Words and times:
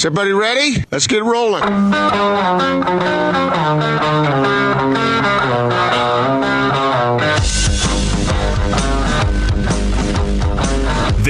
Is 0.00 0.06
everybody 0.06 0.32
ready? 0.32 0.82
Let's 0.90 1.06
get 1.06 1.22
rolling. 1.22 1.62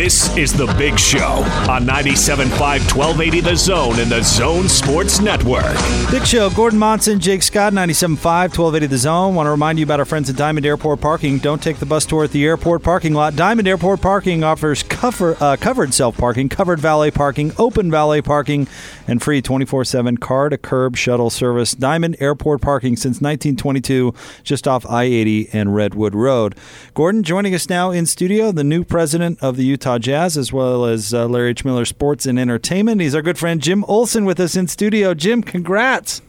This 0.01 0.35
is 0.35 0.55
The 0.55 0.65
Big 0.79 0.99
Show 0.99 1.45
on 1.69 1.85
97.5 1.85 2.49
1280 2.97 3.41
The 3.41 3.55
Zone 3.55 4.01
and 4.01 4.11
The 4.11 4.23
Zone 4.23 4.67
Sports 4.67 5.21
Network. 5.21 5.77
Big 6.11 6.27
Show, 6.27 6.49
Gordon 6.49 6.79
Monson, 6.79 7.21
Jake 7.21 7.43
Scott, 7.43 7.75
97.5, 7.75 8.17
1280 8.25 8.87
The 8.87 8.97
Zone. 8.97 9.35
Want 9.35 9.47
to 9.47 9.51
remind 9.51 9.79
you 9.79 9.85
about 9.85 9.99
our 9.99 10.07
friends 10.07 10.31
at 10.31 10.37
Diamond 10.37 10.65
Airport 10.65 11.03
Parking. 11.03 11.37
Don't 11.37 11.63
take 11.63 11.81
the 11.81 11.85
bus 11.85 12.07
tour 12.07 12.25
at 12.25 12.31
the 12.31 12.47
airport 12.47 12.83
parking 12.83 13.13
lot. 13.13 13.37
Diamond 13.37 13.69
Airport 13.69 14.01
Parking 14.01 14.43
offers 14.43 14.83
cover, 14.83 15.37
uh, 15.39 15.59
covered 15.61 15.93
self 15.93 16.17
parking, 16.17 16.49
covered 16.49 16.81
valet 16.81 17.11
parking, 17.11 17.53
open 17.59 17.91
valet 17.91 18.23
parking, 18.23 18.69
and 19.07 19.21
free 19.21 19.43
24 19.43 19.85
7 19.85 20.17
car 20.17 20.49
to 20.49 20.57
curb 20.57 20.97
shuttle 20.97 21.29
service. 21.29 21.73
Diamond 21.73 22.17
Airport 22.21 22.63
Parking 22.63 22.97
since 22.97 23.21
1922, 23.21 24.15
just 24.45 24.67
off 24.67 24.87
I 24.89 25.03
80 25.03 25.51
and 25.53 25.75
Redwood 25.75 26.15
Road. 26.15 26.57
Gordon 26.95 27.23
joining 27.23 27.55
us 27.55 27.69
now 27.69 27.91
in 27.91 28.07
studio, 28.07 28.51
the 28.51 28.65
new 28.65 28.83
president 28.83 29.39
of 29.43 29.59
the 29.59 29.65
Utah 29.65 29.90
Jazz, 29.99 30.37
as 30.37 30.53
well 30.53 30.85
as 30.85 31.13
uh, 31.13 31.27
Larry 31.27 31.51
H. 31.51 31.65
Miller 31.65 31.85
Sports 31.85 32.27
and 32.27 32.39
Entertainment. 32.39 33.01
He's 33.01 33.15
our 33.15 33.23
good 33.23 33.39
friend 33.39 33.61
Jim 33.61 33.85
Olson 33.85 34.25
with 34.25 34.39
us 34.41 34.57
in 34.57 34.69
studio. 34.69 35.15
Jim, 35.15 35.43
congrats. 35.43 36.23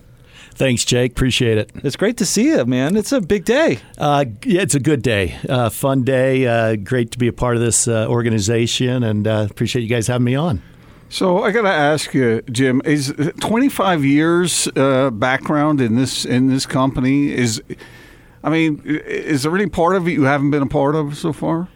Thanks, 0.53 0.83
Jake. 0.85 1.11
Appreciate 1.13 1.57
it. 1.57 1.71
It's 1.75 1.95
great 1.95 2.17
to 2.17 2.25
see 2.25 2.47
you, 2.47 2.65
man. 2.65 2.95
It's 2.97 3.11
a 3.11 3.21
big 3.21 3.45
day. 3.45 3.79
Uh, 3.97 4.25
yeah, 4.45 4.61
it's 4.61 4.75
a 4.75 4.79
good 4.79 5.01
day, 5.01 5.37
uh, 5.47 5.69
fun 5.69 6.03
day. 6.03 6.45
Uh, 6.45 6.75
great 6.75 7.11
to 7.11 7.17
be 7.17 7.27
a 7.27 7.33
part 7.33 7.55
of 7.55 7.61
this 7.61 7.87
uh, 7.87 8.07
organization, 8.07 9.03
and 9.03 9.27
uh, 9.27 9.47
appreciate 9.49 9.81
you 9.81 9.87
guys 9.87 10.07
having 10.07 10.25
me 10.25 10.35
on. 10.35 10.61
So 11.09 11.43
I 11.43 11.51
got 11.51 11.63
to 11.63 11.69
ask 11.69 12.13
you, 12.13 12.41
Jim, 12.51 12.81
is 12.85 13.13
25 13.41 14.05
years 14.05 14.69
uh, 14.75 15.09
background 15.11 15.81
in 15.81 15.95
this 15.95 16.23
in 16.23 16.47
this 16.47 16.65
company 16.65 17.33
is, 17.33 17.61
I 18.43 18.49
mean, 18.49 18.81
is 18.85 19.43
there 19.43 19.53
any 19.53 19.67
part 19.67 19.97
of 19.97 20.07
it 20.07 20.11
you 20.11 20.23
haven't 20.23 20.51
been 20.51 20.61
a 20.61 20.67
part 20.67 20.95
of 20.95 21.17
so 21.17 21.33
far? 21.33 21.67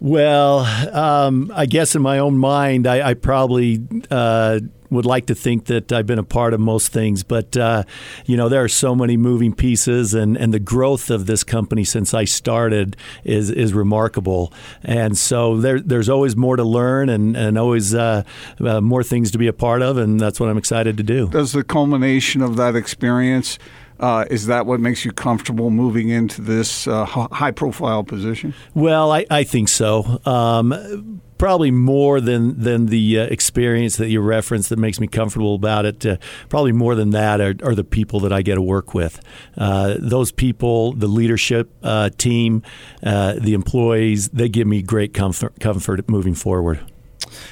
Well, 0.00 0.60
um, 0.94 1.50
I 1.54 1.66
guess 1.66 1.94
in 1.94 2.02
my 2.02 2.18
own 2.18 2.36
mind, 2.36 2.86
I, 2.86 3.10
I 3.10 3.14
probably 3.14 3.80
uh, 4.10 4.60
would 4.90 5.06
like 5.06 5.26
to 5.26 5.34
think 5.34 5.66
that 5.66 5.92
I've 5.92 6.06
been 6.06 6.18
a 6.18 6.24
part 6.24 6.54
of 6.54 6.60
most 6.60 6.88
things, 6.88 7.22
but 7.22 7.56
uh, 7.56 7.84
you 8.26 8.36
know 8.36 8.48
there 8.48 8.62
are 8.62 8.68
so 8.68 8.94
many 8.94 9.16
moving 9.16 9.54
pieces, 9.54 10.14
and, 10.14 10.36
and 10.36 10.54
the 10.54 10.60
growth 10.60 11.10
of 11.10 11.26
this 11.26 11.44
company 11.44 11.84
since 11.84 12.14
I 12.14 12.24
started 12.24 12.96
is 13.24 13.50
is 13.50 13.74
remarkable, 13.74 14.52
and 14.82 15.16
so 15.18 15.56
there, 15.56 15.80
there's 15.80 16.08
always 16.08 16.36
more 16.36 16.56
to 16.56 16.64
learn, 16.64 17.08
and 17.08 17.36
and 17.36 17.58
always 17.58 17.94
uh, 17.94 18.22
uh, 18.60 18.80
more 18.80 19.02
things 19.02 19.30
to 19.32 19.38
be 19.38 19.46
a 19.46 19.52
part 19.52 19.82
of, 19.82 19.96
and 19.96 20.20
that's 20.20 20.40
what 20.40 20.48
I'm 20.48 20.58
excited 20.58 20.96
to 20.96 21.02
do. 21.02 21.28
Does 21.28 21.52
the 21.52 21.64
culmination 21.64 22.42
of 22.42 22.56
that 22.56 22.76
experience? 22.76 23.58
Uh, 24.00 24.24
is 24.30 24.46
that 24.46 24.66
what 24.66 24.80
makes 24.80 25.04
you 25.04 25.12
comfortable 25.12 25.70
moving 25.70 26.08
into 26.08 26.42
this 26.42 26.86
uh, 26.86 27.04
high 27.04 27.52
profile 27.52 28.02
position? 28.02 28.54
Well, 28.74 29.12
I, 29.12 29.24
I 29.30 29.44
think 29.44 29.68
so. 29.68 30.20
Um, 30.26 31.20
probably 31.38 31.70
more 31.70 32.20
than 32.20 32.58
than 32.60 32.86
the 32.86 33.20
uh, 33.20 33.24
experience 33.24 33.96
that 33.96 34.08
you 34.08 34.20
referenced 34.20 34.68
that 34.70 34.78
makes 34.78 34.98
me 34.98 35.06
comfortable 35.06 35.54
about 35.54 35.84
it. 35.84 36.04
Uh, 36.04 36.16
probably 36.48 36.72
more 36.72 36.94
than 36.94 37.10
that 37.10 37.40
are, 37.40 37.54
are, 37.62 37.74
the 37.74 37.84
people 37.84 38.20
that 38.20 38.32
I 38.32 38.42
get 38.42 38.54
to 38.54 38.62
work 38.62 38.94
with. 38.94 39.20
Uh, 39.56 39.96
those 39.98 40.32
people, 40.32 40.92
the 40.92 41.06
leadership 41.06 41.70
uh, 41.82 42.10
team, 42.16 42.62
uh, 43.02 43.34
the 43.34 43.54
employees, 43.54 44.28
they 44.30 44.48
give 44.48 44.66
me 44.66 44.82
great 44.82 45.12
comfort, 45.14 45.60
comfort 45.60 46.08
moving 46.08 46.34
forward. 46.34 46.80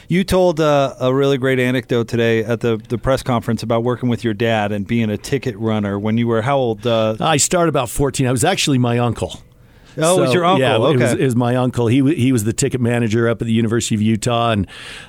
You 0.08 0.25
told 0.25 0.61
uh, 0.61 0.94
a 1.00 1.14
really 1.14 1.38
great 1.38 1.58
anecdote 1.58 2.08
today 2.08 2.44
at 2.44 2.61
the, 2.61 2.77
the 2.88 2.98
press 2.98 3.22
conference 3.22 3.62
about 3.62 3.84
working 3.84 4.08
with 4.08 4.25
your 4.25 4.34
dad 4.34 4.72
and 4.72 4.86
being 4.86 5.11
a 5.11 5.16
ticket 5.16 5.56
runner 5.56 5.98
when 5.98 6.19
you 6.19 6.27
were 6.27 6.42
how 6.42 6.58
old? 6.58 6.86
Uh, 6.86 7.16
I 7.20 7.36
started 7.36 7.69
about 7.69 7.88
14. 7.88 8.27
I 8.27 8.33
was 8.33 8.44
actually 8.44 8.78
my 8.78 8.98
uncle. 8.98 9.41
Oh, 9.98 10.17
so, 10.17 10.19
it 10.19 10.21
was 10.27 10.34
your 10.34 10.44
uncle? 10.44 10.61
Yeah, 10.61 10.77
okay. 10.77 10.94
it, 10.94 11.03
was, 11.03 11.12
it 11.12 11.25
was 11.25 11.37
my 11.37 11.56
uncle. 11.56 11.87
He 11.87 12.15
he 12.15 12.33
was 12.33 12.44
the 12.44 12.53
ticket 12.53 12.81
manager 12.81 13.28
up 13.28 13.43
at 13.43 13.47
the 13.47 13.53
University 13.53 13.94
of 13.94 14.03
Utah, 14.03 14.50
and 14.50 14.66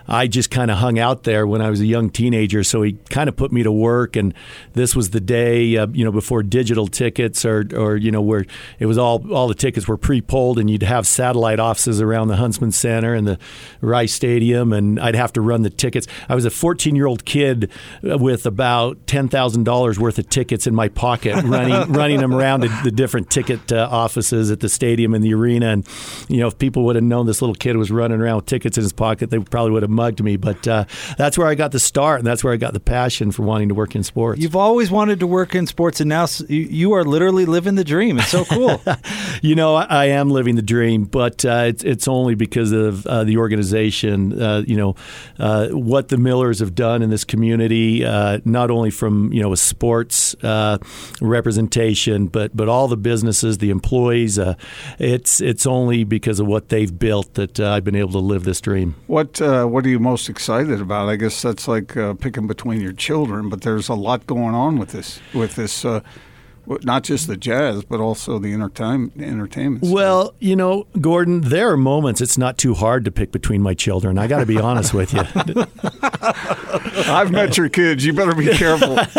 I 0.07 0.27
just 0.27 0.51
kind 0.51 0.69
of 0.69 0.77
hung 0.77 0.99
out 0.99 1.23
there 1.23 1.47
when 1.47 1.61
I 1.61 1.69
was 1.69 1.79
a 1.79 1.85
young 1.85 2.09
teenager. 2.09 2.63
So 2.63 2.81
he 2.81 2.93
kind 3.09 3.29
of 3.29 3.35
put 3.35 3.51
me 3.51 3.63
to 3.63 3.71
work, 3.71 4.15
and 4.15 4.33
this 4.73 4.95
was 4.95 5.11
the 5.11 5.21
day, 5.21 5.77
uh, 5.77 5.87
you 5.87 6.03
know, 6.03 6.11
before 6.11 6.43
digital 6.43 6.87
tickets 6.87 7.45
or 7.45 7.65
or 7.75 7.95
you 7.95 8.11
know 8.11 8.21
where 8.21 8.45
it 8.79 8.85
was 8.85 8.97
all 8.97 9.31
all 9.33 9.47
the 9.47 9.55
tickets 9.55 9.87
were 9.87 9.97
pre-pulled, 9.97 10.59
and 10.59 10.69
you'd 10.69 10.83
have 10.83 11.07
satellite 11.07 11.59
offices 11.59 12.01
around 12.01 12.27
the 12.27 12.37
Huntsman 12.37 12.71
Center 12.71 13.13
and 13.13 13.27
the 13.27 13.39
Rice 13.81 14.13
Stadium, 14.13 14.73
and 14.73 14.99
I'd 14.99 15.15
have 15.15 15.33
to 15.33 15.41
run 15.41 15.61
the 15.61 15.69
tickets. 15.69 16.07
I 16.27 16.35
was 16.35 16.45
a 16.45 16.51
14 16.51 16.95
year 16.95 17.07
old 17.07 17.25
kid 17.25 17.71
with 18.01 18.45
about 18.45 19.05
ten 19.07 19.29
thousand 19.29 19.63
dollars 19.63 19.99
worth 19.99 20.19
of 20.19 20.29
tickets 20.29 20.67
in 20.67 20.75
my 20.75 20.89
pocket, 20.89 21.41
running 21.43 21.91
running 21.93 22.19
them 22.19 22.33
around 22.33 22.61
the, 22.61 22.81
the 22.83 22.91
different 22.91 23.29
ticket 23.29 23.71
uh, 23.71 23.87
offices 23.89 24.51
at 24.51 24.59
the 24.59 24.69
stadium 24.73 25.13
and 25.13 25.23
the 25.23 25.33
arena. 25.33 25.67
And 25.67 25.87
you 26.27 26.37
know, 26.37 26.47
if 26.47 26.57
people 26.57 26.83
would 26.85 26.95
have 26.95 27.03
known 27.03 27.25
this 27.25 27.41
little 27.41 27.55
kid 27.55 27.77
was 27.77 27.91
running 27.91 28.19
around 28.19 28.37
with 28.37 28.45
tickets 28.45 28.77
in 28.77 28.83
his 28.83 28.93
pocket, 28.93 29.29
they 29.29 29.39
probably 29.39 29.71
would 29.71 29.83
have 29.83 29.89
mugged 29.91 30.23
me. 30.23 30.37
But 30.37 30.67
uh, 30.67 30.85
that's 31.17 31.37
where 31.37 31.47
I 31.47 31.55
got 31.55 31.71
the 31.71 31.79
start, 31.79 32.19
and 32.19 32.27
that's 32.27 32.43
where 32.43 32.53
I 32.53 32.57
got 32.57 32.73
the 32.73 32.79
passion 32.79 33.31
for 33.31 33.43
wanting 33.43 33.69
to 33.69 33.75
work 33.75 33.95
in 33.95 34.03
sports. 34.03 34.41
You've 34.41 34.55
always 34.55 34.91
wanted 34.91 35.19
to 35.19 35.27
work 35.27 35.55
in 35.55 35.67
sports, 35.67 35.99
and 35.99 36.09
now 36.09 36.27
you 36.47 36.93
are 36.93 37.03
literally 37.03 37.45
living 37.45 37.75
the 37.75 37.83
dream. 37.83 38.19
It's 38.19 38.29
so 38.29 38.45
cool. 38.45 38.81
you 39.41 39.55
know, 39.55 39.75
I, 39.75 40.05
am 40.05 40.29
living 40.29 40.55
the 40.55 40.61
dream, 40.61 41.05
but 41.05 41.45
uh, 41.45 41.65
it's, 41.67 41.83
it's 41.83 42.07
only 42.07 42.35
because 42.35 42.71
of 42.71 43.05
uh, 43.07 43.23
the 43.23 43.37
organization. 43.37 44.41
Uh, 44.41 44.63
you 44.65 44.77
know, 44.77 44.95
uh, 45.39 45.67
what 45.69 46.09
the 46.09 46.17
Millers 46.17 46.59
have 46.59 46.75
done 46.75 47.01
in 47.01 47.09
this 47.09 47.23
community, 47.23 48.05
uh, 48.05 48.39
not 48.45 48.71
only 48.71 48.89
from 48.89 49.31
you 49.33 49.41
know 49.41 49.53
a 49.53 49.57
sports 49.57 50.35
representation, 51.21 52.27
but 52.27 52.55
but 52.55 52.69
all 52.69 52.87
the 52.87 52.97
businesses, 52.97 53.57
the 53.57 53.69
employees, 53.69 54.39
it's 54.99 55.41
it's 55.41 55.65
only 55.65 56.03
because 56.03 56.39
of 56.39 56.47
what 56.47 56.69
they've 56.69 56.97
built 56.97 57.33
that 57.35 57.59
uh, 57.59 57.71
I've 57.71 57.83
been 57.83 57.95
able 57.95 58.11
to 58.11 58.19
live 58.19 58.43
this 58.43 58.61
dream. 58.61 58.95
What 59.07 59.41
uh, 59.41 59.65
what 59.65 59.85
are 59.85 59.89
you 59.89 59.99
most 59.99 60.29
excited 60.29 60.81
about? 60.81 61.09
I 61.09 61.15
guess 61.15 61.41
that's 61.41 61.67
like 61.67 61.97
uh, 61.97 62.13
picking 62.13 62.47
between 62.47 62.81
your 62.81 62.93
children, 62.93 63.49
but 63.49 63.61
there's 63.61 63.89
a 63.89 63.95
lot 63.95 64.27
going 64.27 64.55
on 64.55 64.77
with 64.77 64.91
this 64.91 65.19
with 65.33 65.55
this 65.55 65.85
uh, 65.85 66.01
not 66.65 67.03
just 67.03 67.27
the 67.27 67.37
jazz, 67.37 67.83
but 67.83 67.99
also 67.99 68.39
the 68.39 68.53
entertainment. 68.53 69.21
entertainment 69.21 69.83
well, 69.83 70.33
you 70.39 70.55
know, 70.55 70.87
Gordon, 70.99 71.41
there 71.41 71.69
are 71.71 71.77
moments 71.77 72.21
it's 72.21 72.37
not 72.37 72.57
too 72.57 72.73
hard 72.73 73.05
to 73.05 73.11
pick 73.11 73.31
between 73.31 73.61
my 73.61 73.73
children. 73.73 74.17
I 74.17 74.27
got 74.27 74.39
to 74.39 74.45
be 74.45 74.59
honest 74.59 74.93
with 74.93 75.13
you. 75.13 75.21
I've 77.05 77.31
met 77.31 77.57
your 77.57 77.69
kids. 77.69 78.05
You 78.05 78.13
better 78.13 78.35
be 78.35 78.47
careful. 78.55 78.97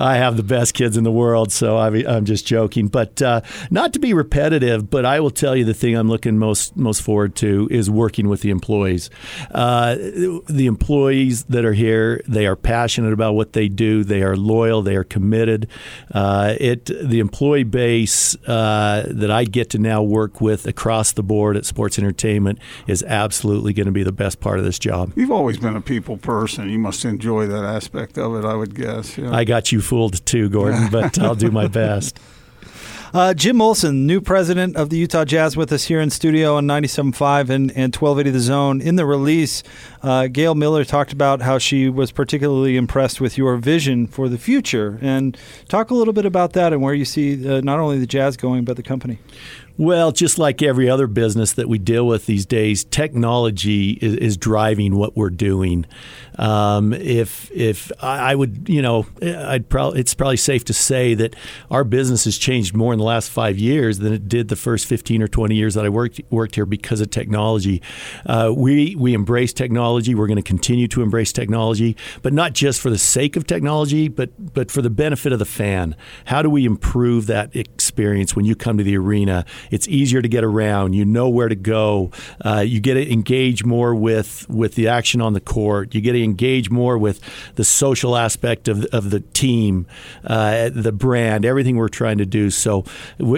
I 0.00 0.16
have 0.16 0.36
the 0.36 0.42
best 0.42 0.74
kids 0.74 0.96
in 0.96 1.04
the 1.04 1.12
world, 1.12 1.52
so 1.52 1.78
I'm 1.78 2.24
just 2.24 2.46
joking. 2.46 2.88
But 2.88 3.22
uh, 3.22 3.40
not 3.70 3.92
to 3.94 3.98
be 3.98 4.12
repetitive, 4.12 4.90
but 4.90 5.04
I 5.04 5.20
will 5.20 5.30
tell 5.30 5.56
you 5.56 5.64
the 5.64 5.74
thing 5.74 5.94
I'm 5.94 6.08
looking 6.08 6.38
most 6.38 6.76
most 6.76 7.02
forward 7.02 7.34
to 7.36 7.68
is 7.70 7.90
working 7.90 8.28
with 8.28 8.42
the 8.42 8.50
employees. 8.50 9.10
Uh, 9.50 9.94
the 9.96 10.66
employees 10.66 11.44
that 11.44 11.64
are 11.64 11.72
here, 11.72 12.22
they 12.28 12.46
are 12.46 12.56
passionate 12.56 13.12
about 13.12 13.34
what 13.34 13.52
they 13.52 13.68
do. 13.68 14.04
They 14.04 14.22
are 14.22 14.36
loyal. 14.36 14.82
They 14.82 14.96
are 14.96 15.04
committed. 15.04 15.68
Uh, 16.12 16.54
it 16.60 16.73
it 16.74 17.08
the 17.08 17.20
employee 17.20 17.64
base 17.64 18.36
uh, 18.46 19.06
that 19.08 19.30
I 19.30 19.44
get 19.44 19.70
to 19.70 19.78
now 19.78 20.02
work 20.02 20.40
with 20.40 20.66
across 20.66 21.12
the 21.12 21.22
board 21.22 21.56
at 21.56 21.64
Sports 21.64 21.98
Entertainment 21.98 22.58
is 22.86 23.02
absolutely 23.02 23.72
going 23.72 23.86
to 23.86 23.92
be 23.92 24.02
the 24.02 24.12
best 24.12 24.40
part 24.40 24.58
of 24.58 24.64
this 24.64 24.78
job. 24.78 25.12
You've 25.16 25.30
always 25.30 25.58
been 25.58 25.76
a 25.76 25.80
people 25.80 26.16
person. 26.16 26.68
You 26.68 26.78
must 26.78 27.04
enjoy 27.04 27.46
that 27.46 27.64
aspect 27.64 28.18
of 28.18 28.36
it, 28.36 28.44
I 28.44 28.54
would 28.54 28.74
guess. 28.74 29.16
Yeah. 29.16 29.34
I 29.34 29.44
got 29.44 29.72
you 29.72 29.80
fooled 29.80 30.24
too, 30.26 30.48
Gordon, 30.48 30.88
but 30.90 31.18
I'll 31.18 31.34
do 31.34 31.50
my 31.50 31.66
best. 31.66 32.18
Uh, 33.14 33.32
Jim 33.32 33.62
Olson, 33.62 34.08
new 34.08 34.20
president 34.20 34.74
of 34.74 34.90
the 34.90 34.96
Utah 34.96 35.24
Jazz, 35.24 35.56
with 35.56 35.70
us 35.70 35.84
here 35.84 36.00
in 36.00 36.10
studio 36.10 36.56
on 36.56 36.66
97.5 36.66 37.48
and, 37.48 37.70
and 37.70 37.94
1280 37.94 38.30
The 38.30 38.40
Zone. 38.40 38.80
In 38.80 38.96
the 38.96 39.06
release, 39.06 39.62
uh, 40.02 40.26
Gail 40.26 40.56
Miller 40.56 40.84
talked 40.84 41.12
about 41.12 41.40
how 41.40 41.58
she 41.58 41.88
was 41.88 42.10
particularly 42.10 42.76
impressed 42.76 43.20
with 43.20 43.38
your 43.38 43.56
vision 43.56 44.08
for 44.08 44.28
the 44.28 44.36
future. 44.36 44.98
And 45.00 45.38
talk 45.68 45.90
a 45.90 45.94
little 45.94 46.12
bit 46.12 46.26
about 46.26 46.54
that 46.54 46.72
and 46.72 46.82
where 46.82 46.92
you 46.92 47.04
see 47.04 47.48
uh, 47.48 47.60
not 47.60 47.78
only 47.78 48.00
the 48.00 48.06
Jazz 48.08 48.36
going, 48.36 48.64
but 48.64 48.74
the 48.74 48.82
company. 48.82 49.20
Well, 49.76 50.12
just 50.12 50.38
like 50.38 50.62
every 50.62 50.88
other 50.88 51.08
business 51.08 51.52
that 51.54 51.68
we 51.68 51.78
deal 51.78 52.06
with 52.06 52.26
these 52.26 52.46
days, 52.46 52.84
technology 52.84 53.98
is, 54.00 54.14
is 54.14 54.36
driving 54.36 54.94
what 54.94 55.16
we're 55.16 55.30
doing. 55.30 55.84
Um, 56.38 56.92
if 56.92 57.50
if 57.50 57.90
I 58.00 58.36
would, 58.36 58.68
you 58.68 58.82
know, 58.82 59.06
I'd 59.20 59.68
probably 59.68 59.98
it's 59.98 60.14
probably 60.14 60.36
safe 60.36 60.64
to 60.66 60.72
say 60.72 61.14
that 61.14 61.34
our 61.72 61.82
business 61.82 62.24
has 62.24 62.38
changed 62.38 62.76
more 62.76 62.92
in 62.92 63.00
the 63.00 63.03
last 63.04 63.30
five 63.30 63.58
years 63.58 63.98
than 63.98 64.12
it 64.12 64.28
did 64.28 64.48
the 64.48 64.56
first 64.56 64.86
fifteen 64.86 65.22
or 65.22 65.28
twenty 65.28 65.54
years 65.54 65.74
that 65.74 65.84
I 65.84 65.88
worked 65.88 66.20
worked 66.30 66.54
here 66.56 66.66
because 66.66 67.00
of 67.00 67.10
technology. 67.10 67.82
Uh, 68.26 68.52
we 68.56 68.94
we 68.96 69.14
embrace 69.14 69.52
technology. 69.52 70.14
We're 70.14 70.26
going 70.26 70.36
to 70.36 70.42
continue 70.42 70.88
to 70.88 71.02
embrace 71.02 71.32
technology, 71.32 71.96
but 72.22 72.32
not 72.32 72.52
just 72.52 72.80
for 72.80 72.90
the 72.90 72.98
sake 72.98 73.36
of 73.36 73.46
technology, 73.46 74.08
but 74.08 74.30
but 74.54 74.70
for 74.70 74.82
the 74.82 74.90
benefit 74.90 75.32
of 75.32 75.38
the 75.38 75.44
fan. 75.44 75.94
How 76.26 76.42
do 76.42 76.50
we 76.50 76.64
improve 76.64 77.26
that 77.26 77.54
experience 77.54 78.34
when 78.34 78.44
you 78.44 78.56
come 78.56 78.78
to 78.78 78.84
the 78.84 78.96
arena? 78.96 79.44
it's 79.70 79.88
easier 79.88 80.22
to 80.22 80.28
get 80.28 80.44
around. 80.44 80.94
You 80.94 81.04
know 81.04 81.28
where 81.28 81.48
to 81.48 81.54
go. 81.54 82.10
Uh, 82.44 82.60
you 82.60 82.80
get 82.80 82.94
to 82.94 83.12
engage 83.12 83.64
more 83.64 83.94
with 83.94 84.48
with 84.48 84.74
the 84.74 84.88
action 84.88 85.20
on 85.20 85.32
the 85.32 85.40
court. 85.40 85.94
You 85.94 86.00
get 86.00 86.12
to 86.12 86.22
engage 86.22 86.70
more 86.70 86.98
with 86.98 87.20
the 87.56 87.64
social 87.64 88.16
aspect 88.16 88.68
of 88.68 88.84
of 88.86 89.10
the 89.10 89.20
team, 89.20 89.86
uh, 90.24 90.70
the 90.72 90.92
brand, 90.92 91.44
everything 91.44 91.76
we're 91.76 91.88
trying 91.88 92.18
to 92.18 92.26
do. 92.26 92.50
So 92.50 92.84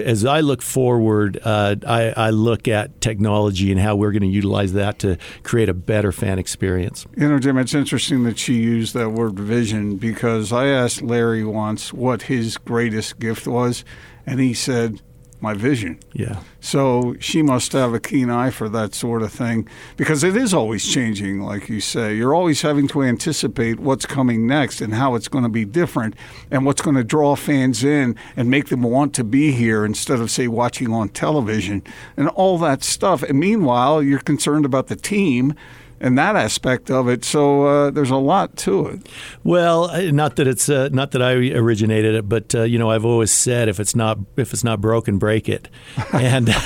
as 0.04 0.24
I 0.24 0.40
look 0.40 0.62
forward, 0.62 1.38
uh, 1.44 1.76
I, 1.86 2.12
I 2.16 2.30
look 2.30 2.68
at 2.68 3.00
technology 3.00 3.70
and 3.70 3.80
how 3.80 3.96
we're 3.96 4.12
going 4.12 4.22
to 4.22 4.28
utilize 4.28 4.72
that 4.74 4.98
to 5.00 5.18
create 5.42 5.68
a 5.68 5.74
better 5.74 6.12
fan 6.12 6.38
experience. 6.38 7.06
You 7.16 7.28
know, 7.28 7.38
Jim, 7.38 7.58
it's 7.58 7.74
interesting 7.74 8.24
that 8.24 8.38
she 8.38 8.54
used 8.54 8.94
that 8.94 9.10
word 9.10 9.38
vision 9.38 9.96
because 9.96 10.52
I 10.52 10.66
asked 10.66 11.02
Larry 11.02 11.44
once 11.44 11.92
what 11.92 12.22
his 12.22 12.56
greatest 12.56 13.18
gift 13.18 13.46
was, 13.46 13.84
and 14.26 14.40
he 14.40 14.54
said, 14.54 15.00
my 15.40 15.54
vision. 15.54 15.98
Yeah. 16.12 16.40
So 16.60 17.14
she 17.20 17.42
must 17.42 17.72
have 17.72 17.94
a 17.94 18.00
keen 18.00 18.30
eye 18.30 18.50
for 18.50 18.68
that 18.70 18.94
sort 18.94 19.22
of 19.22 19.32
thing 19.32 19.68
because 19.96 20.24
it 20.24 20.36
is 20.36 20.52
always 20.52 20.86
changing, 20.86 21.40
like 21.40 21.68
you 21.68 21.80
say. 21.80 22.16
You're 22.16 22.34
always 22.34 22.62
having 22.62 22.88
to 22.88 23.02
anticipate 23.02 23.78
what's 23.78 24.06
coming 24.06 24.46
next 24.46 24.80
and 24.80 24.94
how 24.94 25.14
it's 25.14 25.28
going 25.28 25.44
to 25.44 25.50
be 25.50 25.64
different 25.64 26.14
and 26.50 26.64
what's 26.64 26.82
going 26.82 26.96
to 26.96 27.04
draw 27.04 27.36
fans 27.36 27.84
in 27.84 28.16
and 28.36 28.50
make 28.50 28.68
them 28.68 28.82
want 28.82 29.14
to 29.14 29.24
be 29.24 29.52
here 29.52 29.84
instead 29.84 30.20
of, 30.20 30.30
say, 30.30 30.48
watching 30.48 30.92
on 30.92 31.08
television 31.10 31.82
and 32.16 32.28
all 32.30 32.58
that 32.58 32.82
stuff. 32.82 33.22
And 33.22 33.38
meanwhile, 33.38 34.02
you're 34.02 34.18
concerned 34.18 34.64
about 34.64 34.88
the 34.88 34.96
team 34.96 35.54
and 36.00 36.18
that 36.18 36.36
aspect 36.36 36.90
of 36.90 37.08
it. 37.08 37.24
So 37.24 37.66
uh, 37.66 37.90
there's 37.90 38.10
a 38.10 38.16
lot 38.16 38.56
to 38.58 38.86
it. 38.86 39.08
Well, 39.44 39.90
not 40.12 40.36
that 40.36 40.46
it's 40.46 40.68
uh, 40.68 40.88
not 40.92 41.12
that 41.12 41.22
I 41.22 41.32
originated 41.32 42.14
it, 42.14 42.28
but 42.28 42.54
uh, 42.54 42.62
you 42.62 42.78
know 42.78 42.90
I've 42.90 43.04
always 43.04 43.32
said 43.32 43.68
if 43.68 43.80
it's 43.80 43.94
not 43.96 44.18
if 44.36 44.52
it's 44.52 44.64
not 44.64 44.80
broken, 44.80 45.18
break 45.18 45.48
it, 45.48 45.68
and 46.12 46.48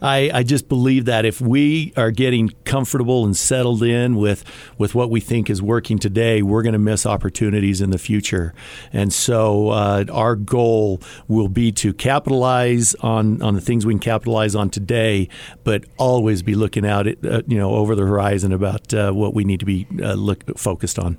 I, 0.00 0.30
I 0.32 0.42
just 0.42 0.68
believe 0.68 1.06
that 1.06 1.24
if 1.24 1.40
we 1.40 1.92
are 1.96 2.10
getting 2.10 2.50
comfortable 2.64 3.24
and 3.24 3.36
settled 3.36 3.82
in 3.82 4.16
with 4.16 4.44
with 4.78 4.94
what 4.94 5.10
we 5.10 5.20
think 5.20 5.50
is 5.50 5.60
working 5.60 5.98
today, 5.98 6.42
we're 6.42 6.62
going 6.62 6.72
to 6.74 6.78
miss 6.78 7.04
opportunities 7.04 7.80
in 7.80 7.90
the 7.90 7.98
future, 7.98 8.54
and 8.92 9.12
so 9.12 9.70
uh, 9.70 10.04
our 10.12 10.36
goal 10.36 11.00
will 11.26 11.48
be 11.48 11.72
to 11.72 11.92
capitalize 11.92 12.94
on 12.96 13.42
on 13.42 13.54
the 13.54 13.60
things 13.60 13.84
we 13.84 13.92
can 13.92 14.00
capitalize 14.00 14.54
on 14.54 14.70
today, 14.70 15.28
but 15.64 15.84
always 15.96 16.42
be 16.42 16.54
looking 16.54 16.86
out 16.86 17.06
at 17.06 17.24
uh, 17.24 17.42
you 17.46 17.58
know 17.58 17.74
over 17.74 17.94
the 17.94 18.02
horizon 18.02 18.51
about 18.52 18.92
uh, 18.94 19.12
what 19.12 19.34
we 19.34 19.44
need 19.44 19.60
to 19.60 19.66
be 19.66 19.86
uh, 20.02 20.14
look, 20.14 20.58
focused 20.58 20.98
on. 20.98 21.18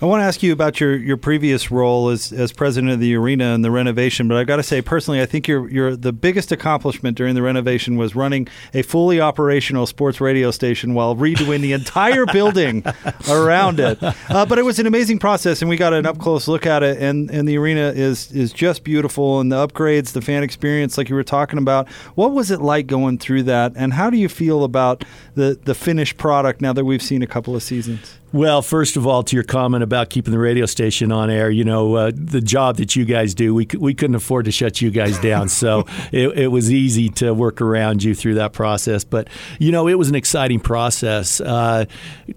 I 0.00 0.06
want 0.06 0.20
to 0.20 0.24
ask 0.24 0.42
you 0.42 0.52
about 0.52 0.80
your, 0.80 0.96
your 0.96 1.16
previous 1.16 1.70
role 1.70 2.08
as, 2.08 2.32
as 2.32 2.52
president 2.52 2.92
of 2.92 3.00
the 3.00 3.14
arena 3.14 3.54
and 3.54 3.64
the 3.64 3.70
renovation, 3.70 4.28
but 4.28 4.36
I've 4.36 4.46
got 4.46 4.56
to 4.56 4.62
say 4.62 4.82
personally, 4.82 5.20
I 5.20 5.26
think 5.26 5.48
your 5.48 5.68
your 5.68 5.96
the 5.96 6.12
biggest 6.12 6.52
accomplishment 6.52 7.16
during 7.16 7.34
the 7.34 7.42
renovation 7.42 7.96
was 7.96 8.14
running 8.14 8.48
a 8.72 8.82
fully 8.82 9.20
operational 9.20 9.86
sports 9.86 10.20
radio 10.20 10.50
station 10.50 10.94
while 10.94 11.16
redoing 11.16 11.60
the 11.60 11.72
entire 11.72 12.26
building 12.26 12.84
around 13.30 13.80
it. 13.80 13.98
Uh, 14.02 14.46
but 14.46 14.58
it 14.58 14.64
was 14.64 14.78
an 14.78 14.86
amazing 14.86 15.18
process, 15.18 15.62
and 15.62 15.68
we 15.68 15.76
got 15.76 15.92
an 15.92 16.06
up 16.06 16.18
close 16.18 16.48
look 16.48 16.66
at 16.66 16.82
it, 16.82 17.00
and, 17.00 17.30
and 17.30 17.48
the 17.48 17.56
arena 17.56 17.92
is 17.94 18.30
is 18.32 18.52
just 18.52 18.84
beautiful, 18.84 19.40
and 19.40 19.50
the 19.50 19.66
upgrades, 19.66 20.12
the 20.12 20.22
fan 20.22 20.42
experience, 20.42 20.98
like 20.98 21.08
you 21.08 21.14
were 21.14 21.24
talking 21.24 21.58
about. 21.58 21.88
What 22.14 22.32
was 22.32 22.50
it 22.50 22.60
like 22.60 22.86
going 22.86 23.18
through 23.18 23.44
that, 23.44 23.72
and 23.76 23.92
how 23.92 24.10
do 24.10 24.16
you 24.16 24.28
feel 24.28 24.64
about 24.64 25.04
the 25.34 25.58
the 25.64 25.74
finished 25.74 26.16
product 26.16 26.60
now 26.60 26.72
that 26.72 26.84
we've 26.84 27.02
seen 27.02 27.22
a 27.22 27.26
couple 27.26 27.54
of 27.54 27.62
seasons? 27.62 28.18
Well, 28.34 28.62
first 28.62 28.96
of 28.96 29.06
all, 29.06 29.22
to 29.22 29.36
your 29.36 29.44
comment 29.44 29.84
about 29.84 30.10
keeping 30.10 30.32
the 30.32 30.40
radio 30.40 30.66
station 30.66 31.12
on 31.12 31.30
air, 31.30 31.52
you 31.52 31.62
know, 31.62 31.94
uh, 31.94 32.10
the 32.12 32.40
job 32.40 32.78
that 32.78 32.96
you 32.96 33.04
guys 33.04 33.32
do, 33.32 33.54
we, 33.54 33.68
we 33.78 33.94
couldn't 33.94 34.16
afford 34.16 34.46
to 34.46 34.50
shut 34.50 34.82
you 34.82 34.90
guys 34.90 35.20
down. 35.20 35.48
So 35.48 35.86
it, 36.12 36.36
it, 36.36 36.48
was 36.48 36.72
easy 36.72 37.08
to 37.10 37.32
work 37.32 37.60
around 37.60 38.02
you 38.02 38.12
through 38.12 38.34
that 38.34 38.52
process. 38.52 39.04
But, 39.04 39.28
you 39.60 39.70
know, 39.70 39.86
it 39.86 39.94
was 39.94 40.08
an 40.08 40.16
exciting 40.16 40.58
process. 40.58 41.40
Uh, 41.40 41.84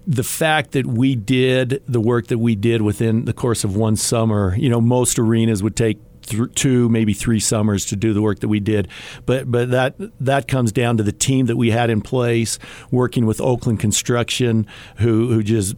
the 0.06 0.22
fact 0.22 0.70
that 0.70 0.86
we 0.86 1.16
did 1.16 1.82
the 1.88 2.00
work 2.00 2.28
that 2.28 2.38
we 2.38 2.54
did 2.54 2.82
within 2.82 3.24
the 3.24 3.32
course 3.32 3.64
of 3.64 3.74
one 3.74 3.96
summer, 3.96 4.54
you 4.56 4.70
know, 4.70 4.80
most 4.80 5.18
arenas 5.18 5.64
would 5.64 5.74
take 5.74 5.98
th- 6.28 6.54
two, 6.54 6.88
maybe 6.88 7.12
three 7.12 7.40
summers 7.40 7.86
to 7.86 7.96
do 7.96 8.12
the 8.12 8.22
work 8.22 8.40
that 8.40 8.48
we 8.48 8.60
did. 8.60 8.88
But 9.26 9.50
but 9.50 9.70
that 9.70 9.96
that 10.20 10.48
comes 10.48 10.72
down 10.72 10.96
to 10.98 11.02
the 11.02 11.12
team 11.12 11.46
that 11.46 11.56
we 11.56 11.70
had 11.70 11.90
in 11.90 12.00
place, 12.00 12.58
working 12.90 13.26
with 13.26 13.40
Oakland 13.40 13.80
Construction, 13.80 14.66
who 14.96 15.28
who 15.32 15.42
just 15.42 15.74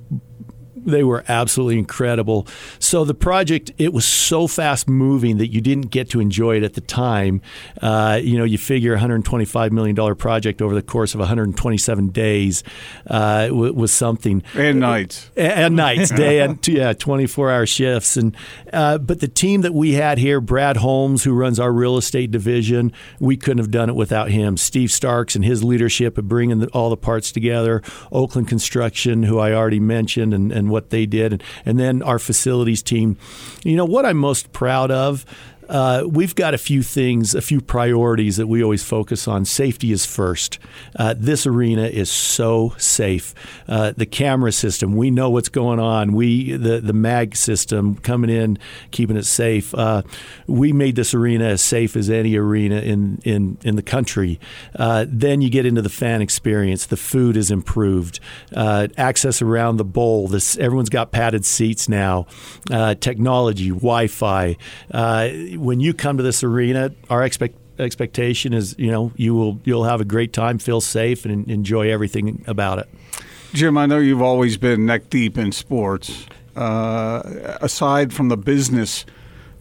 they 0.84 1.04
were 1.04 1.24
absolutely 1.28 1.78
incredible. 1.78 2.46
So 2.78 3.04
the 3.04 3.14
project 3.14 3.70
it 3.78 3.92
was 3.92 4.04
so 4.04 4.46
fast 4.46 4.88
moving 4.88 5.38
that 5.38 5.48
you 5.48 5.60
didn't 5.60 5.90
get 5.90 6.10
to 6.10 6.20
enjoy 6.20 6.56
it 6.56 6.62
at 6.62 6.74
the 6.74 6.80
time. 6.80 7.40
Uh, 7.80 8.18
you 8.22 8.38
know, 8.38 8.44
you 8.44 8.58
figure 8.58 8.92
125 8.92 9.72
million 9.72 9.94
dollar 9.94 10.14
project 10.14 10.62
over 10.62 10.74
the 10.74 10.82
course 10.82 11.14
of 11.14 11.20
127 11.20 12.08
days 12.08 12.62
uh, 13.06 13.48
was 13.50 13.92
something. 13.92 14.42
And 14.54 14.80
nights. 14.80 15.30
And, 15.36 15.52
and 15.52 15.76
nights, 15.76 16.10
day 16.10 16.40
and 16.40 16.66
yeah, 16.68 16.92
24 16.92 17.50
hour 17.50 17.66
shifts. 17.66 18.16
And 18.16 18.36
uh, 18.72 18.98
but 18.98 19.20
the 19.20 19.28
team 19.28 19.62
that 19.62 19.74
we 19.74 19.92
had 19.92 20.18
here, 20.18 20.40
Brad 20.40 20.78
Holmes, 20.78 21.24
who 21.24 21.34
runs 21.34 21.58
our 21.58 21.72
real 21.72 21.96
estate 21.96 22.30
division, 22.30 22.92
we 23.18 23.36
couldn't 23.36 23.58
have 23.58 23.70
done 23.70 23.88
it 23.88 23.94
without 23.96 24.30
him. 24.30 24.56
Steve 24.56 24.90
Starks 24.90 25.34
and 25.34 25.44
his 25.44 25.62
leadership 25.64 26.18
of 26.18 26.28
bringing 26.28 26.60
the, 26.60 26.68
all 26.68 26.90
the 26.90 26.96
parts 26.96 27.32
together. 27.32 27.82
Oakland 28.12 28.48
Construction, 28.48 29.22
who 29.22 29.38
I 29.38 29.52
already 29.52 29.80
mentioned, 29.80 30.34
and, 30.34 30.52
and 30.52 30.69
what 30.70 30.90
they 30.90 31.06
did, 31.06 31.32
and, 31.32 31.42
and 31.64 31.78
then 31.78 32.02
our 32.02 32.18
facilities 32.18 32.82
team. 32.82 33.16
You 33.64 33.76
know 33.76 33.84
what 33.84 34.06
I'm 34.06 34.16
most 34.16 34.52
proud 34.52 34.90
of 34.90 35.24
uh, 35.70 36.04
we've 36.04 36.34
got 36.34 36.52
a 36.52 36.58
few 36.58 36.82
things, 36.82 37.32
a 37.32 37.40
few 37.40 37.60
priorities 37.60 38.36
that 38.38 38.48
we 38.48 38.62
always 38.62 38.82
focus 38.82 39.28
on. 39.28 39.44
Safety 39.44 39.92
is 39.92 40.04
first. 40.04 40.58
Uh, 40.96 41.14
this 41.16 41.46
arena 41.46 41.84
is 41.84 42.10
so 42.10 42.74
safe. 42.76 43.32
Uh, 43.68 43.92
the 43.96 44.04
camera 44.04 44.50
system, 44.50 44.96
we 44.96 45.12
know 45.12 45.30
what's 45.30 45.48
going 45.48 45.78
on. 45.78 46.12
We 46.12 46.52
the 46.56 46.80
the 46.80 46.92
mag 46.92 47.36
system 47.36 47.94
coming 47.94 48.30
in, 48.30 48.58
keeping 48.90 49.16
it 49.16 49.24
safe. 49.26 49.72
Uh, 49.72 50.02
we 50.48 50.72
made 50.72 50.96
this 50.96 51.14
arena 51.14 51.44
as 51.44 51.62
safe 51.62 51.94
as 51.94 52.10
any 52.10 52.36
arena 52.36 52.80
in 52.80 53.20
in 53.24 53.56
in 53.62 53.76
the 53.76 53.82
country. 53.82 54.40
Uh, 54.74 55.06
then 55.08 55.40
you 55.40 55.50
get 55.50 55.66
into 55.66 55.82
the 55.82 55.88
fan 55.88 56.20
experience. 56.20 56.86
The 56.86 56.96
food 56.96 57.36
is 57.36 57.48
improved. 57.52 58.18
Uh, 58.54 58.88
access 58.96 59.40
around 59.40 59.76
the 59.76 59.84
bowl. 59.84 60.26
This 60.26 60.58
everyone's 60.58 60.90
got 60.90 61.12
padded 61.12 61.44
seats 61.44 61.88
now. 61.88 62.26
technology, 63.00 63.68
Wi-Fi 63.68 64.56
when 65.60 65.80
you 65.80 65.94
come 65.94 66.16
to 66.16 66.22
this 66.22 66.42
arena, 66.42 66.92
our 67.08 67.22
expect 67.22 67.56
expectation 67.78 68.52
is 68.52 68.74
you 68.78 68.90
know 68.90 69.12
you 69.16 69.34
will 69.34 69.60
you'll 69.64 69.84
have 69.84 70.00
a 70.00 70.04
great 70.04 70.32
time, 70.32 70.58
feel 70.58 70.80
safe, 70.80 71.24
and 71.24 71.50
enjoy 71.50 71.90
everything 71.90 72.44
about 72.46 72.78
it. 72.78 72.88
Jim, 73.52 73.76
I 73.76 73.86
know 73.86 73.98
you've 73.98 74.22
always 74.22 74.56
been 74.56 74.86
neck 74.86 75.10
deep 75.10 75.36
in 75.36 75.52
sports. 75.52 76.26
Uh, 76.56 77.56
aside 77.60 78.12
from 78.12 78.28
the 78.28 78.36
business 78.36 79.04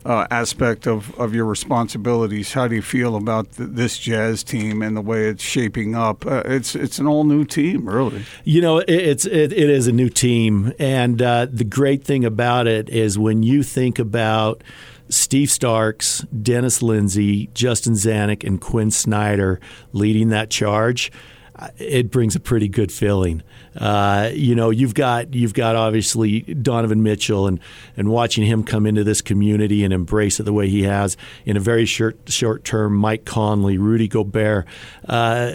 uh, 0.06 0.28
aspect 0.32 0.88
of, 0.88 1.14
of 1.20 1.34
your 1.34 1.46
responsibilities, 1.46 2.54
how 2.54 2.68
do 2.68 2.76
you 2.76 2.82
feel 2.82 3.16
about 3.16 3.52
th- 3.54 3.70
this 3.72 3.98
Jazz 3.98 4.44
team 4.44 4.82
and 4.82 4.96
the 4.96 5.02
way 5.02 5.26
it's 5.26 5.44
shaping 5.44 5.96
up? 5.96 6.26
Uh, 6.26 6.44
it's 6.46 6.76
it's 6.76 7.00
an 7.00 7.08
all 7.08 7.24
new 7.24 7.46
team, 7.46 7.88
really. 7.88 8.26
You 8.44 8.62
know, 8.62 8.80
it, 8.80 8.90
it's 8.90 9.26
it, 9.26 9.54
it 9.54 9.70
is 9.70 9.88
a 9.88 9.92
new 9.92 10.10
team, 10.10 10.74
and 10.80 11.22
uh, 11.22 11.48
the 11.52 11.64
great 11.64 12.04
thing 12.04 12.26
about 12.26 12.68
it 12.68 12.90
is 12.90 13.18
when 13.18 13.44
you 13.44 13.64
think 13.64 14.00
about 14.00 14.64
Steve 15.10 15.50
Starks, 15.50 16.20
Dennis 16.42 16.82
Lindsey, 16.82 17.50
Justin 17.54 17.94
Zanik, 17.94 18.44
and 18.44 18.62
Quin 18.62 18.92
Snyder 18.92 19.60
leading 19.92 20.30
that 20.30 20.50
charge, 20.50 21.12
uh, 21.56 21.68
it 21.78 22.10
brings 22.10 22.36
a 22.36 22.40
pretty 22.40 22.70
good 22.70 22.90
feeling. 22.90 23.44
Uh, 23.76 24.30
you 24.34 24.56
know, 24.56 24.70
you've 24.70 24.94
got 24.94 25.34
you've 25.34 25.54
got 25.54 25.76
obviously 25.76 26.42
Donovan 26.42 27.04
Mitchell 27.04 27.48
and 27.48 27.60
and 27.98 28.10
watching 28.10 28.46
him 28.46 28.64
come 28.64 28.86
into 28.86 29.04
this 29.04 29.22
community 29.22 29.84
and 29.84 29.94
embrace 29.94 30.40
it 30.40 30.44
the 30.44 30.54
way 30.54 30.70
he 30.70 30.84
has 30.84 31.18
in 31.46 31.58
a 31.58 31.60
very 31.60 31.86
short 31.86 32.18
short 32.28 32.64
term. 32.64 32.96
Mike 32.96 33.26
Conley, 33.26 33.78
Rudy 33.78 34.08
Gobert. 34.08 34.68
Uh, 35.08 35.52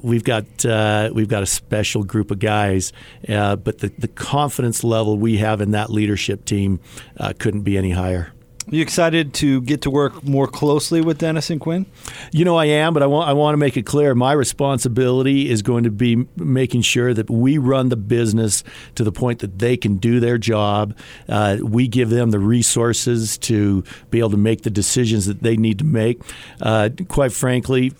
we've 0.00 0.24
got 0.24 0.64
uh, 0.64 1.10
we've 1.12 1.28
got 1.28 1.42
a 1.42 1.46
special 1.46 2.04
group 2.04 2.30
of 2.30 2.38
guys, 2.38 2.92
uh, 3.28 3.56
but 3.56 3.78
the 3.78 3.88
the 3.98 4.08
confidence 4.08 4.84
level 4.84 5.18
we 5.18 5.38
have 5.38 5.60
in 5.60 5.72
that 5.72 5.90
leadership 5.90 6.44
team 6.44 6.78
uh, 7.18 7.32
couldn't 7.36 7.62
be 7.62 7.76
any 7.76 7.90
higher. 7.90 8.32
You 8.68 8.80
excited 8.80 9.34
to 9.34 9.60
get 9.62 9.82
to 9.82 9.90
work 9.90 10.22
more 10.22 10.46
closely 10.46 11.00
with 11.00 11.18
Dennis 11.18 11.50
and 11.50 11.60
Quin? 11.60 11.84
You 12.30 12.44
know, 12.44 12.56
I 12.56 12.66
am, 12.66 12.94
but 12.94 13.02
I 13.02 13.06
want 13.06 13.28
I 13.28 13.32
want 13.32 13.54
to 13.54 13.56
make 13.56 13.76
it 13.76 13.82
clear. 13.82 14.14
My 14.14 14.32
responsibility 14.32 15.50
is 15.50 15.62
going 15.62 15.84
to 15.84 15.90
be 15.90 16.26
making 16.36 16.82
sure 16.82 17.12
that 17.12 17.28
we 17.28 17.58
run 17.58 17.88
the 17.88 17.96
business 17.96 18.62
to 18.94 19.02
the 19.02 19.10
point 19.10 19.40
that 19.40 19.58
they 19.58 19.76
can 19.76 19.96
do 19.96 20.20
their 20.20 20.38
job. 20.38 20.96
Uh, 21.28 21.58
we 21.60 21.88
give 21.88 22.10
them 22.10 22.30
the 22.30 22.38
resources 22.38 23.36
to 23.38 23.82
be 24.10 24.20
able 24.20 24.30
to 24.30 24.36
make 24.36 24.62
the 24.62 24.70
decisions 24.70 25.26
that 25.26 25.42
they 25.42 25.56
need 25.56 25.78
to 25.80 25.84
make. 25.84 26.20
Uh, 26.60 26.88
quite 27.08 27.32
frankly, 27.32 27.92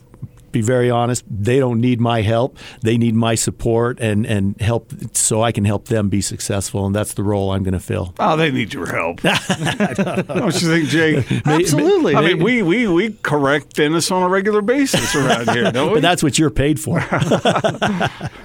be 0.53 0.61
very 0.61 0.91
honest, 0.91 1.25
they 1.29 1.59
don't 1.59 1.81
need 1.81 2.01
my 2.01 2.23
help. 2.23 2.59
They 2.83 2.97
need 2.97 3.15
my 3.15 3.35
support 3.35 3.99
and, 4.01 4.27
and 4.27 4.61
help 4.61 4.93
so 5.13 5.43
I 5.43 5.53
can 5.53 5.65
help 5.65 5.89
them 5.89 6.09
be 6.09 6.21
successful. 6.21 6.87
And 6.87 6.95
that's 6.95 7.15
the 7.15 7.23
role 7.23 7.51
I'm 7.51 7.63
going 7.63 7.73
to 7.75 7.81
fill. 7.81 8.15
Oh, 8.19 8.37
they 8.37 8.51
need 8.51 8.73
your 8.73 8.87
help. 8.87 9.21
Don't 9.23 10.63
you 10.63 10.69
think, 10.69 10.89
Jake? 10.89 11.47
Absolutely. 11.47 12.15
I 12.15 12.21
mean, 12.21 12.43
we, 12.43 12.63
we, 12.63 12.87
we 12.87 13.13
correct 13.23 13.77
Dennis 13.77 14.11
on 14.11 14.23
a 14.23 14.29
regular 14.29 14.63
basis 14.63 15.15
around 15.15 15.51
here, 15.51 15.71
don't 15.73 15.89
we? 15.89 15.95
But 15.95 16.03
that's 16.03 16.23
what 16.23 16.39
you're 16.39 16.51
paid 16.51 16.79
for. 16.81 16.99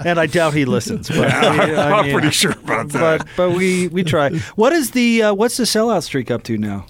and 0.05 0.19
I 0.19 0.27
doubt 0.31 0.53
he 0.53 0.65
listens. 0.65 1.09
But, 1.09 1.31
I 1.31 1.67
mean, 1.67 1.75
I 1.77 1.91
I'm 1.91 2.05
mean, 2.05 2.13
pretty 2.13 2.31
sure 2.31 2.51
about 2.51 2.89
that. 2.89 3.19
But 3.19 3.27
but 3.35 3.57
we 3.57 3.87
we 3.89 4.03
try. 4.03 4.29
What 4.55 4.73
is 4.73 4.91
the 4.91 5.23
uh, 5.23 5.33
what's 5.33 5.57
the 5.57 5.63
sellout 5.63 6.03
streak 6.03 6.29
up 6.31 6.43
to 6.43 6.57
now? 6.57 6.85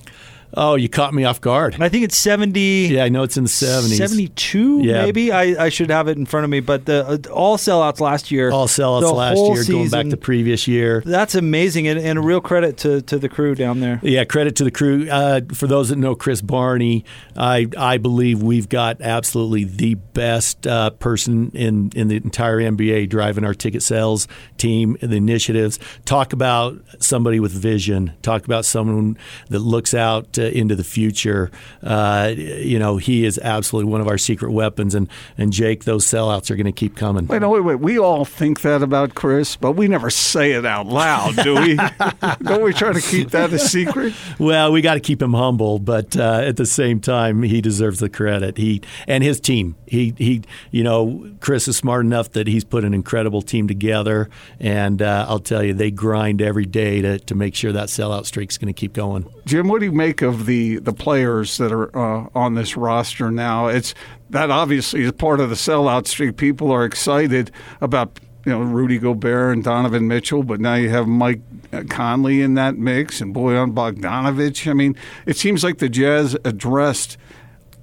Oh, 0.54 0.76
you 0.76 0.90
caught 0.90 1.14
me 1.14 1.24
off 1.24 1.42
guard. 1.42 1.78
I 1.80 1.90
think 1.90 2.04
it's 2.04 2.16
seventy. 2.18 2.88
Yeah, 2.88 3.04
I 3.04 3.10
know 3.10 3.24
it's 3.24 3.38
in 3.38 3.44
the 3.44 3.50
70s. 3.50 3.98
72 3.98 4.82
Yeah. 4.84 5.04
maybe 5.04 5.32
I, 5.32 5.66
I 5.66 5.70
should 5.70 5.90
have 5.90 6.08
it 6.08 6.18
in 6.18 6.26
front 6.26 6.44
of 6.44 6.50
me 6.50 6.60
but 6.60 6.86
the 6.86 7.06
uh, 7.06 7.18
all 7.32 7.58
sellouts 7.58 8.00
last 8.00 8.32
year 8.32 8.52
All 8.52 8.68
sellouts 8.68 9.14
last 9.14 9.38
year, 9.38 9.64
going 9.64 9.90
back 9.90 10.04
season, 10.06 10.10
to 10.12 10.18
previous 10.18 10.68
year. 10.68 11.02
that's 11.06 11.36
amazing 11.36 11.88
and, 11.88 12.00
and 12.00 12.18
a 12.18 12.22
real 12.22 12.42
credit 12.42 12.78
to, 12.78 13.02
to 13.04 13.18
the 13.18 13.30
crew 13.30 13.56
down 13.56 13.80
there 13.80 14.00
Yeah, 14.04 14.24
credit 14.26 14.56
to 14.58 14.64
the 14.64 14.72
crew. 14.72 15.08
Uh, 15.10 15.42
for 15.54 15.68
those 15.68 15.90
that 15.90 15.98
know 15.98 16.16
Chris 16.16 16.42
Barney, 16.42 17.04
I 17.36 17.68
I 17.78 17.98
believe 17.98 18.42
we've 18.42 18.70
got 18.70 19.02
absolutely 19.02 19.64
the 19.66 19.96
best 19.96 20.66
uh, 20.68 20.92
person 20.92 21.52
in 21.54 21.92
in 21.96 22.08
the 22.08 22.16
entire 22.18 22.60
NBA 22.60 23.10
driving 23.10 23.44
our 23.46 23.54
ticket 23.54 23.84
sales 23.84 24.28
team, 24.58 24.98
and 25.02 25.12
the 25.12 25.18
initiatives. 25.18 25.80
Talk 26.06 26.34
about 26.34 26.80
somebody 27.00 27.40
with 27.40 27.52
vision. 27.52 28.14
Talk 28.22 28.46
about 28.46 28.66
someone 28.66 29.18
that 29.50 29.60
looks 29.60 29.94
out 29.94 30.37
uh, 30.38 30.44
into 30.44 30.76
the 30.76 30.84
future. 30.84 31.52
Uh, 31.84 32.34
you 32.36 32.80
know, 32.80 32.98
he 32.98 33.26
is 33.26 33.40
absolutely 33.40 33.92
one 33.92 34.02
of 34.02 34.08
our 34.08 34.18
secret 34.18 34.52
weapons. 34.52 34.96
And 34.96 35.10
and 35.38 35.52
Jake, 35.52 35.84
those 35.84 36.06
sellouts 36.06 36.50
are 36.52 36.56
going 36.56 36.66
to 36.66 36.72
keep 36.72 36.96
coming. 36.96 37.28
Wait, 37.28 37.42
no, 37.42 37.50
wait, 37.50 37.62
wait. 37.62 37.80
We 37.80 38.00
all 38.00 38.26
think 38.26 38.62
that 38.62 38.82
about 38.82 39.16
Chris, 39.16 39.56
but 39.56 39.74
we 39.74 39.88
never 39.88 40.10
say 40.10 40.52
it 40.54 40.66
out 40.66 40.88
loud, 40.88 41.36
do 41.38 41.56
we? 41.56 41.76
Don't 42.44 42.64
we 42.64 42.74
try 42.74 42.94
to 42.94 43.02
keep 43.02 43.32
that 43.32 43.52
a 43.54 43.60
secret? 43.60 44.14
Well, 44.40 44.72
we 44.72 44.82
got 44.82 44.96
to 44.96 45.00
keep 45.00 45.22
him 45.22 45.34
humble, 45.34 45.80
but 45.80 46.16
uh, 46.18 46.42
at 46.44 46.58
the 46.58 46.66
same 46.66 47.00
time, 47.00 47.44
he 47.44 47.62
deserves 47.62 48.00
the 48.00 48.10
credit. 48.10 48.58
He 48.58 48.82
and 49.08 49.24
his 49.24 49.40
team. 49.40 49.76
He 49.86 50.14
he. 50.18 50.44
You 50.72 50.84
know, 50.84 51.32
Chris 51.40 51.68
is 51.68 51.78
smart 51.78 52.06
enough 52.06 52.32
that 52.34 52.48
he's 52.48 52.64
put 52.64 52.84
an 52.84 52.94
incredible 52.94 53.42
team 53.42 53.68
together, 53.68 54.30
and 54.60 55.02
uh, 55.02 55.26
I'll 55.28 55.40
tell 55.40 55.64
you, 55.64 55.74
they 55.74 55.92
grind 55.92 56.42
every 56.42 56.66
day 56.66 57.02
to 57.02 57.20
to 57.20 57.36
make 57.36 57.56
sure 57.56 57.72
that 57.72 57.90
sellout 57.90 58.26
streak's 58.26 58.58
going 58.58 58.74
to 58.74 58.80
keep 58.80 58.94
going. 58.94 59.26
Jim, 59.46 59.68
what 59.68 59.80
do 59.80 59.86
you 59.86 59.92
make 59.92 60.22
of 60.22 60.27
the, 60.36 60.78
the 60.80 60.94
players 60.94 61.58
that 61.58 61.72
are 61.72 61.96
uh, 61.98 62.28
on 62.36 62.56
this 62.56 62.76
roster 62.76 63.32
now? 63.32 63.68
It's 63.68 63.94
that 64.30 64.52
obviously 64.52 65.04
is 65.04 65.12
part 65.14 65.40
of 65.40 65.50
the 65.50 65.56
sellout 65.56 66.08
streak. 66.08 66.38
People 66.38 66.72
are 66.72 66.84
excited 66.84 67.52
about 67.82 68.20
you 68.46 68.52
know 68.52 68.62
Rudy 68.62 68.98
Gobert 68.98 69.54
and 69.54 69.64
Donovan 69.64 70.08
Mitchell, 70.08 70.44
but 70.44 70.60
now 70.60 70.76
you 70.76 70.90
have 70.90 71.08
Mike 71.08 71.42
Conley 71.90 72.42
in 72.42 72.54
that 72.56 72.78
mix 72.78 73.22
and 73.22 73.34
Bojan 73.34 73.74
Bogdanovic. 73.74 74.70
I 74.70 74.74
mean, 74.74 74.96
it 75.26 75.38
seems 75.38 75.64
like 75.64 75.78
the 75.78 75.90
Jazz 75.90 76.36
addressed 76.46 77.18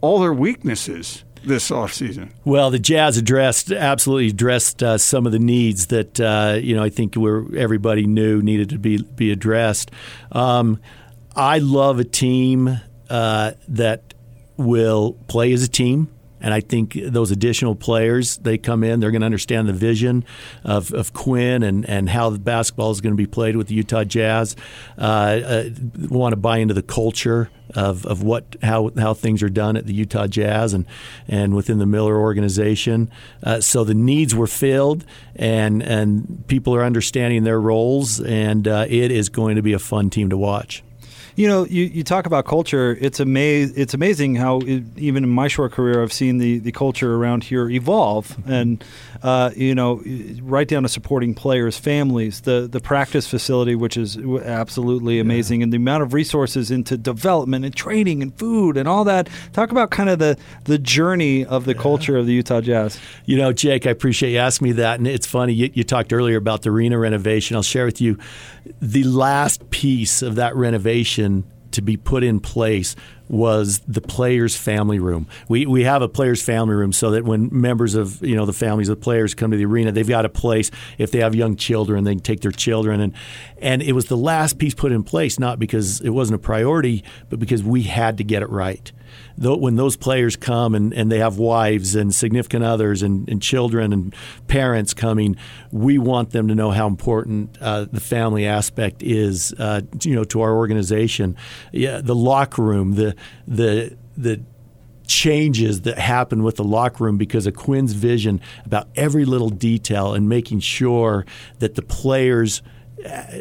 all 0.01 0.21
their 0.21 0.33
weaknesses 0.33 1.25
this 1.45 1.71
offseason. 1.71 2.31
Well, 2.45 2.71
the 2.71 2.79
Jazz 2.79 3.17
addressed 3.17 3.71
absolutely 3.73 4.29
addressed 4.29 4.83
uh, 4.83 4.99
some 4.99 5.27
of 5.27 5.33
the 5.33 5.39
needs 5.39 5.87
that 5.89 6.21
uh, 6.21 6.59
you 6.61 6.75
know 6.75 6.83
I 6.83 6.91
think 6.91 7.17
were 7.17 7.45
everybody 7.57 8.07
knew 8.07 8.43
needed 8.43 8.71
to 8.71 8.79
be 8.79 9.03
be 9.03 9.31
addressed. 9.31 9.91
Um, 10.33 10.81
I 11.37 11.59
love 11.59 11.99
a 11.99 12.05
team 12.05 12.81
uh, 13.11 13.53
that 13.69 14.14
will 14.57 15.14
play 15.29 15.53
as 15.53 15.62
a 15.62 15.69
team. 15.69 16.09
And 16.41 16.53
I 16.53 16.61
think 16.61 16.93
those 16.93 17.31
additional 17.31 17.75
players, 17.75 18.37
they 18.37 18.59
come 18.59 18.85
in, 18.85 19.00
they're 19.00 19.11
going 19.11 19.23
to 19.23 19.26
understand 19.26 19.67
the 19.67 19.73
vision 19.73 20.26
of, 20.62 20.93
of 20.93 21.14
Quin 21.14 21.62
and, 21.62 21.88
and 21.88 22.11
how 22.11 22.29
the 22.29 22.38
basketball 22.38 22.91
is 22.91 23.00
going 23.00 23.14
to 23.14 23.17
be 23.17 23.26
played 23.26 23.57
with 23.57 23.69
the 23.69 23.75
Utah 23.75 24.05
Jazz. 24.05 24.55
Uh, 24.99 25.00
uh, 25.00 25.64
want 26.11 26.35
to 26.35 26.37
buy 26.37 26.59
into 26.59 26.75
the 26.75 26.83
culture 26.83 27.50
of, 27.75 28.05
of 28.05 28.23
what 28.23 28.57
how 28.62 28.91
how 28.99 29.14
things 29.14 29.43
are 29.43 29.49
done 29.49 29.75
at 29.79 29.87
the 29.87 29.95
Utah 29.95 30.26
Jazz 30.26 30.75
and 30.75 30.85
and 31.26 31.57
within 31.57 31.79
the 31.79 31.87
Miller 31.87 32.19
organization. 32.19 33.11
Uh, 33.43 33.62
so 33.62 33.83
the 33.83 33.95
needs 33.95 34.35
were 34.35 34.47
filled, 34.47 35.07
and 35.35 35.83
and 35.83 36.45
people 36.47 36.75
are 36.75 36.85
understanding 36.85 37.45
their 37.45 37.61
roles, 37.61 38.21
and 38.21 38.69
uh, 38.69 38.85
it 38.87 39.11
is 39.11 39.31
going 39.31 39.57
to 39.57 39.62
be 39.62 39.73
a 39.73 39.79
fun 39.79 40.11
team 40.11 40.29
to 40.29 40.37
watch. 40.37 40.84
You 41.37 41.49
know, 41.49 41.67
you, 41.67 41.85
you 41.85 42.05
talk 42.05 42.26
about 42.26 42.45
culture. 42.45 42.97
It's 43.00 43.19
ama- 43.21 43.41
It's 43.75 43.93
amazing 43.93 44.37
how 44.37 44.61
it, 44.61 44.85
even 44.97 45.25
in 45.25 45.31
my 45.31 45.49
short 45.49 45.73
career, 45.73 46.00
I've 46.00 46.12
seen 46.12 46.38
the, 46.38 46.59
the 46.61 46.71
culture 46.71 47.17
around 47.17 47.43
here 47.43 47.69
evolve, 47.69 48.37
and 48.49 48.85
uh, 49.21 49.50
you 49.57 49.75
know, 49.75 50.00
right 50.43 50.69
down 50.69 50.85
to 50.85 50.88
supporting 50.88 51.35
players, 51.35 51.76
families, 51.76 52.43
the 52.43 52.69
the 52.71 52.79
practice 52.79 53.26
facility, 53.26 53.75
which 53.75 53.97
is 53.97 54.17
absolutely 54.17 55.19
amazing, 55.19 55.62
and 55.62 55.73
the 55.73 55.76
amount 55.76 56.05
of 56.05 56.14
resources 56.14 56.71
into 56.71 56.97
development 56.97 57.64
and 57.64 57.75
training 57.75 58.23
and 58.23 58.33
food 58.38 58.76
and 58.76 58.87
all 58.87 59.03
that. 59.03 59.29
Talk 59.53 59.73
about 59.73 59.91
kind 59.91 60.11
of 60.11 60.21
the 60.21 60.38
the 60.67 60.79
journey 60.79 61.45
of 61.45 61.64
the 61.64 61.75
culture 61.75 62.17
of 62.17 62.26
the 62.26 62.33
Utah 62.35 62.61
Jazz. 62.61 63.00
You 63.25 63.38
know, 63.38 63.53
Jake, 63.53 63.87
I 63.88 63.91
appreciate 63.91 64.33
you 64.33 64.38
asking 64.38 64.67
me 64.67 64.73
that. 64.75 64.99
And 65.00 65.09
it's 65.09 65.26
funny, 65.26 65.53
you, 65.53 65.71
you 65.75 65.83
talked 65.83 66.12
earlier 66.12 66.37
about 66.37 66.62
the 66.62 66.71
arena 66.71 66.97
renovation. 66.97 67.57
I'll 67.57 67.62
share 67.62 67.87
with 67.87 68.00
you 68.00 68.19
the 68.81 69.03
last 69.03 69.69
piece 69.71 70.23
of 70.23 70.37
that 70.37 70.55
renovation 70.55 71.24
to 71.75 71.83
be 71.83 71.97
put 71.97 72.23
in 72.23 72.40
place 72.40 72.95
was 73.28 73.81
the 73.81 74.00
players' 74.00 74.54
family 74.54 74.99
room. 74.99 75.26
We 75.49 75.66
we 75.66 75.85
have 75.85 76.02
a 76.02 76.09
players' 76.09 76.43
family 76.43 76.75
room 76.75 76.93
so 76.93 77.11
that 77.12 77.25
when 77.25 77.49
members 77.50 77.95
of 77.95 78.23
you 78.23 78.37
know 78.37 78.47
the 78.47 78.52
families 78.52 78.88
of 78.88 78.99
the 78.99 79.02
players 79.02 79.35
come 79.35 79.50
to 79.50 79.57
the 79.57 79.64
arena, 79.64 79.90
they've 79.93 80.09
got 80.09 80.25
a 80.25 80.28
place. 80.28 80.71
If 80.99 81.11
they 81.11 81.19
have 81.19 81.35
young 81.35 81.57
children, 81.57 82.04
they 82.04 82.12
can 82.12 82.21
take 82.21 82.40
their 82.40 82.52
children 82.52 83.00
and 83.00 83.12
and 83.59 83.83
it 83.83 83.93
was 83.93 84.07
the 84.07 84.16
last 84.16 84.59
piece 84.59 84.75
put 84.75 84.93
in 84.93 85.02
place, 85.02 85.38
not 85.38 85.59
because 85.59 86.00
it 86.00 86.11
wasn't 86.11 86.37
a 86.37 86.38
priority, 86.38 87.02
but 87.28 87.38
because 87.38 87.62
we 87.62 87.83
had 87.83 88.19
to 88.19 88.25
get 88.25 88.43
it 88.43 88.50
right. 88.50 88.93
Though 89.37 89.56
when 89.56 89.76
those 89.76 89.97
players 89.97 90.37
come 90.37 90.75
and, 90.75 90.92
and 90.92 91.11
they 91.11 91.18
have 91.18 91.38
wives 91.38 91.94
and 91.94 92.14
significant 92.14 92.64
others 92.64 93.02
and, 93.02 93.28
and 93.28 93.42
children 93.42 93.92
and 93.92 94.14
parents 94.47 94.94
coming, 94.94 95.37
we 95.73 95.99
want 95.99 96.30
them 96.30 96.49
to 96.49 96.54
know 96.54 96.71
how 96.71 96.87
important 96.87 97.56
uh, 97.61 97.87
the 97.90 98.00
family 98.00 98.47
aspect 98.47 99.02
is, 99.02 99.52
uh, 99.59 99.80
you 100.02 100.14
know, 100.14 100.25
to 100.25 100.40
our 100.40 100.54
organization. 100.54 101.37
Yeah, 101.73 102.00
the 102.00 102.14
locker 102.14 102.62
room, 102.62 102.94
the 102.94 103.16
the 103.47 103.97
the 104.16 104.42
changes 105.06 105.83
that 105.83 105.99
happen 105.99 106.42
with 106.42 106.56
the 106.56 106.64
locker 106.64 107.04
room 107.04 107.18
because 107.18 107.47
of 107.47 107.54
Quin's 107.54 107.92
vision 107.92 108.40
about 108.64 108.88
every 108.97 109.25
little 109.25 109.50
detail 109.50 110.14
and 110.14 110.28
making 110.28 110.61
sure 110.61 111.26
that 111.59 111.75
the 111.75 111.83
players 111.83 112.62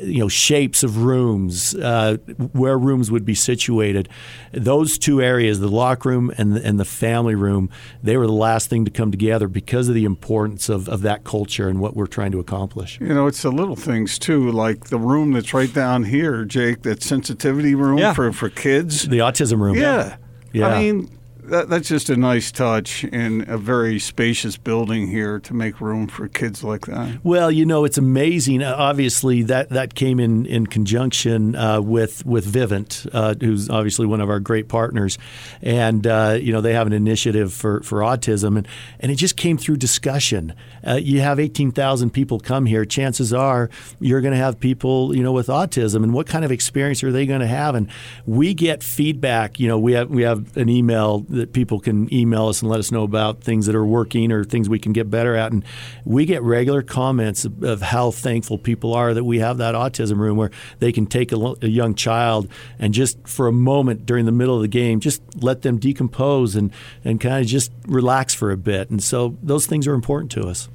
you 0.02 0.20
know 0.20 0.28
shapes 0.28 0.84
of 0.84 0.98
rooms 1.04 1.76
uh, 1.76 2.18
where 2.54 2.78
rooms 2.78 3.12
would 3.12 3.24
be 3.24 3.36
situated 3.36 4.10
those 4.52 4.98
two 4.98 5.22
areas 5.22 5.60
the 5.60 5.68
locker 5.70 6.10
room 6.10 6.32
and 6.38 6.56
the, 6.56 6.66
and 6.66 6.80
the 6.80 6.86
family 6.86 7.36
room 7.36 7.70
they 8.02 8.18
were 8.18 8.26
the 8.26 8.34
last 8.34 8.68
thing 8.70 8.84
to 8.84 8.92
come 8.92 9.12
together 9.12 9.48
because 9.48 9.88
of 9.88 9.96
the 9.96 10.06
importance 10.06 10.70
of, 10.70 10.90
of 10.90 11.02
that 11.02 11.24
culture 11.24 11.70
and 11.70 11.80
what 11.80 11.96
we're 11.96 12.08
trying 12.08 12.32
to 12.32 12.40
accomplish 12.40 13.00
You 13.00 13.14
know, 13.14 13.28
it's 13.28 13.44
the 13.44 13.52
little 13.52 13.76
things 13.76 14.18
too, 14.18 14.52
like 14.52 14.86
the 14.86 14.98
room 15.00 15.32
that's 15.34 15.54
right 15.54 15.72
down 15.74 16.04
here, 16.06 16.46
Jake, 16.46 16.82
that 16.82 17.04
sensitivity 17.04 17.76
room 17.76 18.00
Yeah. 18.00 18.14
for, 18.14 18.32
for 18.34 18.50
kids. 18.50 19.08
the 19.08 19.20
autism 19.20 19.60
room 19.62 19.76
Yeah. 19.78 20.18
Yeah. 20.52 20.68
I 20.68 20.80
mean, 20.80 21.10
that, 21.46 21.70
that's 21.70 21.88
just 21.88 22.10
a 22.10 22.16
nice 22.16 22.52
touch 22.52 23.04
in 23.04 23.46
a 23.48 23.58
very 23.58 24.00
spacious 24.00 24.58
building 24.58 25.08
here 25.08 25.40
to 25.40 25.54
make 25.54 25.82
room 25.82 26.08
for 26.08 26.28
kids 26.28 26.64
like 26.64 26.86
that. 26.86 27.20
Well, 27.24 27.50
you 27.52 27.66
know, 27.66 27.86
it's 27.86 27.98
amazing. 27.98 28.62
Uh, 28.62 28.76
Obviously, 28.84 29.44
that, 29.44 29.70
that 29.70 29.96
came 29.96 30.20
in 30.20 30.46
in 30.46 30.68
conjunction 30.68 31.56
uh, 31.56 31.82
with 31.82 32.26
with 32.26 32.46
Vivint, 32.46 33.08
uh, 33.14 33.34
who's 33.40 33.70
obviously 33.70 34.06
one 34.06 34.22
of 34.22 34.30
our 34.30 34.40
great 34.40 34.68
partners, 34.68 35.18
and 35.62 36.06
uh, 36.06 36.38
you 36.40 36.52
know 36.52 36.62
they 36.62 36.74
have 36.74 36.86
an 36.86 36.94
initiative 36.94 37.54
for, 37.54 37.82
for 37.82 38.00
autism, 38.00 38.58
and, 38.58 38.68
and 39.00 39.12
it 39.12 39.16
just 39.16 39.38
came 39.38 39.58
through 39.58 39.78
discussion. 39.78 40.54
Uh, 40.86 40.96
you 40.96 41.22
have 41.22 41.40
eighteen 41.40 41.72
thousand 41.72 42.12
people 42.12 42.40
come 42.40 42.66
here. 42.66 42.86
Chances 42.86 43.34
are 43.34 43.70
you're 44.00 44.22
going 44.22 44.34
to 44.34 44.38
have 44.38 44.60
people 44.60 45.16
you 45.16 45.24
know 45.24 45.32
with 45.32 45.48
autism, 45.48 46.04
and 46.04 46.14
what 46.14 46.28
kind 46.28 46.44
of 46.44 46.52
experience 46.52 47.04
are 47.04 47.12
they 47.12 47.26
going 47.26 47.42
to 47.42 47.48
have? 47.48 47.76
And 47.76 47.90
we 48.26 48.54
get 48.54 48.84
feedback. 48.84 49.60
You 49.60 49.68
know, 49.68 49.80
we 49.80 49.94
have 49.94 50.10
we 50.10 50.24
have 50.24 50.56
an 50.58 50.70
email 50.70 51.26
that 51.34 51.54
people 51.54 51.80
can 51.80 52.14
email 52.14 52.48
us 52.48 52.62
and 52.62 52.70
let 52.70 52.80
us 52.80 52.92
know 52.92 53.04
about 53.04 53.42
things 53.42 53.66
that 53.66 53.76
are 53.76 53.86
working 53.86 54.32
or 54.32 54.44
things 54.44 54.70
we 54.70 54.80
can 54.80 54.94
get 54.94 55.10
better 55.10 55.36
at. 55.36 55.52
And 55.52 55.66
we 56.06 56.26
get 56.26 56.42
regular 56.44 56.82
comments 56.82 57.46
of, 57.46 57.64
of 57.64 57.82
how 57.82 58.12
thankful 58.12 58.58
people 58.58 58.94
are 58.94 59.14
that 59.14 59.24
we 59.24 59.40
have 59.40 59.58
that 59.58 59.76
autism 59.76 60.18
room 60.18 60.38
where 60.38 60.52
they 60.80 60.92
can 60.92 61.06
take 61.06 61.32
a, 61.32 61.56
a 61.62 61.68
young 61.68 61.96
child 61.96 62.48
and 62.80 62.94
just 62.94 63.28
for 63.28 63.48
a 63.48 63.52
moment 63.52 64.06
during 64.06 64.26
the 64.26 64.32
middle 64.32 64.56
of 64.56 64.62
the 64.62 64.68
game, 64.68 65.00
just 65.00 65.22
let 65.42 65.62
them 65.62 65.78
decompose 65.78 66.56
and, 66.56 66.72
and 67.04 67.20
kind 67.20 67.42
of 67.42 67.48
just 67.48 67.72
relax 67.88 68.34
for 68.34 68.52
a 68.52 68.58
bit. 68.58 68.90
And 68.90 69.02
so 69.02 69.38
those 69.42 69.66
things 69.66 69.88
are 69.88 69.94
important 69.94 70.32
to 70.32 70.48
us. 70.48 70.70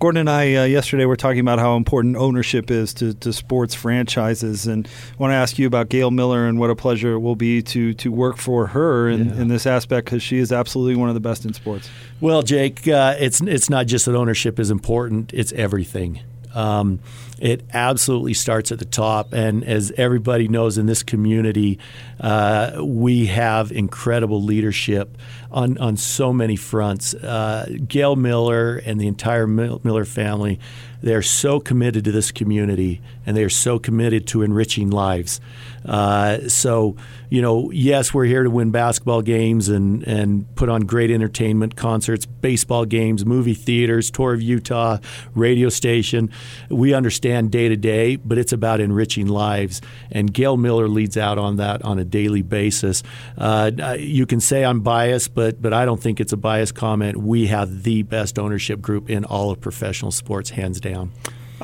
Gordon 0.00 0.20
and 0.20 0.30
I 0.30 0.54
uh, 0.56 0.64
yesterday 0.64 1.04
were 1.06 1.16
talking 1.16 1.40
about 1.40 1.58
how 1.58 1.76
important 1.76 2.16
ownership 2.16 2.70
is 2.70 2.92
to, 2.94 3.14
to 3.14 3.32
sports 3.32 3.74
franchises, 3.74 4.66
and 4.66 4.86
I 4.86 5.16
want 5.22 5.30
to 5.30 5.34
ask 5.36 5.58
you 5.58 5.66
about 5.66 5.88
Gail 5.88 6.10
Miller 6.10 6.46
and 6.46 6.58
what 6.58 6.70
a 6.70 6.76
pleasure 6.76 7.14
it 7.14 7.20
will 7.20 7.36
be 7.36 7.62
to 7.62 7.94
to 7.94 8.10
work 8.12 8.36
for 8.36 8.68
her 8.68 9.08
in, 9.08 9.28
Yeah. 9.28 9.42
in 9.42 9.48
this 9.48 9.66
aspect 9.66 10.06
because 10.06 10.22
she 10.22 10.38
is 10.38 10.52
absolutely 10.52 10.96
one 10.96 11.08
of 11.08 11.14
the 11.14 11.20
best 11.20 11.44
in 11.44 11.52
sports. 11.54 11.88
Well, 12.20 12.42
Jake, 12.42 12.86
uh, 12.88 13.14
it's 13.18 13.40
it's 13.40 13.70
not 13.70 13.86
just 13.86 14.06
that 14.06 14.14
ownership 14.14 14.58
is 14.58 14.70
important; 14.70 15.32
it's 15.32 15.52
everything. 15.52 16.20
Um, 16.54 17.00
it 17.38 17.64
absolutely 17.74 18.34
starts 18.34 18.72
at 18.72 18.78
the 18.78 18.84
top, 18.84 19.32
and 19.32 19.64
as 19.64 19.92
everybody 19.96 20.48
knows 20.48 20.78
in 20.78 20.86
this 20.86 21.02
community, 21.02 21.78
uh, 22.20 22.80
we 22.80 23.26
have 23.26 23.72
incredible 23.72 24.42
leadership 24.42 25.18
on 25.50 25.76
on 25.78 25.96
so 25.96 26.32
many 26.32 26.56
fronts. 26.56 27.12
Uh, 27.14 27.68
Gail 27.86 28.16
Miller 28.16 28.76
and 28.76 29.00
the 29.00 29.08
entire 29.08 29.46
Miller 29.46 30.04
family, 30.04 30.60
they 31.02 31.14
are 31.14 31.22
so 31.22 31.60
committed 31.60 32.04
to 32.04 32.12
this 32.12 32.30
community, 32.30 33.00
and 33.26 33.36
they 33.36 33.44
are 33.44 33.50
so 33.50 33.78
committed 33.78 34.26
to 34.28 34.42
enriching 34.42 34.90
lives. 34.90 35.40
Uh, 35.84 36.48
so, 36.48 36.96
you 37.28 37.42
know, 37.42 37.70
yes, 37.70 38.14
we're 38.14 38.24
here 38.24 38.42
to 38.42 38.50
win 38.50 38.70
basketball 38.70 39.20
games 39.20 39.68
and, 39.68 40.02
and 40.04 40.54
put 40.56 40.68
on 40.68 40.82
great 40.82 41.10
entertainment, 41.10 41.76
concerts, 41.76 42.24
baseball 42.24 42.84
games, 42.84 43.26
movie 43.26 43.54
theaters, 43.54 44.10
tour 44.10 44.32
of 44.32 44.40
Utah, 44.40 44.98
radio 45.34 45.68
station. 45.68 46.30
We 46.70 46.94
understand 46.94 47.50
day 47.50 47.68
to 47.68 47.76
day, 47.76 48.16
but 48.16 48.38
it's 48.38 48.52
about 48.52 48.80
enriching 48.80 49.26
lives. 49.26 49.82
And 50.10 50.32
Gail 50.32 50.56
Miller 50.56 50.88
leads 50.88 51.16
out 51.16 51.38
on 51.38 51.56
that 51.56 51.82
on 51.82 51.98
a 51.98 52.04
daily 52.04 52.42
basis. 52.42 53.02
Uh, 53.36 53.96
you 53.98 54.26
can 54.26 54.40
say 54.40 54.64
I'm 54.64 54.80
biased, 54.80 55.34
but 55.34 55.60
but 55.60 55.72
I 55.72 55.84
don't 55.84 56.00
think 56.00 56.20
it's 56.20 56.32
a 56.32 56.36
biased 56.36 56.74
comment. 56.74 57.16
We 57.16 57.46
have 57.48 57.82
the 57.82 58.02
best 58.02 58.38
ownership 58.38 58.80
group 58.80 59.10
in 59.10 59.24
all 59.24 59.50
of 59.50 59.60
professional 59.60 60.12
sports, 60.12 60.50
hands 60.50 60.80
down. 60.80 61.12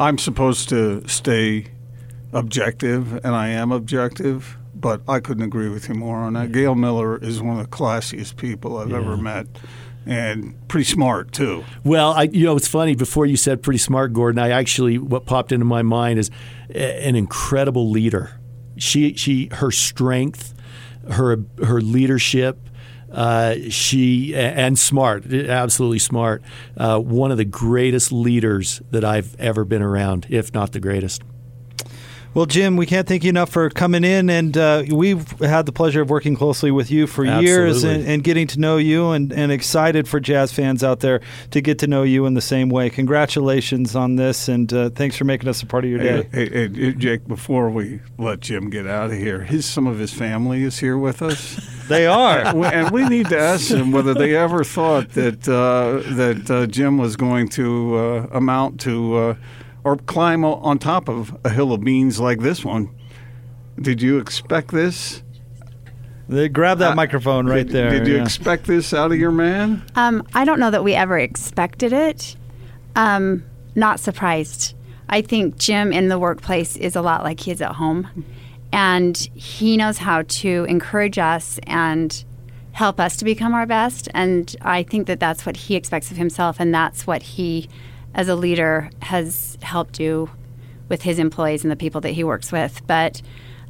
I'm 0.00 0.16
supposed 0.16 0.70
to 0.70 1.06
stay 1.06 1.66
objective, 2.32 3.12
and 3.22 3.34
I 3.34 3.48
am 3.48 3.70
objective, 3.70 4.56
but 4.74 5.02
I 5.06 5.20
couldn't 5.20 5.42
agree 5.42 5.68
with 5.68 5.88
you 5.90 5.94
more 5.94 6.16
on 6.16 6.32
that. 6.32 6.52
Gail 6.52 6.74
Miller 6.74 7.18
is 7.18 7.42
one 7.42 7.58
of 7.60 7.62
the 7.62 7.76
classiest 7.76 8.36
people 8.36 8.78
I've 8.78 8.94
ever 8.94 9.18
met, 9.18 9.46
and 10.06 10.56
pretty 10.68 10.84
smart 10.84 11.32
too. 11.32 11.64
Well, 11.84 12.12
I, 12.12 12.22
you 12.24 12.46
know, 12.46 12.56
it's 12.56 12.66
funny. 12.66 12.94
Before 12.94 13.26
you 13.26 13.36
said 13.36 13.62
pretty 13.62 13.76
smart, 13.78 14.14
Gordon, 14.14 14.38
I 14.38 14.48
actually 14.48 14.96
what 14.96 15.26
popped 15.26 15.52
into 15.52 15.66
my 15.66 15.82
mind 15.82 16.18
is 16.18 16.30
a- 16.70 17.06
an 17.06 17.14
incredible 17.14 17.90
leader. 17.90 18.40
She, 18.78 19.12
she, 19.16 19.50
her 19.52 19.70
strength, 19.70 20.54
her, 21.10 21.40
her 21.62 21.82
leadership. 21.82 22.69
Uh, 23.10 23.56
she 23.68 24.34
and 24.34 24.78
smart, 24.78 25.32
absolutely 25.32 25.98
smart. 25.98 26.42
Uh, 26.76 26.98
one 26.98 27.30
of 27.30 27.38
the 27.38 27.44
greatest 27.44 28.12
leaders 28.12 28.80
that 28.90 29.04
I've 29.04 29.38
ever 29.40 29.64
been 29.64 29.82
around, 29.82 30.26
if 30.30 30.54
not 30.54 30.72
the 30.72 30.80
greatest. 30.80 31.22
Well, 32.32 32.46
Jim, 32.46 32.76
we 32.76 32.86
can't 32.86 33.08
thank 33.08 33.24
you 33.24 33.30
enough 33.30 33.50
for 33.50 33.68
coming 33.70 34.04
in, 34.04 34.30
and 34.30 34.56
uh, 34.56 34.84
we've 34.88 35.28
had 35.40 35.66
the 35.66 35.72
pleasure 35.72 36.00
of 36.00 36.10
working 36.10 36.36
closely 36.36 36.70
with 36.70 36.88
you 36.88 37.08
for 37.08 37.24
years 37.24 37.82
and, 37.82 38.06
and 38.06 38.22
getting 38.22 38.46
to 38.48 38.60
know 38.60 38.76
you, 38.76 39.10
and, 39.10 39.32
and 39.32 39.50
excited 39.50 40.06
for 40.06 40.20
Jazz 40.20 40.52
fans 40.52 40.84
out 40.84 41.00
there 41.00 41.22
to 41.50 41.60
get 41.60 41.80
to 41.80 41.88
know 41.88 42.04
you 42.04 42.26
in 42.26 42.34
the 42.34 42.40
same 42.40 42.68
way. 42.68 42.88
Congratulations 42.88 43.96
on 43.96 44.14
this, 44.14 44.48
and 44.48 44.72
uh, 44.72 44.90
thanks 44.90 45.16
for 45.16 45.24
making 45.24 45.48
us 45.48 45.60
a 45.60 45.66
part 45.66 45.82
of 45.82 45.90
your 45.90 45.98
day. 45.98 46.28
hey, 46.32 46.48
hey, 46.48 46.68
hey, 46.68 46.92
Jake, 46.92 47.26
before 47.26 47.68
we 47.68 47.98
let 48.16 48.38
Jim 48.38 48.70
get 48.70 48.86
out 48.86 49.10
of 49.10 49.16
here, 49.16 49.42
his 49.42 49.66
some 49.66 49.88
of 49.88 49.98
his 49.98 50.14
family 50.14 50.62
is 50.62 50.78
here 50.78 50.96
with 50.96 51.22
us. 51.22 51.60
They 51.90 52.06
are. 52.06 52.56
And 52.72 52.92
we 52.92 53.08
need 53.08 53.30
to 53.30 53.38
ask 53.38 53.66
them 53.66 53.90
whether 53.90 54.14
they 54.14 54.36
ever 54.36 54.62
thought 54.62 55.08
that 55.14 55.48
uh, 55.48 56.08
that 56.14 56.48
uh, 56.48 56.66
Jim 56.68 56.98
was 56.98 57.16
going 57.16 57.48
to 57.48 57.96
uh, 57.96 58.26
amount 58.30 58.78
to 58.82 59.16
uh, 59.16 59.34
or 59.84 59.96
climb 59.96 60.44
on 60.44 60.78
top 60.78 61.08
of 61.08 61.36
a 61.44 61.50
hill 61.50 61.72
of 61.72 61.82
beans 61.82 62.20
like 62.20 62.40
this 62.40 62.64
one. 62.64 62.94
Did 63.80 64.02
you 64.02 64.18
expect 64.18 64.72
this? 64.72 65.22
They 66.28 66.48
grab 66.48 66.78
that 66.78 66.92
Uh, 66.92 66.94
microphone 66.94 67.46
right 67.46 67.66
did, 67.66 67.74
there. 67.74 67.90
Did 67.90 68.06
you 68.06 68.16
yeah. 68.16 68.22
expect 68.22 68.66
this 68.66 68.94
out 68.94 69.10
of 69.10 69.18
your 69.18 69.32
man? 69.32 69.82
Um, 69.96 70.22
I 70.32 70.44
don't 70.44 70.60
know 70.60 70.70
that 70.70 70.84
we 70.84 70.94
ever 70.94 71.18
expected 71.18 71.92
it. 71.92 72.36
Um, 72.94 73.42
not 73.74 74.00
surprised. 74.00 74.74
I 75.08 75.22
think 75.22 75.58
Jim 75.58 75.92
in 75.92 76.08
the 76.08 76.18
workplace 76.18 76.76
is 76.76 76.94
a 76.94 77.02
lot 77.02 77.24
like 77.24 77.40
he 77.40 77.50
is 77.50 77.60
at 77.60 77.72
home, 77.72 78.24
and 78.72 79.16
he 79.34 79.76
knows 79.76 79.98
how 79.98 80.22
to 80.22 80.66
encourage 80.68 81.18
us 81.18 81.58
and 81.64 82.24
help 82.72 83.00
us 83.00 83.16
to 83.16 83.24
become 83.24 83.52
our 83.52 83.66
best. 83.66 84.08
And 84.14 84.54
I 84.62 84.84
think 84.84 85.08
that 85.08 85.18
that's 85.18 85.44
what 85.44 85.56
he 85.56 85.74
expects 85.74 86.12
of 86.12 86.16
himself, 86.16 86.60
and 86.60 86.72
that's 86.72 87.08
what 87.08 87.22
he, 87.22 87.68
as 88.20 88.28
a 88.28 88.36
leader, 88.36 88.90
has 89.00 89.56
helped 89.62 89.94
do 89.94 90.28
with 90.90 91.00
his 91.00 91.18
employees 91.18 91.64
and 91.64 91.70
the 91.70 91.76
people 91.76 92.02
that 92.02 92.10
he 92.10 92.22
works 92.22 92.52
with. 92.52 92.86
But 92.86 93.22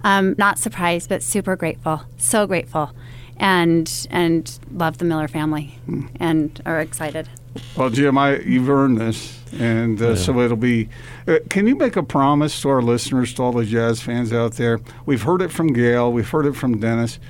um, 0.02 0.34
not 0.38 0.58
surprised, 0.58 1.08
but 1.08 1.22
super 1.22 1.54
grateful, 1.54 2.02
so 2.18 2.48
grateful, 2.48 2.90
and 3.36 4.08
and 4.10 4.58
love 4.72 4.98
the 4.98 5.04
Miller 5.04 5.28
family, 5.28 5.78
and 6.18 6.60
are 6.66 6.80
excited. 6.80 7.28
Well, 7.76 7.90
Jim, 7.90 8.18
I 8.18 8.40
you've 8.40 8.68
earned 8.68 8.98
this, 8.98 9.38
and 9.52 10.02
uh, 10.02 10.16
so 10.16 10.40
it'll 10.40 10.56
be. 10.56 10.88
Uh, 11.28 11.38
can 11.48 11.68
you 11.68 11.76
make 11.76 11.94
a 11.94 12.02
promise 12.02 12.60
to 12.62 12.70
our 12.70 12.82
listeners, 12.82 13.32
to 13.34 13.42
all 13.44 13.52
the 13.52 13.64
jazz 13.64 14.00
fans 14.02 14.32
out 14.32 14.54
there? 14.54 14.80
We've 15.06 15.22
heard 15.22 15.42
it 15.42 15.52
from 15.52 15.68
Gail, 15.68 16.12
we've 16.12 16.28
heard 16.28 16.46
it 16.46 16.56
from 16.56 16.80
Dennis. 16.80 17.20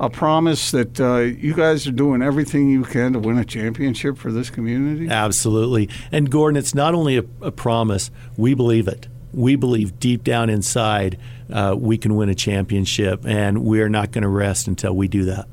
A 0.00 0.08
promise 0.08 0.70
that 0.70 1.00
uh, 1.00 1.16
you 1.16 1.54
guys 1.54 1.86
are 1.88 1.92
doing 1.92 2.22
everything 2.22 2.70
you 2.70 2.84
can 2.84 3.14
to 3.14 3.18
win 3.18 3.36
a 3.36 3.44
championship 3.44 4.16
for 4.16 4.30
this 4.30 4.48
community. 4.48 5.08
Absolutely. 5.08 5.88
And 6.12 6.30
Gordon, 6.30 6.56
it's 6.56 6.74
not 6.74 6.94
only 6.94 7.18
a, 7.18 7.24
a 7.40 7.50
promise, 7.50 8.10
we 8.36 8.54
believe 8.54 8.86
it. 8.86 9.08
We 9.32 9.56
believe 9.56 9.98
deep 9.98 10.22
down 10.22 10.50
inside 10.50 11.18
uh, 11.52 11.74
we 11.76 11.98
can 11.98 12.14
win 12.16 12.28
a 12.28 12.34
championship, 12.34 13.24
and 13.26 13.64
we're 13.64 13.88
not 13.88 14.12
going 14.12 14.22
to 14.22 14.28
rest 14.28 14.68
until 14.68 14.94
we 14.94 15.08
do 15.08 15.24
that. 15.26 15.48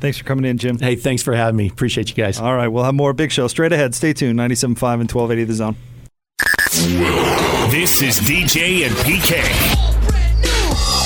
Thanks 0.00 0.18
for 0.18 0.24
coming 0.24 0.44
in, 0.44 0.58
Jim. 0.58 0.78
Hey, 0.78 0.94
thanks 0.94 1.22
for 1.22 1.34
having 1.34 1.56
me. 1.56 1.68
Appreciate 1.68 2.08
you 2.08 2.14
guys. 2.14 2.38
All 2.38 2.54
right, 2.54 2.68
we'll 2.68 2.84
have 2.84 2.94
more 2.94 3.12
Big 3.12 3.32
Show 3.32 3.48
straight 3.48 3.72
ahead. 3.72 3.94
Stay 3.94 4.12
tuned. 4.12 4.38
97.5 4.38 5.00
and 5.00 5.10
1280 5.10 5.44
The 5.44 5.54
Zone. 5.54 5.76
This 7.70 8.02
is 8.02 8.20
DJ 8.20 8.86
and 8.86 8.94
PK. 8.96 9.87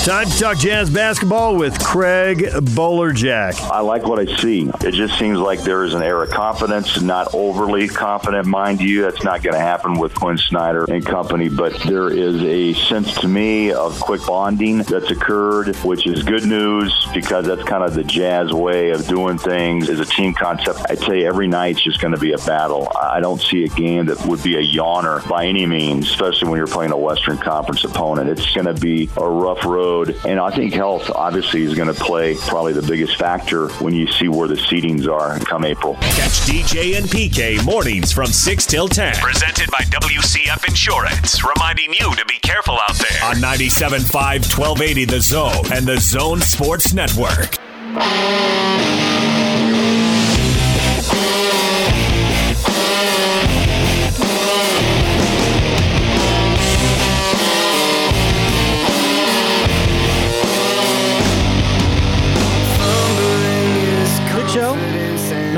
Time 0.03 0.29
to 0.29 0.37
talk 0.37 0.57
jazz 0.57 0.89
basketball 0.89 1.55
with 1.55 1.81
Craig 1.81 2.39
Bolerjack. 2.39 3.57
I 3.71 3.79
like 3.79 4.05
what 4.05 4.19
I 4.19 4.25
see. 4.35 4.69
It 4.81 4.91
just 4.91 5.17
seems 5.17 5.39
like 5.39 5.61
there 5.61 5.85
is 5.85 5.93
an 5.93 6.03
air 6.03 6.21
of 6.21 6.29
confidence, 6.29 7.01
not 7.01 7.33
overly 7.33 7.87
confident, 7.87 8.45
mind 8.45 8.81
you. 8.81 9.01
That's 9.01 9.23
not 9.23 9.41
going 9.43 9.53
to 9.53 9.61
happen 9.61 9.97
with 9.97 10.13
Quin 10.13 10.37
Snyder 10.37 10.83
and 10.89 11.05
company, 11.05 11.47
but 11.47 11.79
there 11.83 12.09
is 12.09 12.43
a 12.43 12.73
sense 12.73 13.13
to 13.21 13.29
me 13.29 13.71
of 13.71 13.97
quick 14.01 14.19
bonding 14.27 14.79
that's 14.79 15.09
occurred, 15.09 15.73
which 15.85 16.05
is 16.05 16.21
good 16.21 16.45
news 16.45 16.93
because 17.13 17.47
that's 17.47 17.63
kind 17.63 17.85
of 17.85 17.93
the 17.93 18.03
jazz 18.03 18.51
way 18.51 18.89
of 18.89 19.07
doing 19.07 19.37
things 19.37 19.89
as 19.89 20.01
a 20.01 20.05
team 20.05 20.33
concept. 20.33 20.81
I 20.89 20.95
tell 20.95 21.15
you, 21.15 21.25
every 21.25 21.47
night's 21.47 21.81
just 21.81 22.01
going 22.01 22.13
to 22.13 22.19
be 22.19 22.33
a 22.33 22.39
battle. 22.39 22.91
I 23.01 23.21
don't 23.21 23.39
see 23.39 23.63
a 23.63 23.69
game 23.69 24.07
that 24.07 24.25
would 24.25 24.43
be 24.43 24.57
a 24.57 24.61
yawner 24.61 25.25
by 25.29 25.45
any 25.45 25.65
means, 25.65 26.09
especially 26.09 26.49
when 26.49 26.57
you're 26.57 26.67
playing 26.67 26.91
a 26.91 26.97
Western 26.97 27.37
Conference 27.37 27.85
opponent. 27.85 28.29
It's 28.29 28.53
going 28.53 28.67
to 28.67 28.73
be 28.73 29.09
a 29.15 29.25
rough 29.25 29.63
road. 29.63 29.92
And 30.01 30.39
I 30.39 30.49
think 30.49 30.73
health 30.73 31.09
obviously 31.13 31.63
is 31.63 31.75
going 31.75 31.93
to 31.93 31.93
play 31.93 32.35
probably 32.35 32.73
the 32.73 32.81
biggest 32.81 33.17
factor 33.17 33.69
when 33.73 33.93
you 33.93 34.07
see 34.07 34.27
where 34.27 34.47
the 34.47 34.55
seedings 34.55 35.07
are 35.07 35.39
come 35.39 35.63
April. 35.63 35.95
Catch 35.95 36.41
DJ 36.47 36.97
and 36.97 37.05
PK 37.05 37.63
mornings 37.63 38.11
from 38.11 38.27
6 38.27 38.65
till 38.65 38.87
10. 38.87 39.15
Presented 39.15 39.69
by 39.71 39.83
WCF 39.85 40.67
Insurance. 40.67 41.43
Reminding 41.43 41.93
you 41.93 42.15
to 42.15 42.25
be 42.25 42.39
careful 42.39 42.77
out 42.89 42.95
there. 42.95 43.23
On 43.23 43.35
97.5, 43.35 44.11
1280 44.11 45.05
The 45.05 45.21
Zone 45.21 45.73
and 45.73 45.85
The 45.85 45.99
Zone 45.99 46.41
Sports 46.41 46.93
Network. 46.93 47.59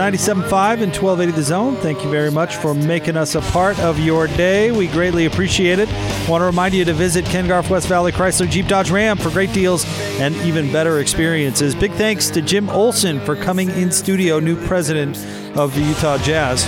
97.5 0.06 0.84
and 0.84 0.96
1280 0.96 1.32
The 1.32 1.42
Zone. 1.42 1.76
Thank 1.78 2.04
you 2.04 2.12
very 2.12 2.30
much 2.30 2.58
for 2.58 2.76
making 2.76 3.18
us 3.18 3.34
a 3.34 3.42
part 3.42 3.80
of 3.80 3.98
your 3.98 4.28
day. 4.28 4.72
We 4.72 4.86
greatly 4.90 5.26
appreciate 5.26 5.80
it. 5.80 5.90
Want 6.30 6.42
to 6.42 6.46
remind 6.46 6.76
you 6.76 6.86
to 6.86 6.94
visit 6.94 7.26
Ken 7.26 7.48
Garff 7.48 7.72
West 7.72 7.88
Valley 7.88 8.12
Chrysler 8.12 8.48
Jeep 8.48 8.68
Dodge 8.68 8.92
Ram 8.92 9.18
for 9.18 9.32
great 9.32 9.52
deals 9.52 9.84
and 10.20 10.36
even 10.46 10.72
better 10.72 11.00
experiences. 11.00 11.74
Big 11.74 11.92
thanks 11.94 12.30
to 12.30 12.44
Jim 12.44 12.70
Olson 12.70 13.20
for 13.22 13.36
coming 13.36 13.72
in 13.72 13.92
studio, 13.92 14.40
new 14.40 14.56
president 14.68 15.18
of 15.58 15.74
the 15.74 15.82
Utah 15.82 16.20
Jazz. 16.20 16.64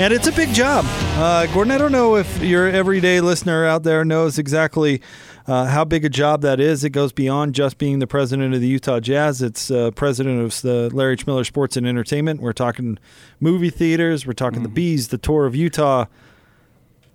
And 0.00 0.12
it's 0.12 0.26
a 0.26 0.32
big 0.32 0.52
job. 0.52 0.84
Uh, 0.88 1.46
Gordon, 1.46 1.70
I 1.70 1.78
don't 1.78 1.92
know 1.92 2.16
if 2.16 2.42
your 2.42 2.68
everyday 2.68 3.20
listener 3.20 3.64
out 3.64 3.84
there 3.84 4.04
knows 4.04 4.36
exactly 4.36 5.00
uh, 5.48 5.64
how 5.64 5.82
big 5.84 6.04
a 6.04 6.10
job 6.10 6.42
that 6.42 6.60
is. 6.60 6.84
It 6.84 6.90
goes 6.90 7.10
beyond 7.12 7.54
just 7.54 7.78
being 7.78 7.98
the 7.98 8.06
president 8.06 8.54
of 8.54 8.60
the 8.60 8.68
Utah 8.68 9.00
Jazz. 9.00 9.40
It's 9.40 9.70
uh, 9.70 9.90
president 9.92 10.42
of 10.44 10.60
the 10.60 10.90
Larry 10.94 11.14
H. 11.14 11.26
Miller 11.26 11.42
Sports 11.44 11.76
and 11.76 11.86
Entertainment. 11.86 12.42
We're 12.42 12.52
talking 12.52 12.98
movie 13.40 13.70
theaters. 13.70 14.26
We're 14.26 14.34
talking 14.34 14.62
the 14.62 14.68
Bees, 14.68 15.08
the 15.08 15.16
Tour 15.16 15.46
of 15.46 15.56
Utah, 15.56 16.04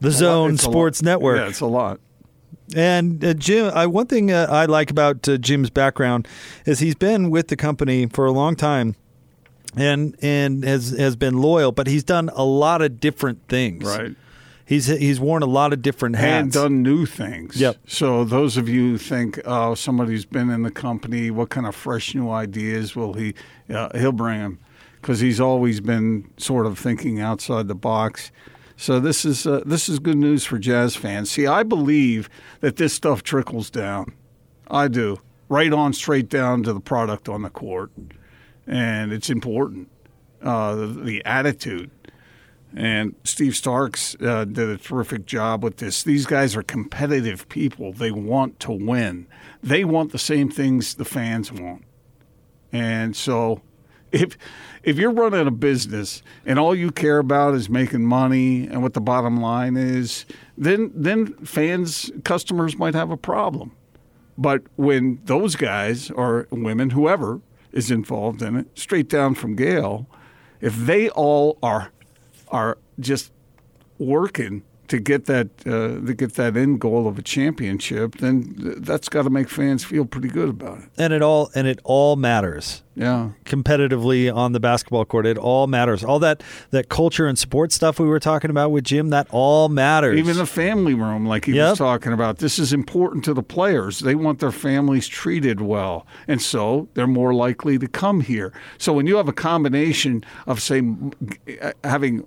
the 0.02 0.10
Zone 0.12 0.56
It's 0.56 0.66
lot. 0.66 0.72
Sports 0.72 1.02
Network. 1.04 1.38
Yeah, 1.38 1.48
it's 1.48 1.60
a 1.62 1.68
lot. 1.68 2.00
And 2.76 3.24
uh, 3.24 3.36
Jim, 3.36 3.72
I, 3.74 3.86
one 3.86 4.08
thing 4.08 4.32
uh, 4.32 4.48
I 4.50 4.66
like 4.66 4.90
about 4.90 5.30
uh, 5.30 5.38
Jim's 5.38 5.70
background 5.70 6.28
is 6.66 6.80
he's 6.80 6.96
been 6.96 7.30
with 7.30 7.50
the 7.50 7.56
company 7.56 8.08
for 8.08 8.26
a 8.26 8.32
long 8.32 8.56
time, 8.56 8.96
and 9.76 10.16
and 10.24 10.64
has 10.64 10.90
has 10.92 11.16
been 11.16 11.40
loyal. 11.40 11.72
But 11.72 11.86
he's 11.86 12.04
done 12.04 12.32
a 12.34 12.44
lot 12.44 12.82
of 12.82 13.00
different 13.00 13.48
things. 13.48 13.84
Right. 13.84 14.16
He's 14.74 14.88
he's 14.88 15.20
worn 15.20 15.44
a 15.44 15.48
lot 15.48 15.72
of 15.72 15.84
different 15.84 16.16
hats. 16.16 16.42
and 16.42 16.52
done 16.52 16.82
new 16.82 17.06
things. 17.06 17.58
Yep. 17.58 17.78
So 17.86 18.24
those 18.24 18.58
of 18.58 18.68
you 18.68 18.92
who 18.92 18.98
think, 18.98 19.40
oh, 19.46 19.76
somebody's 19.76 20.26
been 20.26 20.50
in 20.50 20.64
the 20.64 20.72
company, 20.72 21.30
what 21.30 21.50
kind 21.50 21.68
of 21.68 21.76
fresh 21.76 22.16
new 22.16 22.32
ideas 22.32 22.96
will 22.96 23.14
he? 23.14 23.36
Uh, 23.72 23.96
he'll 23.96 24.12
bring 24.12 24.40
them 24.40 24.60
because 25.00 25.20
he's 25.20 25.40
always 25.40 25.80
been 25.80 26.28
sort 26.38 26.66
of 26.66 26.80
thinking 26.80 27.22
outside 27.22 27.68
the 27.68 27.76
box. 27.76 28.32
So 28.76 29.00
this 29.00 29.26
is 29.26 29.46
uh, 29.46 29.62
this 29.64 29.88
is 29.88 30.00
good 30.00 30.18
news 30.18 30.44
for 30.44 30.58
jazz 30.58 30.96
fans. 30.96 31.30
See, 31.30 31.46
I 31.46 31.62
believe 31.62 32.28
that 32.62 32.78
this 32.78 32.94
stuff 32.94 33.22
trickles 33.22 33.70
down. 33.70 34.14
I 34.72 34.88
do, 34.88 35.20
right 35.50 35.72
on, 35.72 35.94
straight 35.94 36.30
down 36.30 36.64
to 36.64 36.74
the 36.74 36.80
product 36.80 37.30
on 37.30 37.44
the 37.44 37.52
court, 37.52 37.92
and 38.66 39.14
it's 39.14 39.30
important. 39.30 39.90
Uh, 40.42 40.76
the, 40.76 40.88
the 40.88 41.26
attitude. 41.26 41.92
And 42.76 43.16
Steve 43.24 43.56
Starks 43.56 44.16
uh, 44.22 44.46
did 44.46 44.70
a 44.70 44.78
terrific 44.78 45.26
job 45.26 45.64
with 45.64 45.78
this. 45.78 46.04
These 46.04 46.26
guys 46.26 46.56
are 46.56 46.64
competitive 46.64 47.48
people. 47.50 47.94
They 47.94 48.12
want 48.12 48.60
to 48.62 48.72
win. 48.72 49.28
They 49.62 49.84
want 49.86 50.12
the 50.12 50.20
same 50.20 50.50
things 50.50 50.96
the 50.96 51.06
fans 51.06 51.52
want. 51.52 51.84
And 52.72 53.16
so 53.16 53.62
if 54.12 54.38
if 54.84 54.98
you're 54.98 55.12
running 55.12 55.48
a 55.48 55.52
business 55.52 56.22
and 56.46 56.60
all 56.60 56.76
you 56.76 56.92
care 56.92 57.20
about 57.20 57.54
is 57.54 57.70
making 57.70 58.06
money 58.06 58.68
and 58.68 58.82
what 58.82 58.94
the 58.94 59.02
bottom 59.02 59.40
line 59.40 59.78
is, 59.78 60.26
then 60.58 60.92
then 60.96 61.34
fans, 61.46 62.12
customers 62.24 62.78
might 62.78 62.96
have 62.96 63.12
a 63.12 63.18
problem. 63.18 63.72
But 64.36 64.64
when 64.78 65.20
those 65.26 65.56
guys 65.56 66.10
or 66.10 66.48
women, 66.50 66.90
whoever 66.90 67.40
is 67.72 67.92
involved 67.92 68.42
in 68.42 68.56
it, 68.56 68.68
straight 68.74 69.10
down 69.10 69.36
from 69.36 69.56
Gail, 69.56 70.08
if 70.60 70.76
they 70.76 71.10
all 71.10 71.60
are 71.62 71.92
are 72.54 72.78
just 73.00 73.32
working 73.98 74.64
to 74.90 75.00
get 75.00 75.26
that 75.26 75.48
uh, 75.66 76.06
to 76.06 76.14
get 76.14 76.34
that 76.34 76.58
end 76.58 76.80
goal 76.82 77.08
of 77.08 77.18
a 77.18 77.22
championship, 77.22 78.18
then 78.18 78.54
that's 78.80 79.10
got 79.10 79.24
to 79.24 79.30
make 79.30 79.50
fans 79.50 79.84
feel 79.84 80.06
pretty 80.06 80.28
good 80.28 80.50
about 80.50 80.80
it. 80.80 80.86
and 80.98 81.14
it 81.14 81.22
all 81.22 81.50
and 81.56 81.68
it 81.68 81.80
all 81.84 82.16
matters 82.16 82.84
Yeah. 82.96 83.30
competitively 83.46 84.34
on 84.34 84.52
the 84.52 84.60
basketball 84.60 85.06
court. 85.06 85.26
It 85.26 85.38
all 85.38 85.68
matters. 85.68 86.04
All 86.04 86.20
that 86.20 86.44
that 86.72 86.90
culture 86.90 87.28
and 87.28 87.40
support 87.40 87.72
stuff 87.72 88.00
we 88.00 88.08
were 88.08 88.20
talking 88.20 88.50
about 88.50 88.72
with 88.72 88.84
Jim, 88.84 89.10
that 89.10 89.28
all 89.32 89.70
matters. 89.70 90.20
Even 90.20 90.38
the 90.38 90.46
family 90.46 90.94
room, 90.94 91.26
like 91.26 91.46
he 91.46 91.54
Yep. 91.54 91.70
was 91.72 91.78
talking 91.80 92.14
about, 92.14 92.38
this 92.40 92.60
is 92.60 92.74
important 92.74 93.24
to 93.26 93.34
the 93.34 93.44
players. 93.44 94.00
They 94.00 94.16
want 94.16 94.40
their 94.40 94.52
families 94.52 95.08
treated 95.08 95.62
well, 95.62 96.06
and 96.28 96.42
so 96.42 96.88
they're 96.94 97.08
more 97.08 97.34
likely 97.34 97.80
to 97.80 97.88
come 97.88 98.22
here. 98.22 98.52
So 98.78 98.92
when 98.94 99.08
you 99.08 99.16
have 99.18 99.28
a 99.30 99.34
combination 99.34 100.24
of, 100.46 100.62
say, 100.62 100.82
uh, 101.62 101.72
having 101.84 102.26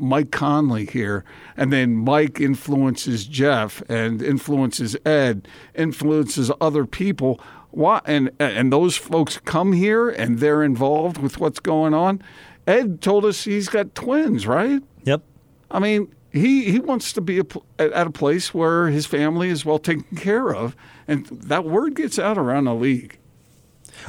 Mike 0.00 0.30
Conley 0.30 0.86
here, 0.86 1.24
and 1.56 1.72
then 1.72 1.96
Mike 1.96 2.40
influences 2.40 3.26
Jeff 3.26 3.82
and 3.88 4.22
influences 4.22 4.96
Ed, 5.04 5.46
influences 5.74 6.50
other 6.60 6.86
people. 6.86 7.40
Why, 7.70 8.00
and 8.04 8.30
and 8.40 8.72
those 8.72 8.96
folks 8.96 9.38
come 9.44 9.72
here 9.72 10.08
and 10.08 10.38
they're 10.38 10.62
involved 10.62 11.18
with 11.18 11.38
what's 11.38 11.60
going 11.60 11.94
on. 11.94 12.22
Ed 12.66 13.00
told 13.00 13.24
us 13.24 13.44
he's 13.44 13.68
got 13.68 13.94
twins, 13.94 14.46
right? 14.46 14.82
yep. 15.04 15.22
I 15.70 15.78
mean, 15.78 16.12
he, 16.32 16.70
he 16.70 16.78
wants 16.80 17.12
to 17.12 17.20
be 17.20 17.38
a, 17.38 17.44
at 17.78 17.92
at 17.92 18.06
a 18.06 18.10
place 18.10 18.52
where 18.52 18.88
his 18.88 19.06
family 19.06 19.48
is 19.48 19.64
well 19.64 19.78
taken 19.78 20.16
care 20.16 20.52
of, 20.54 20.74
and 21.06 21.26
that 21.26 21.64
word 21.64 21.94
gets 21.94 22.18
out 22.18 22.38
around 22.38 22.64
the 22.64 22.74
league. 22.74 23.19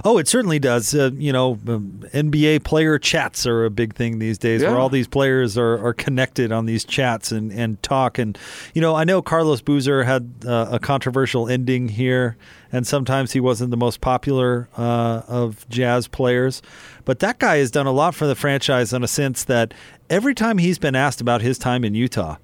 Oh, 0.03 0.17
it 0.17 0.27
certainly 0.27 0.59
does. 0.59 0.93
Uh, 0.93 1.11
you 1.13 1.31
know, 1.33 1.59
um, 1.67 2.03
NBA 2.13 2.63
player 2.63 2.97
chats 2.99 3.45
are 3.45 3.65
a 3.65 3.69
big 3.69 3.95
thing 3.95 4.19
these 4.19 4.37
days, 4.37 4.61
where 4.71 4.79
all 4.79 4.89
these 4.89 5.07
players 5.07 5.57
are, 5.57 5.85
are 5.85 5.93
connected 5.93 6.51
on 6.51 6.65
these 6.65 6.83
chats 6.83 7.31
and, 7.31 7.51
and 7.51 7.81
talk. 7.83 8.17
And 8.17 8.37
you 8.73 8.81
know, 8.81 8.95
I 8.95 9.03
know 9.03 9.21
Carlos 9.21 9.61
Boozer 9.61 10.03
had 10.03 10.31
uh, 10.45 10.67
a 10.71 10.79
controversial 10.79 11.47
ending 11.49 11.89
here, 11.89 12.37
and 12.71 12.85
sometimes 12.85 13.31
he 13.33 13.39
wasn't 13.39 13.71
the 13.71 13.77
most 13.77 14.01
popular 14.01 14.69
uh, 14.77 15.21
of 15.27 15.67
Jazz 15.69 16.07
players. 16.07 16.61
But 17.05 17.19
that 17.19 17.39
guy 17.39 17.57
has 17.57 17.71
done 17.71 17.87
a 17.87 17.91
lot 17.91 18.15
for 18.15 18.27
the 18.27 18.35
franchise 18.35 18.93
in 18.93 19.03
a 19.03 19.07
sense 19.07 19.43
that 19.45 19.73
every 20.09 20.35
time 20.35 20.57
he's 20.57 20.77
been 20.77 20.95
asked 20.95 21.21
about 21.21 21.41
his 21.41 21.57
time 21.57 21.83
in 21.83 21.95
Utah, 21.95 22.37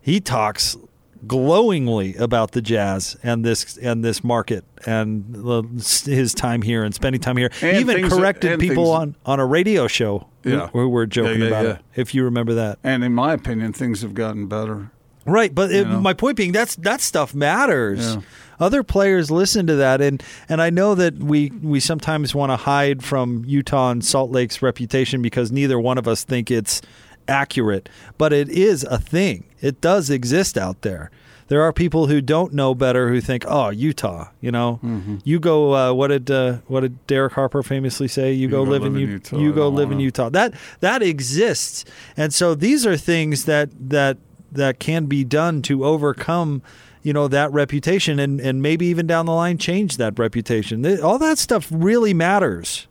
he 0.00 0.20
talks 0.20 0.76
glowingly 1.26 2.14
about 2.16 2.52
the 2.52 2.62
Jazz 2.62 3.16
and 3.22 3.44
this 3.44 3.76
and 3.78 4.04
this 4.04 4.24
market 4.24 4.64
and 4.86 5.24
the, 5.32 5.62
his 6.06 6.34
time 6.34 6.62
here 6.62 6.82
and 6.84 6.94
spending 6.94 7.20
time 7.20 7.36
here. 7.36 7.50
And 7.62 7.76
he 7.76 7.80
even 7.80 7.96
things- 7.96 8.12
corrected 8.12 8.58
people 8.60 8.84
things- 8.98 9.14
on, 9.24 9.32
on 9.32 9.40
a 9.40 9.46
radio 9.46 9.86
show 9.86 10.26
Yeah. 10.44 10.68
who, 10.68 10.88
were 10.88 11.06
joking 11.06 11.40
Yeah, 11.40 11.48
yeah, 11.48 11.60
about 11.60 11.66
it. 11.66 11.78
If 11.94 12.14
you 12.14 12.24
remember 12.24 12.54
that, 12.54 12.78
And 12.84 13.04
in 13.04 13.12
my 13.14 13.32
opinion, 13.32 13.72
things 13.72 14.02
have 14.02 14.14
gotten 14.14 14.46
better. 14.46 14.90
right? 15.24 15.54
But 15.54 15.70
it, 15.72 15.86
my 15.86 16.12
point 16.14 16.36
being, 16.36 16.52
that's 16.52 16.76
that 16.76 17.00
stuff 17.00 17.34
matters. 17.34 18.16
Other 18.58 18.82
players 18.82 19.30
listen 19.30 19.66
to 19.66 19.74
that, 19.76 20.00
and 20.00 20.22
and 20.48 20.62
I 20.62 20.70
know 20.70 20.94
that 20.94 21.18
we 21.18 21.50
we 21.62 21.78
sometimes 21.78 22.34
want 22.34 22.50
to 22.52 22.56
hide 22.56 23.04
from 23.04 23.44
Utah 23.46 23.90
and 23.90 24.02
Salt 24.02 24.30
Lake's 24.30 24.62
reputation 24.62 25.20
because 25.20 25.52
neither 25.52 25.78
one 25.78 25.98
of 25.98 26.08
us 26.08 26.24
think 26.24 26.50
it's 26.50 26.80
accurate, 27.28 27.88
but 28.18 28.32
it 28.32 28.48
is 28.48 28.84
a 28.84 28.98
thing. 28.98 29.44
It 29.60 29.80
does 29.80 30.10
exist 30.10 30.56
out 30.58 30.82
there. 30.82 31.10
There 31.48 31.62
are 31.62 31.72
people 31.72 32.08
who 32.08 32.20
don't 32.20 32.52
know 32.52 32.74
better 32.74 33.08
who 33.08 33.20
think, 33.20 33.44
"Oh, 33.46 33.68
Utah, 33.70 34.30
you 34.40 34.50
know, 34.50 34.80
Mm-hmm. 34.84 35.16
you 35.22 35.38
go." 35.38 35.74
Uh, 35.74 35.92
what 35.92 36.08
did 36.08 36.28
uh, 36.28 36.58
what 36.66 36.80
did 36.80 37.06
Derek 37.06 37.34
Harper 37.34 37.62
famously 37.62 38.08
say? 38.08 38.32
You, 38.32 38.48
go, 38.48 38.62
live, 38.64 38.84
in, 38.84 38.96
U- 38.96 39.06
Utah. 39.06 39.38
You 39.38 39.52
go 39.52 39.68
live 39.68 39.84
in 39.92 39.98
wanna- 39.98 40.02
Utah. 40.04 40.28
That 40.30 40.54
that 40.80 41.02
exists, 41.04 41.84
and 42.16 42.34
so 42.34 42.56
these 42.56 42.84
are 42.84 42.96
things 42.96 43.44
that 43.44 43.70
that 43.90 44.18
that 44.50 44.80
can 44.80 45.06
be 45.06 45.22
done 45.22 45.62
to 45.62 45.84
overcome, 45.84 46.62
you 47.04 47.12
know, 47.12 47.28
that 47.28 47.52
reputation, 47.52 48.18
and 48.18 48.40
and 48.40 48.60
maybe 48.60 48.86
even 48.86 49.06
down 49.06 49.26
the 49.26 49.32
line 49.32 49.56
change 49.56 49.98
that 49.98 50.18
reputation. 50.18 50.84
All 51.00 51.18
that 51.20 51.38
stuff 51.38 51.68
really 51.70 52.12
matters. 52.12 52.88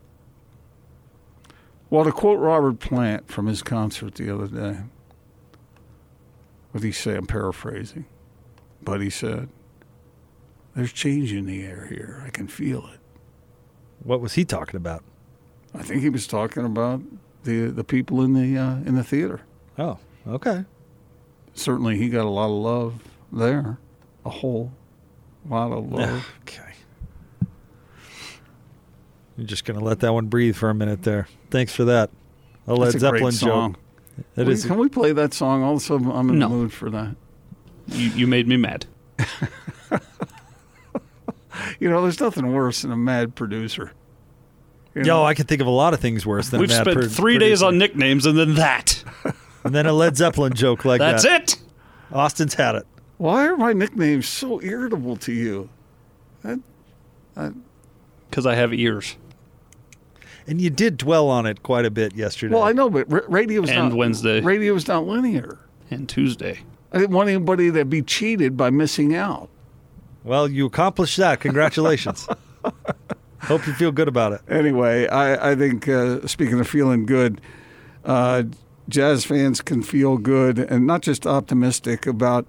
Well, 1.95 2.03
to 2.03 2.11
quote 2.11 2.39
Robert 2.39 2.81
Plant 2.81 3.31
from 3.31 3.47
his 3.47 3.61
concert 3.61 4.15
the 4.15 4.29
other 4.29 4.47
day, 4.47 4.79
what 6.71 6.81
did 6.81 6.87
he 6.87 6.91
say? 6.91 7.15
I'm 7.15 7.25
paraphrasing, 7.25 8.03
but 8.83 8.99
he 8.99 9.09
said, 9.09 9.47
"There's 10.75 10.91
change 10.91 11.31
in 11.31 11.45
the 11.45 11.63
air 11.63 11.87
here. 11.87 12.21
I 12.27 12.31
can 12.31 12.49
feel 12.49 12.85
it." 12.93 12.99
What 14.03 14.19
was 14.19 14.33
he 14.33 14.43
talking 14.43 14.75
about? 14.75 15.05
I 15.73 15.83
think 15.83 16.01
he 16.01 16.09
was 16.09 16.27
talking 16.27 16.65
about 16.65 17.01
the 17.45 17.67
the 17.67 17.85
people 17.85 18.21
in 18.23 18.33
the 18.33 18.57
uh, 18.61 18.75
in 18.79 18.95
the 18.95 19.03
theater. 19.05 19.43
Oh, 19.79 19.97
okay. 20.27 20.65
Certainly, 21.53 21.97
he 21.97 22.09
got 22.09 22.25
a 22.25 22.29
lot 22.29 22.47
of 22.47 22.61
love 22.61 23.03
there, 23.31 23.77
a 24.25 24.29
whole 24.31 24.73
lot 25.47 25.71
of 25.71 25.89
love. 25.89 26.27
Okay. 26.41 26.61
You're 29.37 29.47
just 29.47 29.63
gonna 29.63 29.79
let 29.79 29.99
that 30.01 30.13
one 30.13 30.27
breathe 30.27 30.57
for 30.57 30.69
a 30.69 30.73
minute 30.73 31.03
there. 31.03 31.27
Thanks 31.55 31.73
for 31.73 31.85
that. 31.85 32.09
A 32.67 32.73
Led 32.75 32.87
That's 32.87 32.95
a 32.95 32.99
Zeppelin 32.99 33.21
great 33.23 33.33
song. 33.35 33.73
joke. 33.75 34.25
It 34.35 34.47
We- 34.47 34.51
is. 34.53 34.65
Can 34.65 34.77
we 34.77 34.89
play 34.89 35.13
that 35.13 35.33
song? 35.33 35.63
Also, 35.63 35.95
I'm 35.97 36.29
in 36.29 36.39
No. 36.39 36.49
the 36.49 36.53
mood 36.55 36.73
for 36.73 36.89
that. 36.89 37.15
You, 37.87 38.09
you 38.09 38.27
made 38.27 38.45
me 38.45 38.57
mad. 38.57 38.85
You 41.79 41.89
know, 41.89 42.01
there's 42.01 42.19
nothing 42.19 42.51
worse 42.53 42.81
than 42.81 42.91
a 42.91 42.97
mad 42.97 43.33
producer. 43.35 43.93
You 44.93 45.03
Yo. 45.03 45.23
I 45.23 45.33
can 45.33 45.45
think 45.45 45.61
of 45.61 45.67
a 45.67 45.71
lot 45.71 45.93
of 45.93 46.01
things 46.01 46.25
worse 46.25 46.49
than 46.49 46.59
We've 46.59 46.69
a 46.69 46.73
mad 46.73 46.81
spent 46.83 46.97
pro- 46.99 47.07
three 47.07 47.37
days 47.37 47.63
on 47.63 47.77
nicknames 47.77 48.25
and 48.25 48.37
then 48.37 48.55
that. 48.55 49.01
and 49.63 49.73
then 49.73 49.85
a 49.85 49.93
Led 49.93 50.17
Zeppelin 50.17 50.53
joke 50.53 50.83
like 50.83 50.99
That's 50.99 51.23
that. 51.23 51.39
That's 51.39 51.53
it. 51.53 51.59
Austin's 52.11 52.53
had 52.55 52.75
it. 52.75 52.85
Why 53.17 53.47
are 53.47 53.55
my 53.55 53.71
nicknames 53.71 54.27
so 54.27 54.61
irritable 54.61 55.15
to 55.17 55.31
you? 55.31 55.69
Because 57.33 58.45
I 58.45 58.55
have 58.55 58.73
ears. 58.73 59.15
And 60.47 60.61
you 60.61 60.69
did 60.69 60.97
dwell 60.97 61.27
on 61.27 61.45
it 61.45 61.63
quite 61.63 61.85
a 61.85 61.91
bit 61.91 62.15
yesterday. 62.15 62.53
Well, 62.53 62.63
I 62.63 62.71
know, 62.71 62.89
but 62.89 63.11
ra- 63.11 63.21
radio's 63.27 63.69
And 63.69 63.89
not 63.89 63.97
Wednesday. 63.97 64.41
Radio's 64.41 64.87
not 64.87 65.07
linear. 65.07 65.59
And 65.89 66.07
Tuesday. 66.07 66.59
I 66.91 66.99
didn't 66.99 67.15
want 67.15 67.29
anybody 67.29 67.71
to 67.71 67.85
be 67.85 68.01
cheated 68.01 68.55
by 68.55 68.69
missing 68.69 69.15
out. 69.15 69.49
Well, 70.23 70.47
you 70.49 70.65
accomplished 70.65 71.17
that. 71.17 71.39
Congratulations. 71.39 72.27
Hope 73.41 73.67
you 73.67 73.73
feel 73.73 73.91
good 73.91 74.07
about 74.07 74.33
it. 74.33 74.41
Anyway, 74.49 75.07
I, 75.07 75.51
I 75.51 75.55
think 75.55 75.87
uh, 75.87 76.25
speaking 76.25 76.59
of 76.59 76.67
feeling 76.67 77.05
good, 77.05 77.41
uh, 78.03 78.43
Jazz 78.89 79.25
fans 79.25 79.61
can 79.61 79.83
feel 79.83 80.17
good 80.17 80.57
and 80.57 80.87
not 80.87 81.01
just 81.01 81.27
optimistic 81.27 82.07
about 82.07 82.47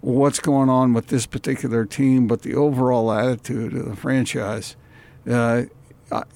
what's 0.00 0.40
going 0.40 0.68
on 0.68 0.94
with 0.94 1.08
this 1.08 1.26
particular 1.26 1.84
team, 1.84 2.26
but 2.26 2.42
the 2.42 2.54
overall 2.54 3.12
attitude 3.12 3.74
of 3.74 3.88
the 3.88 3.96
franchise. 3.96 4.74
Uh, 5.30 5.64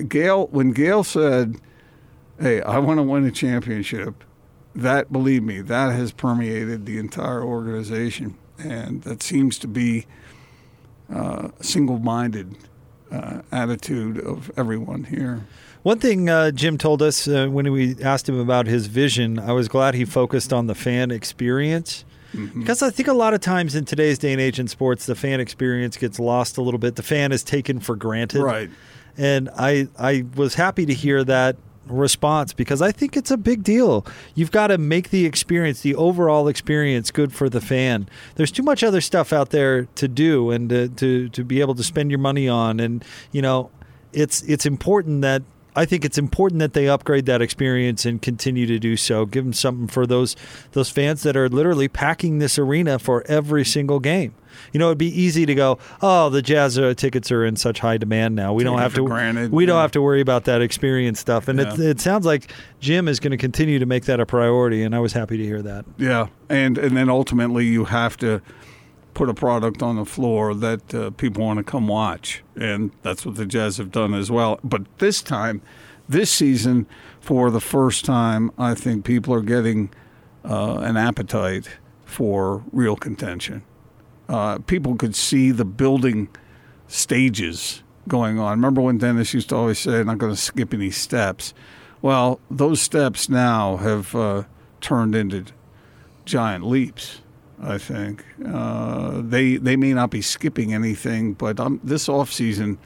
Gail, 0.09 0.47
when 0.49 0.73
Gail 0.73 1.05
said, 1.05 1.57
"Hey, 2.41 2.63
I 2.63 2.79
want 2.79 2.99
to 2.99 3.03
win 3.03 3.25
a 3.25 3.31
championship," 3.31 4.25
that 4.75 5.13
believe 5.13 5.43
me, 5.43 5.61
that 5.61 5.93
has 5.93 6.13
permeated 6.13 6.87
the 6.87 6.99
entire 6.99 7.43
organization, 7.43 8.37
and 8.59 9.03
that 9.03 9.23
seems 9.23 9.59
to 9.59 9.69
be 9.69 10.07
uh, 11.13 11.49
a 11.59 11.65
single-minded 11.65 12.57
uh, 13.11 13.41
attitude 13.53 14.19
of 14.19 14.51
everyone 14.57 15.05
here. 15.05 15.47
One 15.83 16.01
thing 16.01 16.29
uh, 16.29 16.51
Jim 16.51 16.79
told 16.79 17.01
us 17.01 17.29
uh, 17.29 17.47
when 17.47 17.71
we 17.71 17.95
asked 18.03 18.29
him 18.29 18.41
about 18.41 18.67
his 18.67 18.89
vision, 18.89 19.39
I 19.39 19.53
was 19.53 19.69
glad 19.69 19.95
he 19.95 20.05
focused 20.05 20.53
on 20.53 20.67
the 20.67 20.75
fan 20.75 21.13
experience. 21.13 22.05
Mm-hmm. 22.33 22.61
Because 22.61 22.83
I 22.83 22.91
think 22.91 23.09
a 23.09 23.13
lot 23.13 23.35
of 23.35 23.41
times 23.41 23.77
in 23.77 23.85
today's 23.85 24.19
day 24.19 24.33
and 24.33 24.41
age 24.41 24.59
in 24.59 24.67
sports, 24.67 25.07
the 25.07 25.15
fan 25.15 25.39
experience 25.39 25.97
gets 25.97 26.19
lost 26.19 26.59
a 26.59 26.63
little 26.63 26.79
bit. 26.79 26.97
The 26.97 27.05
fan 27.05 27.31
is 27.31 27.45
taken 27.45 27.79
for 27.79 27.95
granted. 27.95 28.43
Right. 28.43 28.69
And 29.17 29.49
I, 29.57 29.89
I 29.99 30.25
was 30.35 30.55
happy 30.55 30.87
to 30.87 30.95
hear 30.95 31.25
that 31.25 31.57
response 31.87 32.53
because 32.53 32.83
I 32.83 32.93
think 32.93 33.17
it's 33.17 33.31
a 33.31 33.37
big 33.37 33.63
deal. 33.63 34.05
You've 34.35 34.51
got 34.51 34.69
to 34.69 34.79
make 34.79 35.11
the 35.11 35.25
experience, 35.25 35.81
the 35.81 35.95
overall 35.95 36.49
experience, 36.49 37.11
good 37.11 37.33
for 37.33 37.49
the 37.49 37.61
fan. 37.61 38.09
There's 38.35 38.51
too 38.51 38.63
much 38.63 38.83
other 38.83 39.01
stuff 39.01 39.33
out 39.33 39.51
there 39.51 39.85
to 39.85 40.09
do 40.09 40.51
and 40.51 40.69
to, 40.71 40.89
to, 40.89 41.29
to 41.29 41.45
be 41.45 41.61
able 41.61 41.75
to 41.77 41.85
spend 41.85 42.11
your 42.11 42.19
money 42.19 42.49
on. 42.49 42.81
And, 42.81 43.05
you 43.33 43.43
know, 43.43 43.71
it's 44.13 44.43
it's 44.43 44.65
important 44.65 45.21
that 45.23 45.43
I 45.77 45.85
think 45.85 46.05
it's 46.05 46.17
important 46.17 46.61
that 46.61 46.73
they 46.73 46.89
upgrade 46.89 47.27
that 47.27 47.43
experience 47.43 48.07
and 48.07 48.21
continue 48.21 48.67
to 48.67 48.79
do 48.79 48.97
so. 48.97 49.27
Give 49.27 49.45
them 49.45 49.53
something 49.53 49.89
for 49.89 50.07
those 50.07 50.35
those 50.73 50.89
fans 50.89 51.23
that 51.23 51.37
are 51.37 51.51
literally 51.51 51.87
packing 51.87 52.39
this 52.39 52.59
arena 52.59 52.99
for 52.99 53.25
every 53.29 53.65
single 53.65 54.01
game. 54.01 54.35
You 54.73 54.79
know, 54.79 54.87
it'd 54.87 54.99
be 54.99 55.21
easy 55.21 55.47
to 55.47 55.55
go, 55.55 55.79
"Oh, 56.03 56.29
the 56.31 56.43
Jazz 56.43 56.79
uh, 56.79 56.95
tickets 56.95 57.31
are 57.31 57.45
in 57.45 57.57
such 57.57 57.81
high 57.81 57.97
demand 57.97 58.35
now. 58.35 58.53
We 58.53 58.63
Take 58.63 58.73
don't 58.73 58.79
have 58.79 58.95
to 58.95 59.05
granted, 59.07 59.53
we 59.53 59.67
don't 59.67 59.81
have 59.81 59.93
to 59.93 60.03
worry 60.03 60.21
about 60.21 60.45
that 60.45 60.63
experience 60.63 61.21
stuff." 61.21 61.49
And 61.49 61.61
it, 61.61 61.79
it 61.79 62.01
sounds 62.01 62.27
like 62.27 62.53
Jim 62.81 63.09
is 63.09 63.21
going 63.21 63.33
to 63.33 63.37
continue 63.37 63.79
to 63.79 63.87
make 63.87 64.05
that 64.05 64.21
a 64.21 64.27
priority, 64.27 64.83
and 64.83 64.95
I 64.95 65.01
was 65.01 65.13
happy 65.13 65.37
to 65.37 65.45
hear 65.45 65.63
that. 65.63 65.85
Yeah, 65.99 66.29
and 66.49 66.79
and 66.79 66.97
then 66.97 67.09
ultimately 67.09 67.67
you 67.67 67.85
have 67.85 68.17
to 68.19 68.43
put 69.15 69.31
a 69.31 69.35
product 69.35 69.83
on 69.83 69.97
the 69.97 70.05
floor 70.05 70.55
that 70.55 70.95
uh, 70.95 71.11
people 71.11 71.43
want 71.43 71.57
to 71.57 71.65
come 71.65 71.89
watch, 71.89 72.45
and 72.55 72.91
that's 73.03 73.25
what 73.25 73.37
the 73.37 73.47
Jazz 73.47 73.79
have 73.79 73.91
done 73.91 74.13
as 74.13 74.31
well. 74.31 74.61
But 74.63 74.83
this 74.99 75.23
time, 75.23 75.63
this 76.07 76.31
season, 76.31 76.87
for 77.19 77.51
the 77.51 77.61
first 77.61 78.05
time, 78.05 78.51
I 78.59 78.75
think 78.75 79.05
people 79.07 79.33
are 79.33 79.41
getting 79.41 79.91
uh, 80.45 80.81
an 80.81 80.97
appetite 80.99 81.79
for 82.05 82.63
real 82.73 82.95
contention. 82.95 83.65
Uh, 84.29 84.59
people 84.59 84.97
could 84.97 85.15
see 85.15 85.51
the 85.51 85.65
building 85.65 86.29
stages 86.89 87.83
going 88.09 88.39
on. 88.39 88.53
Remember 88.53 88.81
when 88.81 88.99
Dennis 88.99 89.35
used 89.35 89.51
to 89.51 89.57
always 89.57 89.79
say, 89.79 90.01
I'm 90.01 90.07
"Not 90.07 90.19
going 90.19 90.33
to 90.33 90.41
skip 90.41 90.73
any 90.75 90.91
steps." 90.91 91.55
Well, 92.03 92.41
those 92.51 92.81
steps 92.81 93.29
now 93.29 93.77
have 93.79 94.15
uh, 94.15 94.45
turned 94.81 95.15
into 95.15 95.47
giant 96.25 96.67
leaps. 96.67 97.21
I 97.61 97.79
think 97.79 98.25
uh, 98.45 99.23
they 99.23 99.57
they 99.57 99.77
may 99.77 99.95
not 99.95 100.11
be 100.11 100.21
skipping 100.21 100.75
anything, 100.75 101.33
but 101.35 101.59
um, 101.59 101.81
this 101.83 102.07
offseason 102.07 102.79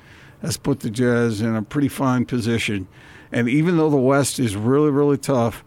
has 0.43 0.57
put 0.57 0.81
the 0.81 0.91
Jazz 0.91 1.41
in 1.41 1.55
a 1.57 1.63
pretty 1.63 1.89
fine 1.89 2.25
position. 2.25 2.87
And 3.33 3.49
even 3.49 3.77
though 3.77 3.91
the 3.91 3.97
West 3.97 4.39
is 4.39 4.57
really 4.57 4.91
really 4.91 5.19
tough, 5.19 5.65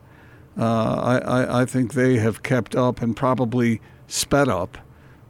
uh, 0.57 0.95
I, 0.95 1.17
I 1.17 1.61
I 1.61 1.65
think 1.65 1.93
they 1.93 2.17
have 2.17 2.43
kept 2.43 2.75
up 2.75 3.01
and 3.01 3.15
probably 3.15 3.81
sped 4.07 4.47
up 4.47 4.77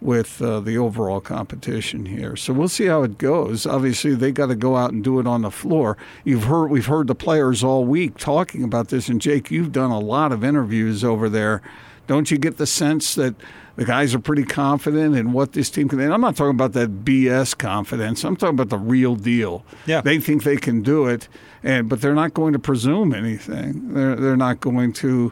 with 0.04 0.42
uh, 0.42 0.60
the 0.60 0.78
overall 0.78 1.22
competition 1.22 2.06
here. 2.06 2.36
So 2.36 2.52
we'll 2.54 2.68
see 2.68 2.88
how 2.88 3.04
it 3.04 3.18
goes. 3.18 3.66
Obviously, 3.66 4.14
they 4.16 4.32
got 4.32 4.48
to 4.48 4.56
go 4.56 4.76
out 4.76 4.92
and 4.92 5.04
do 5.04 5.20
it 5.20 5.26
on 5.26 5.44
the 5.44 5.52
floor. 5.52 5.98
You've 6.26 6.44
heard 6.44 6.68
we've 6.70 6.86
heard 6.86 7.08
the 7.08 7.16
players 7.16 7.64
all 7.64 7.86
week 7.86 8.18
talking 8.18 8.64
about 8.64 8.90
this, 8.90 9.08
and 9.08 9.22
Jake, 9.22 9.50
you've 9.50 9.72
done 9.72 9.92
a 9.92 10.00
lot 10.00 10.32
of 10.32 10.44
interviews 10.44 11.04
over 11.04 11.30
there. 11.30 11.62
Don't 12.06 12.30
you 12.30 12.38
get 12.38 12.58
the 12.58 12.68
sense 12.68 13.16
that 13.16 13.34
the 13.78 13.86
guys 13.86 14.14
are 14.14 14.20
pretty 14.20 14.44
confident 14.44 15.16
in 15.16 15.32
what 15.32 15.54
this 15.54 15.70
team 15.70 15.88
can? 15.88 16.02
And 16.02 16.14
I'm 16.14 16.20
not 16.20 16.36
talking 16.36 16.52
about 16.52 16.74
that 16.74 17.06
BS 17.06 17.58
confidence. 17.58 18.26
I'm 18.26 18.36
talking 18.36 18.56
about 18.56 18.70
the 18.70 18.78
real 18.78 19.16
deal. 19.16 19.64
Yeah. 19.86 20.02
they 20.02 20.20
think 20.20 20.44
they 20.44 20.58
can 20.58 20.82
do 20.82 21.08
it, 21.08 21.30
and 21.64 21.88
but 21.88 22.02
they're 22.02 22.14
not 22.14 22.34
going 22.34 22.52
to 22.52 22.60
presume 22.60 23.14
anything. 23.14 23.94
They're 23.94 24.16
they're 24.18 24.38
not 24.38 24.60
going 24.60 24.92
to. 24.94 25.32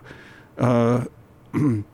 Uh, 0.57 1.05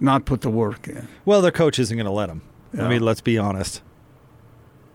not 0.00 0.24
put 0.24 0.40
the 0.42 0.50
work 0.50 0.88
in. 0.88 1.08
Well, 1.24 1.40
their 1.42 1.50
coach 1.50 1.78
isn't 1.78 1.96
going 1.96 2.06
to 2.06 2.12
let 2.12 2.26
them. 2.26 2.42
I 2.78 2.88
mean, 2.88 3.02
let's 3.02 3.20
be 3.20 3.38
honest. 3.38 3.82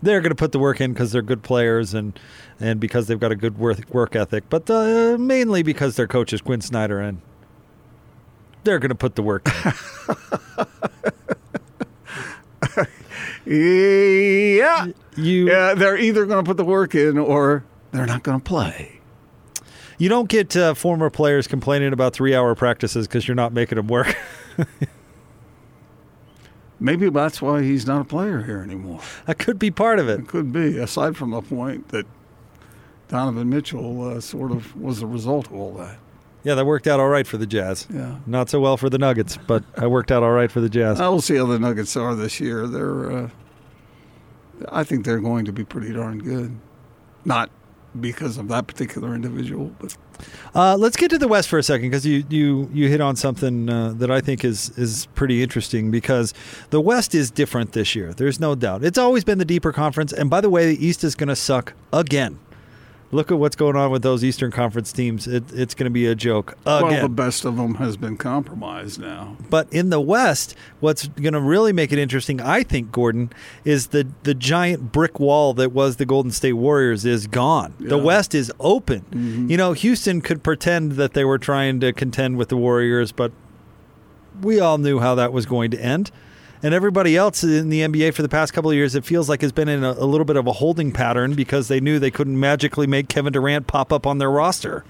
They're 0.02 0.22
going 0.22 0.32
to 0.32 0.36
put 0.36 0.52
the 0.52 0.60
work 0.60 0.82
in 0.82 0.94
because 0.94 1.12
they're 1.12 1.22
good 1.22 1.44
players 1.44 1.94
and 1.94 2.20
and 2.60 2.80
because 2.80 3.08
they've 3.08 3.20
got 3.20 3.32
a 3.32 3.36
good 3.36 3.58
work 3.58 3.80
work 3.90 4.16
ethic, 4.16 4.44
but 4.50 4.70
uh, 4.70 5.18
mainly 5.18 5.64
because 5.64 5.96
their 5.96 6.08
coach 6.08 6.34
is 6.34 6.42
Quin 6.42 6.62
Snyder 6.62 7.00
and 7.00 7.22
they're 8.64 8.80
going 8.80 8.90
to 8.90 8.96
put 8.96 9.16
the 9.16 9.24
work 9.24 9.48
in. 9.66 9.74
Yeah. 13.46 14.88
You 15.18 15.48
Yeah, 15.48 15.74
they're 15.74 15.98
either 15.98 16.26
going 16.26 16.44
to 16.44 16.48
put 16.48 16.58
the 16.58 16.66
work 16.66 16.96
in 16.96 17.18
or 17.18 17.64
they're 17.92 18.06
not 18.06 18.24
going 18.24 18.40
to 18.40 18.44
play. 18.44 19.00
you 19.98 20.10
don't 20.10 20.30
get 20.30 20.56
uh, 20.56 20.74
former 20.74 21.10
players 21.10 21.48
complaining 21.48 21.94
about 21.94 22.14
three 22.14 22.34
hour 22.34 22.56
practices 22.56 23.08
because 23.08 23.28
you're 23.28 23.36
not 23.36 23.54
making 23.54 23.76
them 23.76 23.88
work. 23.88 24.16
Maybe 26.80 27.10
that's 27.10 27.42
why 27.42 27.62
he's 27.62 27.88
not 27.88 28.02
a 28.02 28.04
player 28.04 28.44
here 28.44 28.60
anymore. 28.60 29.00
that 29.26 29.40
could 29.40 29.58
be 29.58 29.72
part 29.72 30.00
of 30.00 30.10
it. 30.10 30.20
It 30.22 30.28
could 30.28 30.52
be, 30.52 30.78
aside 30.78 31.16
from 31.16 31.32
the 31.32 31.42
point 31.42 31.90
that 31.90 32.06
Donovan 33.08 33.50
Mitchell 33.50 34.10
uh, 34.10 34.20
sort 34.20 34.52
of 34.52 34.76
was 34.76 35.00
the 35.00 35.08
result 35.08 35.48
of 35.48 35.54
all 35.54 35.74
that. 35.76 35.98
Yeah, 36.44 36.56
that 36.56 36.66
worked 36.66 36.88
out 36.88 37.00
all 37.00 37.08
right 37.08 37.26
for 37.26 37.38
the 37.38 37.46
Jazz. 37.48 37.88
Yeah. 37.94 38.18
Not 38.26 38.50
so 38.50 38.60
well 38.60 38.76
for 38.76 38.90
the 38.90 38.98
Nuggets, 38.98 39.38
but 39.38 39.64
it 39.82 39.90
worked 39.90 40.12
out 40.12 40.24
all 40.24 40.32
right 40.32 40.52
for 40.52 40.60
the 40.60 40.68
Jazz. 40.68 41.00
Uh, 41.00 41.04
we'll 41.10 41.22
see 41.22 41.38
how 41.38 41.46
the 41.46 41.58
Nuggets 41.58 41.96
are 41.96 42.16
this 42.16 42.42
year. 42.42 42.68
They're, 42.68 43.12
uh, 43.12 43.30
I 44.70 44.84
think 44.84 45.06
they're 45.06 45.22
going 45.22 45.46
to 45.46 45.54
be 45.54 45.64
pretty 45.64 45.94
darn 45.94 46.20
good. 46.20 46.54
Not 47.24 47.50
because 48.00 48.38
of 48.38 48.48
that 48.48 48.68
particular 48.68 49.16
individual, 49.16 49.72
but 49.80 49.96
Uh, 50.56 50.76
let's 50.78 50.96
get 50.96 51.10
to 51.10 51.18
the 51.18 51.28
West 51.28 51.50
for 51.50 51.58
a 51.58 51.64
second 51.64 51.90
because 51.90 52.06
you, 52.06 52.24
you 52.30 52.70
you 52.74 52.88
hit 52.88 53.02
on 53.02 53.16
something 53.16 53.70
uh, 53.70 53.94
that 53.98 54.10
I 54.10 54.22
think 54.22 54.46
is 54.46 54.72
is 54.78 55.08
pretty 55.16 55.42
interesting 55.44 55.92
because 55.92 56.34
the 56.70 56.80
West 56.80 57.14
is 57.16 57.32
different 57.32 57.74
this 57.74 57.96
year. 57.96 58.14
There's 58.14 58.40
no 58.40 58.56
doubt. 58.56 58.84
It's 58.84 58.98
always 58.98 59.24
been 59.24 59.38
the 59.38 59.46
deeper 59.46 59.72
conference, 59.72 60.14
and 60.14 60.30
by 60.30 60.42
the 60.42 60.50
way, 60.50 60.76
the 60.76 60.86
East 60.86 61.04
is 61.04 61.16
going 61.16 61.30
to 61.30 61.36
suck 61.36 61.74
again. 61.92 62.40
Look 63.14 63.32
at 63.32 63.38
what's 63.38 63.56
going 63.56 63.76
on 63.76 63.92
with 63.92 64.02
those 64.02 64.24
Eastern 64.24 64.52
Conference 64.52 64.92
teams. 64.92 65.28
It, 65.28 65.44
it's 65.54 65.74
going 65.76 65.86
to 65.86 65.92
be 65.92 66.08
a 66.08 66.16
joke 66.16 66.58
well, 66.66 67.02
the 67.02 67.10
best 67.10 67.46
of 67.46 67.58
them 67.58 67.76
has 67.76 67.96
been 67.96 68.18
compromised 68.18 69.00
now. 69.00 69.38
But 69.50 69.72
in 69.72 69.90
the 69.90 70.02
West, 70.02 70.56
what's 70.80 71.08
going 71.08 71.34
to 71.34 71.40
really 71.40 71.74
make 71.74 71.92
it 71.92 72.00
interesting, 72.00 72.42
I 72.42 72.64
think, 72.64 72.92
Gordon, 72.92 73.32
is 73.64 73.88
the 73.88 74.08
the 74.24 74.34
giant 74.34 74.92
brick 74.92 75.20
wall 75.20 75.54
that 75.54 75.72
was 75.72 75.98
the 75.98 76.06
Golden 76.06 76.32
State 76.32 76.54
Warriors 76.54 77.06
is 77.06 77.28
gone. 77.28 77.74
The 77.80 77.98
West 77.98 78.34
is 78.34 78.52
open. 78.60 79.02
Mm-hmm. 79.12 79.52
You 79.52 79.58
know, 79.58 79.74
Houston 79.74 80.22
could 80.22 80.44
pretend 80.44 80.94
that 80.94 81.14
they 81.14 81.24
were 81.24 81.38
trying 81.38 81.80
to 81.82 81.94
contend 81.94 82.38
with 82.38 82.50
the 82.50 82.58
Warriors, 82.58 83.12
but 83.12 83.32
we 84.42 84.60
all 84.60 84.78
knew 84.78 85.00
how 85.00 85.16
that 85.16 85.32
was 85.32 85.46
going 85.46 85.72
to 85.72 85.80
end. 85.80 86.12
And 86.64 86.74
everybody 86.74 87.18
else 87.18 87.44
in 87.44 87.68
the 87.68 87.82
NBA 87.82 88.14
for 88.14 88.22
the 88.22 88.30
past 88.30 88.54
couple 88.54 88.72
of 88.72 88.76
years, 88.76 88.96
it 88.96 89.04
feels 89.04 89.28
like 89.28 89.42
has 89.42 89.52
been 89.52 89.68
in 89.68 89.84
a, 89.84 89.92
a 89.92 90.06
little 90.06 90.24
bit 90.24 90.38
of 90.38 90.48
a 90.48 90.54
holding 90.54 90.94
pattern 90.94 91.34
because 91.34 91.68
they 91.68 91.82
knew 91.82 92.00
they 92.00 92.10
couldn't 92.10 92.40
magically 92.40 92.88
make 92.88 93.10
Kevin 93.10 93.34
Durant 93.34 93.68
pop 93.68 93.92
up 93.92 94.08
on 94.08 94.18
their 94.18 94.32
roster. 94.32 94.86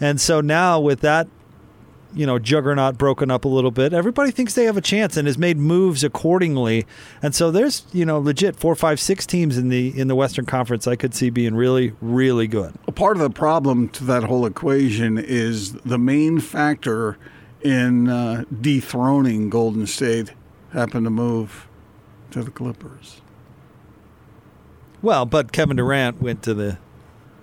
And 0.00 0.20
so 0.20 0.40
now 0.40 0.80
with 0.80 1.00
that 1.00 1.28
you 2.14 2.24
know 2.24 2.38
juggernaut 2.38 2.96
broken 2.96 3.30
up 3.30 3.44
a 3.44 3.48
little 3.48 3.70
bit 3.70 3.92
everybody 3.92 4.30
thinks 4.30 4.54
they 4.54 4.64
have 4.64 4.78
a 4.78 4.80
chance 4.80 5.18
and 5.18 5.26
has 5.26 5.36
made 5.36 5.58
moves 5.58 6.02
accordingly 6.02 6.86
and 7.20 7.34
so 7.34 7.50
there's 7.50 7.84
you 7.92 8.06
know 8.06 8.18
legit 8.18 8.56
four 8.56 8.74
five 8.74 8.98
six 8.98 9.26
teams 9.26 9.58
in 9.58 9.68
the 9.68 9.88
in 9.98 10.08
the 10.08 10.14
western 10.14 10.46
conference 10.46 10.86
i 10.86 10.96
could 10.96 11.14
see 11.14 11.28
being 11.28 11.54
really 11.54 11.92
really 12.00 12.46
good 12.46 12.74
A 12.86 12.92
part 12.92 13.18
of 13.18 13.22
the 13.22 13.28
problem 13.28 13.90
to 13.90 14.04
that 14.04 14.24
whole 14.24 14.46
equation 14.46 15.18
is 15.18 15.74
the 15.74 15.98
main 15.98 16.40
factor 16.40 17.18
in 17.62 18.08
uh, 18.08 18.44
dethroning 18.60 19.50
Golden 19.50 19.86
State 19.86 20.32
happened 20.72 21.04
to 21.06 21.10
move 21.10 21.66
to 22.30 22.42
the 22.42 22.50
Clippers. 22.50 23.20
well 25.02 25.24
but 25.24 25.52
kevin 25.52 25.76
durant 25.76 26.20
went 26.20 26.42
to 26.42 26.54
the 26.54 26.78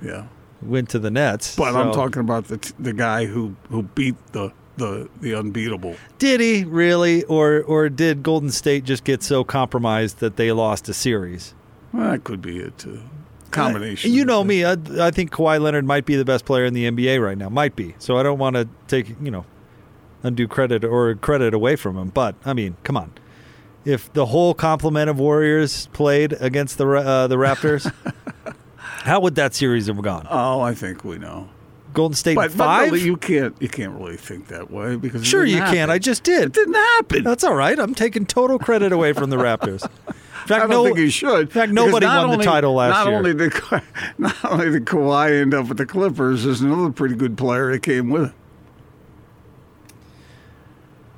Yeah, 0.02 0.28
went 0.62 0.90
to 0.90 1.00
the 1.00 1.10
nets 1.12 1.56
but 1.56 1.76
I'm 1.76 1.92
talking 1.94 2.20
about 2.22 2.46
the 2.48 2.58
t- 2.58 2.74
the 2.80 2.94
guy 2.94 3.26
who 3.26 3.56
who 3.70 3.84
beat 3.84 4.16
the 4.34 4.52
the 4.78 5.10
the 5.22 5.34
unbeatable. 5.34 5.96
did 6.20 6.42
he 6.42 6.64
really 6.66 7.24
or 7.26 7.62
or 7.64 7.88
did 7.90 8.22
golden 8.24 8.52
state 8.52 8.84
just 8.84 9.04
get 9.06 9.24
so 9.24 9.44
compromised 9.44 10.20
that 10.20 10.36
they 10.36 10.52
lost 10.52 10.90
a 10.90 10.94
series 10.94 11.54
Well, 11.94 12.12
that 12.12 12.24
could 12.26 12.42
be 12.42 12.58
it 12.60 12.78
too. 12.78 13.00
combination. 13.52 14.12
You 14.12 14.26
know 14.26 14.44
me. 14.44 14.66
I, 14.66 14.74
I 15.00 15.12
think 15.12 15.32
Kawhi 15.32 15.62
Leonard 15.62 15.86
might 15.86 16.06
be 16.06 16.18
the 16.18 16.26
best 16.26 16.44
player 16.44 16.66
in 16.66 16.74
the 16.74 16.92
NBA 16.92 17.24
right 17.24 17.38
now. 17.38 17.48
Might 17.48 17.78
be. 17.78 17.96
So 18.00 18.18
I 18.18 18.24
don't 18.24 18.38
want 18.38 18.58
to 18.58 18.68
take 18.90 19.08
you 19.22 19.32
know 19.32 19.46
undue 20.26 20.48
credit 20.48 20.84
or 20.84 21.14
credit 21.16 21.54
away 21.54 21.76
from 21.76 21.98
him. 21.98 22.10
But 22.10 22.36
I 22.46 22.54
mean, 22.54 22.76
come 22.84 22.98
on. 22.98 23.14
If 23.86 24.12
the 24.14 24.26
whole 24.28 24.54
complement 24.56 25.10
of 25.10 25.20
Warriors 25.20 25.88
played 25.94 26.34
against 26.40 26.78
the 26.80 26.88
uh, 26.88 27.28
the 27.28 27.36
Raptors, 27.36 27.92
how 28.76 29.20
would 29.20 29.36
that 29.36 29.54
series 29.54 29.88
have 29.88 30.02
gone? 30.02 30.28
Oh, 30.30 30.62
I 30.62 30.74
think 30.74 31.04
we 31.04 31.18
know. 31.20 31.50
Golden 31.94 32.16
State 32.16 32.36
But, 32.36 32.52
but 32.52 32.66
five. 32.66 32.92
really, 32.92 33.06
you 33.06 33.16
can't 33.16 33.56
you 33.62 33.70
can't 33.70 33.94
really 33.94 34.18
think 34.18 34.48
that 34.48 34.70
way 34.70 34.96
because 34.98 35.26
sure, 35.26 35.46
you 35.46 35.58
can. 35.60 35.76
happen. 35.76 35.90
I 35.92 36.00
just 36.00 36.24
did. 36.24 36.44
it 36.44 36.54
didn't 36.54 36.74
happen. 36.74 37.24
That's 37.24 37.44
all 37.44 37.54
right. 37.54 37.80
I'm 37.80 37.96
taking 37.96 38.26
total 38.26 38.60
credit 38.60 38.92
away 38.92 39.14
from 39.14 39.30
the 39.30 39.38
Raptors. 39.38 39.88
In 40.46 40.50
fact, 40.50 40.64
I 40.66 40.68
don't 40.68 40.70
no, 40.70 40.86
think 40.86 41.00
you 41.00 41.10
should. 41.10 41.42
In 41.42 41.48
fact, 41.48 41.72
nobody 41.72 42.06
won 42.06 42.38
the 42.38 42.44
title 42.44 42.76
last 42.76 42.92
not 42.92 43.08
year. 43.08 43.18
Only 43.18 43.50
Ka- 43.50 43.82
not 44.20 44.46
only 44.46 44.70
did 44.70 44.86
Kawhi 44.86 45.42
end 45.42 45.56
up 45.56 45.70
with 45.70 45.78
the 45.78 45.88
Clippers, 45.88 46.44
there's 46.44 46.62
another 46.62 46.92
pretty 46.92 47.16
good 47.16 47.36
player 47.36 47.72
that 47.72 47.82
came 47.82 48.10
with 48.12 48.26
him. 48.26 48.34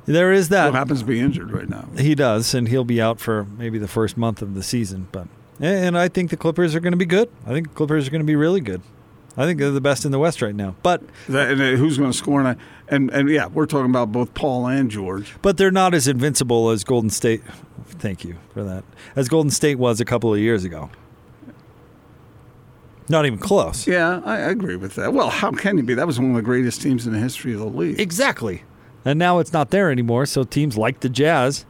There 0.08 0.32
is 0.34 0.50
that. 0.50 0.72
Who 0.72 0.76
happens 0.76 1.02
to 1.02 1.06
be 1.06 1.20
injured 1.20 1.52
right 1.52 1.70
now. 1.70 1.88
He 1.98 2.16
does, 2.16 2.54
and 2.56 2.68
he'll 2.68 2.84
be 2.84 3.00
out 3.02 3.20
for 3.20 3.44
maybe 3.44 3.78
the 3.78 3.88
first 3.88 4.18
month 4.18 4.42
of 4.42 4.56
the 4.56 4.64
season. 4.64 5.08
But 5.12 5.28
and 5.60 5.98
I 5.98 6.08
think 6.08 6.30
the 6.32 6.38
Clippers 6.38 6.74
are 6.74 6.80
going 6.80 6.92
to 6.94 6.98
be 6.98 7.06
good. 7.06 7.30
I 7.46 7.50
think 7.50 7.70
the 7.70 7.76
Clippers 7.76 8.08
are 8.08 8.12
going 8.12 8.22
to 8.22 8.26
be 8.28 8.36
really 8.36 8.62
good. 8.62 8.82
I 9.40 9.46
think 9.46 9.60
they're 9.60 9.70
the 9.70 9.80
best 9.82 10.04
in 10.04 10.12
the 10.12 10.18
West 10.18 10.42
right 10.42 10.56
now. 10.56 10.76
But 10.82 11.04
That, 11.30 11.52
and 11.52 11.62
uh, 11.62 11.76
who's 11.76 12.00
going 12.00 12.12
to 12.12 12.18
score? 12.18 12.42
And, 12.42 12.60
and 12.88 13.12
and 13.12 13.30
yeah, 13.30 13.46
we're 13.48 13.68
talking 13.68 13.92
about 13.92 14.12
both 14.12 14.34
Paul 14.34 14.66
and 14.68 14.90
George. 14.90 15.36
but 15.44 15.58
they're 15.58 15.70
not 15.70 15.94
as 15.94 16.08
invincible 16.08 16.70
as 16.72 16.84
Golden 16.84 17.12
State. 17.12 17.44
Thank 17.86 18.24
you 18.24 18.38
for 18.54 18.64
that. 18.64 18.84
As 19.16 19.28
Golden 19.30 19.52
State 19.52 19.76
was 19.78 20.00
a 20.02 20.06
couple 20.06 20.34
of 20.34 20.40
years 20.40 20.64
ago. 20.64 20.90
Not 23.10 23.26
even 23.26 23.40
close. 23.40 23.88
Yeah, 23.88 24.22
I 24.26 24.38
agree 24.38 24.76
with 24.76 24.96
that. 24.96 25.14
Well, 25.14 25.30
how 25.30 25.52
can 25.52 25.78
you 25.78 25.84
be? 25.84 25.94
That 25.94 26.06
was 26.08 26.20
one 26.20 26.32
of 26.32 26.36
the 26.36 26.42
greatest 26.42 26.82
teams 26.82 27.08
in 27.08 27.14
the 27.14 27.20
history 27.20 27.54
of 27.54 27.60
the 27.60 27.66
league. 27.66 28.00
Exactly. 28.00 28.64
And 29.08 29.18
now 29.18 29.40
it's 29.40 29.54
not 29.54 29.70
there 29.72 29.90
anymore. 29.90 30.26
So 30.26 30.44
teams 30.44 30.78
like 30.78 31.00
the 31.00 31.08
Jazz, 31.08 31.66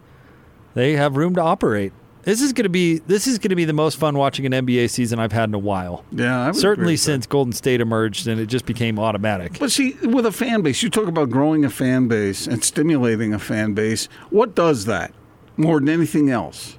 they 0.74 0.94
have 0.94 1.18
room 1.18 1.36
to 1.36 1.42
operate. 1.42 1.94
This 2.24 2.42
is 2.42 2.52
going 2.52 2.64
to 2.64 2.70
be 2.70 2.98
this 2.98 3.28
is 3.28 3.38
going 3.38 3.52
to 3.52 3.56
be 3.56 3.64
the 3.64 3.74
most 3.74 3.98
fun 3.98 4.18
watching 4.18 4.46
an 4.46 4.52
NBA 4.66 4.90
season 4.90 5.20
I've 5.20 5.32
had 5.32 5.48
in 5.50 5.54
a 5.54 5.60
while. 5.60 6.04
yeah, 6.12 6.42
I 6.42 6.48
would 6.48 6.50
agree 6.50 6.62
Certainly 6.62 6.94
with 6.94 7.00
that. 7.02 7.06
since 7.06 7.26
Golden 7.28 7.54
State 7.54 7.80
emerged 7.80 8.28
and 8.28 8.42
it 8.42 8.48
just 8.48 8.66
became 8.66 8.98
automatic. 9.00 9.60
But 9.60 9.72
see, 9.72 9.94
with 10.04 10.26
a 10.26 10.32
fan 10.32 10.62
base, 10.64 10.82
you 10.84 10.90
talk 10.90 11.08
about 11.08 11.30
growing 11.30 11.64
a 11.64 11.70
fan 11.70 12.08
base 12.10 12.48
and 12.48 12.64
stimulating 12.64 13.34
a 13.34 13.40
fan 13.40 13.74
base. 13.76 14.10
What 14.30 14.56
does 14.56 14.86
that 14.86 15.14
more 15.56 15.80
than 15.80 15.90
anything 15.90 16.30
else? 16.32 16.78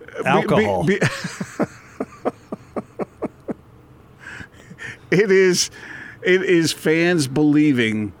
Be- 0.00 0.06
be- 0.22 0.26
Alcohol. 0.26 0.84
be- 0.84 0.98
it 5.10 5.30
is, 5.30 5.70
it 6.22 6.42
is 6.42 6.72
fans 6.72 7.28
believing 7.28 8.12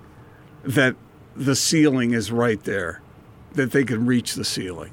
that 0.64 0.96
the 1.36 1.56
ceiling 1.56 2.12
is 2.12 2.32
right 2.32 2.62
there, 2.64 3.02
that 3.52 3.72
they 3.72 3.84
can 3.84 4.06
reach 4.06 4.34
the 4.34 4.44
ceiling. 4.44 4.92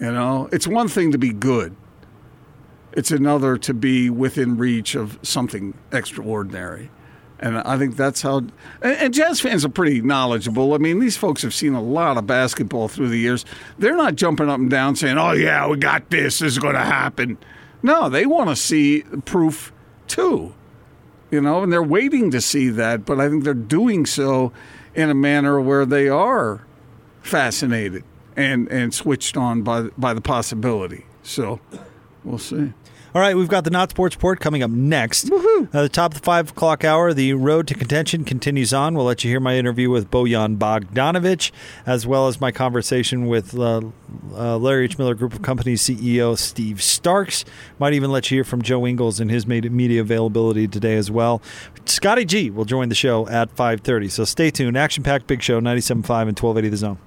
You 0.00 0.12
know, 0.12 0.48
it's 0.52 0.66
one 0.66 0.88
thing 0.88 1.12
to 1.12 1.18
be 1.18 1.32
good. 1.32 1.76
It's 2.92 3.10
another 3.10 3.56
to 3.58 3.74
be 3.74 4.10
within 4.10 4.56
reach 4.56 4.94
of 4.94 5.18
something 5.22 5.74
extraordinary. 5.92 6.90
And 7.40 7.58
I 7.58 7.76
think 7.76 7.96
that's 7.96 8.22
how. 8.22 8.42
And, 8.80 9.12
Jazz 9.12 9.40
fans 9.40 9.64
are 9.64 9.68
pretty 9.68 10.00
knowledgeable. 10.00 10.72
I 10.72 10.78
mean, 10.78 11.00
these 11.00 11.16
folks 11.16 11.42
have 11.42 11.52
seen 11.52 11.74
a 11.74 11.82
lot 11.82 12.16
of 12.16 12.26
basketball 12.26 12.88
through 12.88 13.08
the 13.08 13.18
years. 13.18 13.44
They're 13.78 13.96
not 13.96 14.14
jumping 14.14 14.48
up 14.48 14.60
and 14.60 14.70
down 14.70 14.96
saying, 14.96 15.18
oh, 15.18 15.32
yeah, 15.32 15.66
we 15.66 15.76
got 15.76 16.10
this. 16.10 16.38
This 16.38 16.52
is 16.52 16.58
going 16.58 16.74
to 16.74 16.80
happen. 16.80 17.36
No, 17.82 18.08
they 18.08 18.24
want 18.24 18.50
to 18.50 18.56
see 18.56 19.02
proof 19.24 19.72
too. 20.06 20.54
You 21.30 21.40
know, 21.40 21.64
and 21.64 21.72
they're 21.72 21.82
waiting 21.82 22.30
to 22.30 22.40
see 22.40 22.68
that. 22.68 23.04
But 23.04 23.20
I 23.20 23.28
think 23.28 23.42
they're 23.42 23.54
doing 23.54 24.06
so 24.06 24.52
in 24.94 25.10
a 25.10 25.14
manner 25.14 25.60
where 25.60 25.84
they 25.84 26.08
are 26.08 26.64
fascinated 27.22 28.04
and, 28.36 28.68
and 28.68 28.92
switched 28.92 29.36
on 29.36 29.62
by, 29.62 29.82
by 29.98 30.14
the 30.14 30.20
possibility. 30.20 31.06
So 31.22 31.60
we'll 32.22 32.38
see. 32.38 32.72
All 33.14 33.20
right, 33.20 33.36
we've 33.36 33.46
got 33.46 33.62
the 33.62 33.70
Not 33.70 33.90
Sports 33.90 34.16
Report 34.16 34.40
coming 34.40 34.64
up 34.64 34.72
next. 34.72 35.26
Woohoo! 35.26 35.66
At 35.66 35.82
the 35.82 35.88
top 35.88 36.14
of 36.14 36.18
the 36.18 36.24
five 36.24 36.50
o'clock 36.50 36.82
hour, 36.82 37.14
the 37.14 37.34
road 37.34 37.68
to 37.68 37.74
contention 37.74 38.24
continues 38.24 38.74
on. 38.74 38.96
We'll 38.96 39.04
let 39.04 39.22
you 39.22 39.30
hear 39.30 39.38
my 39.38 39.56
interview 39.56 39.88
with 39.88 40.10
Bojan 40.10 40.58
Bogdanovic, 40.58 41.52
as 41.86 42.08
well 42.08 42.26
as 42.26 42.40
my 42.40 42.50
conversation 42.50 43.28
with 43.28 43.56
uh, 43.56 43.82
uh, 44.32 44.56
Larry 44.56 44.86
H. 44.86 44.98
Miller 44.98 45.14
Group 45.14 45.32
of 45.32 45.42
Companies 45.42 45.80
CEO 45.80 46.36
Steve 46.36 46.82
Starks. 46.82 47.44
Might 47.78 47.92
even 47.92 48.10
let 48.10 48.32
you 48.32 48.38
hear 48.38 48.44
from 48.44 48.62
Joe 48.62 48.84
Ingles 48.84 49.20
and 49.20 49.30
his 49.30 49.46
media 49.46 50.00
availability 50.00 50.66
today 50.66 50.96
as 50.96 51.08
well. 51.08 51.40
Scotty 51.84 52.24
G 52.24 52.50
will 52.50 52.64
join 52.64 52.88
the 52.88 52.96
show 52.96 53.28
at 53.28 53.54
5.30, 53.54 54.10
so 54.10 54.24
stay 54.24 54.50
tuned. 54.50 54.76
Action-packed 54.76 55.28
big 55.28 55.40
show, 55.40 55.60
97.5 55.60 55.92
and 56.00 56.36
1280 56.36 56.68
The 56.68 56.76
Zone. 56.76 56.98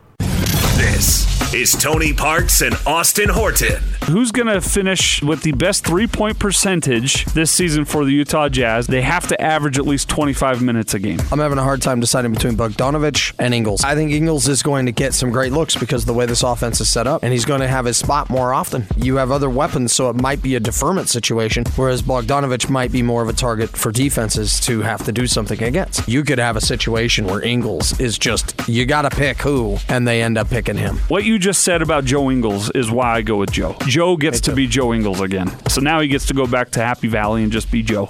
This 0.78 1.37
is 1.54 1.72
Tony 1.72 2.12
Parks 2.12 2.62
and 2.62 2.76
Austin 2.86 3.30
Horton. 3.30 3.82
Who's 4.08 4.32
going 4.32 4.48
to 4.48 4.60
finish 4.60 5.22
with 5.22 5.44
the 5.44 5.54
best 5.54 5.86
three 5.86 6.06
point 6.06 6.40
percentage 6.40 7.24
this 7.26 7.52
season 7.52 7.86
for 7.86 8.04
the 8.04 8.12
Utah 8.12 8.50
Jazz? 8.50 8.88
They 8.88 9.02
have 9.02 9.28
to 9.28 9.42
average 9.42 9.78
at 9.78 9.86
least 9.86 10.10
25 10.10 10.62
minutes 10.62 10.94
a 10.94 11.00
game. 11.00 11.20
I'm 11.32 11.40
having 11.40 11.58
a 11.58 11.64
hard 11.64 11.82
time 11.82 12.02
deciding 12.02 12.34
between 12.34 12.56
Bogdanovic 12.56 13.34
and 13.40 13.54
Ingles. 13.54 13.84
I 13.84 13.96
think 13.96 14.12
Ingles 14.12 14.48
is 14.48 14.62
going 14.62 14.88
to 14.88 14.92
get 14.92 15.14
some 15.14 15.32
great 15.32 15.54
looks 15.54 15.76
because 15.76 16.04
of 16.04 16.08
the 16.08 16.14
way 16.14 16.26
this 16.26 16.44
offense 16.44 16.82
is 16.82 16.90
set 16.90 17.08
up, 17.08 17.24
and 17.24 17.32
he's 17.32 17.46
going 17.46 17.62
to 17.62 17.68
have 17.68 17.86
his 17.86 17.98
spot 17.98 18.30
more 18.30 18.54
often. 18.54 18.86
You 18.98 19.16
have 19.16 19.32
other 19.32 19.50
weapons, 19.50 19.94
so 19.94 20.10
it 20.10 20.16
might 20.16 20.42
be 20.42 20.56
a 20.56 20.60
deferment 20.60 21.08
situation, 21.08 21.64
whereas 21.76 22.02
Bogdanovic 22.02 22.70
might 22.70 22.92
be 22.92 23.02
more 23.02 23.22
of 23.22 23.30
a 23.30 23.34
target 23.34 23.70
for 23.70 23.92
defenses 23.92 24.60
to 24.62 24.82
have 24.82 25.04
to 25.06 25.14
do 25.14 25.28
something 25.28 25.62
against. 25.64 26.08
You 26.08 26.24
could 26.24 26.40
have 26.40 26.58
a 26.58 26.62
situation 26.62 27.26
where 27.26 27.42
Ingles 27.42 27.98
is 28.00 28.18
just, 28.18 28.57
you 28.68 28.86
got 28.86 29.04
to 29.04 29.10
pick 29.10 29.38
who, 29.38 29.78
and 29.88 30.08
they 30.08 30.22
end 30.22 30.38
up 30.38 30.50
picking 30.50 30.78
him. 30.78 30.98
What 31.08 31.24
you 31.24 31.40
just 31.40 31.64
said 31.64 31.82
about 31.82 32.06
Joe 32.06 32.30
Ingles 32.30 32.70
is 32.72 32.92
why 32.92 33.16
I 33.16 33.22
go 33.22 33.38
with 33.38 33.52
Joe. 33.52 33.76
Joe 33.88 34.18
gets 34.18 34.42
to 34.42 34.54
be 34.54 34.68
Joe 34.68 34.94
Ingles 34.94 35.22
again. 35.22 35.52
So 35.70 35.82
now 35.82 36.00
he 36.02 36.08
gets 36.08 36.26
to 36.28 36.34
go 36.34 36.46
back 36.46 36.72
to 36.72 36.82
Happy 36.82 37.08
Valley 37.08 37.44
and 37.44 37.52
just 37.52 37.72
be 37.72 37.82
Joe. 37.82 38.10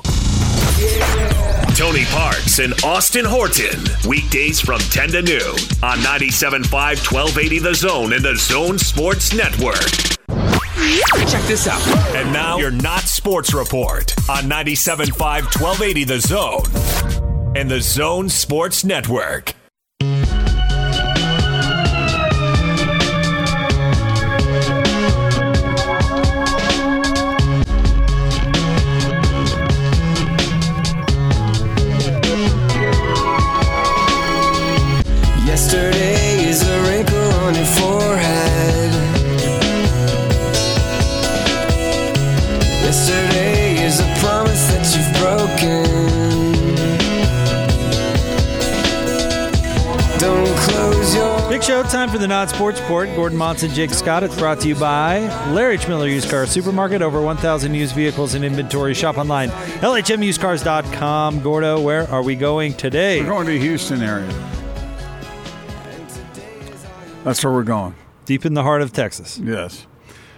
Tony 1.76 2.06
Parks 2.06 2.58
and 2.58 2.74
Austin 2.84 3.24
Horton. 3.24 3.80
Weekdays 4.08 4.60
from 4.60 4.80
10 4.80 5.10
to 5.10 5.22
noon 5.22 5.56
on 5.84 6.00
97.5 6.00 6.72
1280 6.72 7.60
The 7.60 7.76
Zone 7.76 8.14
and 8.14 8.26
the 8.26 8.36
Zone 8.36 8.80
Sports 8.80 9.34
Network. 9.34 9.76
Check 11.28 11.44
this 11.44 11.68
out. 11.68 11.86
And 12.16 12.34
now 12.34 12.58
your 12.58 12.72
Not 12.72 13.02
Sports 13.02 13.54
Report 13.54 14.12
on 14.28 14.46
97.5 14.46 15.18
1280 15.20 16.04
The 16.06 16.20
Zone 16.20 17.56
and 17.56 17.70
the 17.70 17.80
Zone 17.80 18.28
Sports 18.30 18.84
Network. 18.84 19.54
Yesterday 35.70 36.46
is 36.46 36.66
a 36.66 36.82
wrinkle 36.84 37.18
on 37.18 37.54
your 37.54 37.66
forehead. 37.66 38.94
Yesterday 42.86 43.84
is 43.84 44.00
a 44.00 44.06
promise 44.22 44.66
that 44.72 44.96
you've 44.96 45.12
broken. 45.20 45.84
Don't 50.18 50.58
close 50.60 51.14
your 51.14 51.50
Big 51.50 51.62
show 51.62 51.84
time 51.84 52.10
for 52.10 52.18
the 52.18 52.30
Not 52.30 52.50
Sports 52.50 52.80
Report. 52.80 53.14
Gordon 53.18 53.38
Monson, 53.38 53.70
Jake 53.72 53.90
Scott. 53.90 54.24
It's 54.24 54.38
brought 54.38 54.62
to 54.62 54.70
you 54.70 54.76
by 54.76 55.20
Larry 55.52 55.74
H. 55.74 55.90
Miller 55.90 56.08
Used 56.08 56.30
Car 56.30 56.46
Supermarket. 56.46 57.02
Over 57.02 57.22
1,000 57.22 57.74
used 57.74 57.94
vehicles 57.94 58.36
in 58.36 58.46
inventory. 58.46 58.94
Shop 58.94 59.18
online. 59.18 59.50
LHMUsedCars.com. 59.50 61.42
Gordo, 61.42 61.82
where 61.82 62.10
are 62.10 62.24
we 62.24 62.38
going 62.38 62.74
today? 62.74 63.20
We're 63.20 63.28
going 63.28 63.48
to 63.48 63.52
the 63.52 63.60
Houston 63.60 64.02
area. 64.02 64.57
That's 67.24 67.44
where 67.44 67.52
we're 67.54 67.64
going. 67.64 67.96
Deep 68.26 68.46
in 68.46 68.54
the 68.54 68.64
heart 68.64 68.82
of 68.82 68.94
Texas. 68.94 69.40
Yes. 69.44 69.86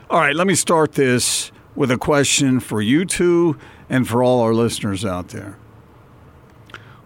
All 0.09 0.19
right, 0.19 0.35
let 0.35 0.47
me 0.47 0.55
start 0.55 0.93
this 0.93 1.51
with 1.75 1.91
a 1.91 1.97
question 1.97 2.59
for 2.59 2.81
you 2.81 3.05
two 3.05 3.57
and 3.89 4.07
for 4.07 4.23
all 4.23 4.41
our 4.41 4.53
listeners 4.53 5.05
out 5.05 5.29
there. 5.29 5.57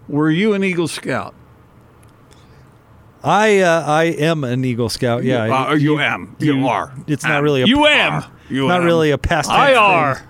Were 0.07 0.31
you 0.31 0.53
an 0.53 0.63
Eagle 0.63 0.87
Scout? 0.87 1.33
I 3.23 3.59
uh, 3.59 3.83
I 3.85 4.03
am 4.05 4.43
an 4.43 4.65
Eagle 4.65 4.89
Scout. 4.89 5.23
Yeah, 5.23 5.45
You 5.45 5.53
are- 5.53 5.77
you 5.77 5.99
am. 5.99 6.35
You 6.39 6.67
are. 6.67 6.93
It's 7.07 7.23
not 7.23 7.41
really 7.41 7.61
a 7.61 7.65
You 7.65 7.85
am. 7.85 8.23
You 8.49 8.67
not 8.67 8.81
am. 8.81 8.85
really 8.85 9.11
a 9.11 9.17
past. 9.17 9.49
I 9.49 9.75
are. 9.75 10.15
thing. 10.15 10.27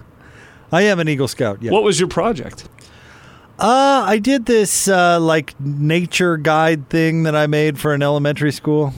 I 0.71 0.81
am 0.83 0.99
an 0.99 1.07
Eagle 1.07 1.27
Scout. 1.27 1.61
Yeah. 1.61 1.71
What 1.71 1.83
was 1.83 1.99
your 1.99 2.09
project? 2.09 2.67
Uh, 3.59 4.03
I 4.07 4.19
did 4.19 4.45
this 4.45 4.87
uh, 4.87 5.19
like 5.19 5.59
nature 5.59 6.37
guide 6.37 6.89
thing 6.89 7.23
that 7.23 7.35
I 7.35 7.47
made 7.47 7.79
for 7.79 7.93
an 7.93 8.01
elementary 8.03 8.51
school 8.51 8.93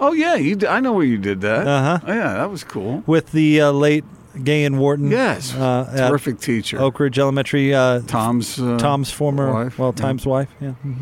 Oh 0.00 0.12
yeah, 0.12 0.34
you. 0.36 0.56
d- 0.56 0.66
I 0.66 0.80
know 0.80 0.92
where 0.92 1.04
you 1.04 1.18
did 1.18 1.40
that. 1.42 1.66
Uh-huh. 1.66 1.98
Oh, 2.06 2.12
yeah, 2.12 2.34
that 2.34 2.50
was 2.50 2.64
cool. 2.64 3.02
with 3.06 3.32
the 3.32 3.60
uh, 3.62 3.70
late 3.72 4.04
Gay 4.44 4.64
and 4.64 4.78
Wharton. 4.78 5.10
Yes, 5.10 5.54
uh, 5.54 5.90
at 5.92 6.08
terrific 6.08 6.38
teacher. 6.40 6.80
Oak 6.80 7.00
Ridge 7.00 7.18
Elementary. 7.18 7.74
Uh, 7.74 8.00
Tom's 8.06 8.60
uh, 8.60 8.78
Tom's 8.78 9.10
former, 9.10 9.52
wife. 9.52 9.78
well, 9.78 9.92
Yeah. 9.96 10.02
Tom's 10.02 10.24
wife. 10.26 10.48
Yeah. 10.60 10.74
mhm. 10.86 10.96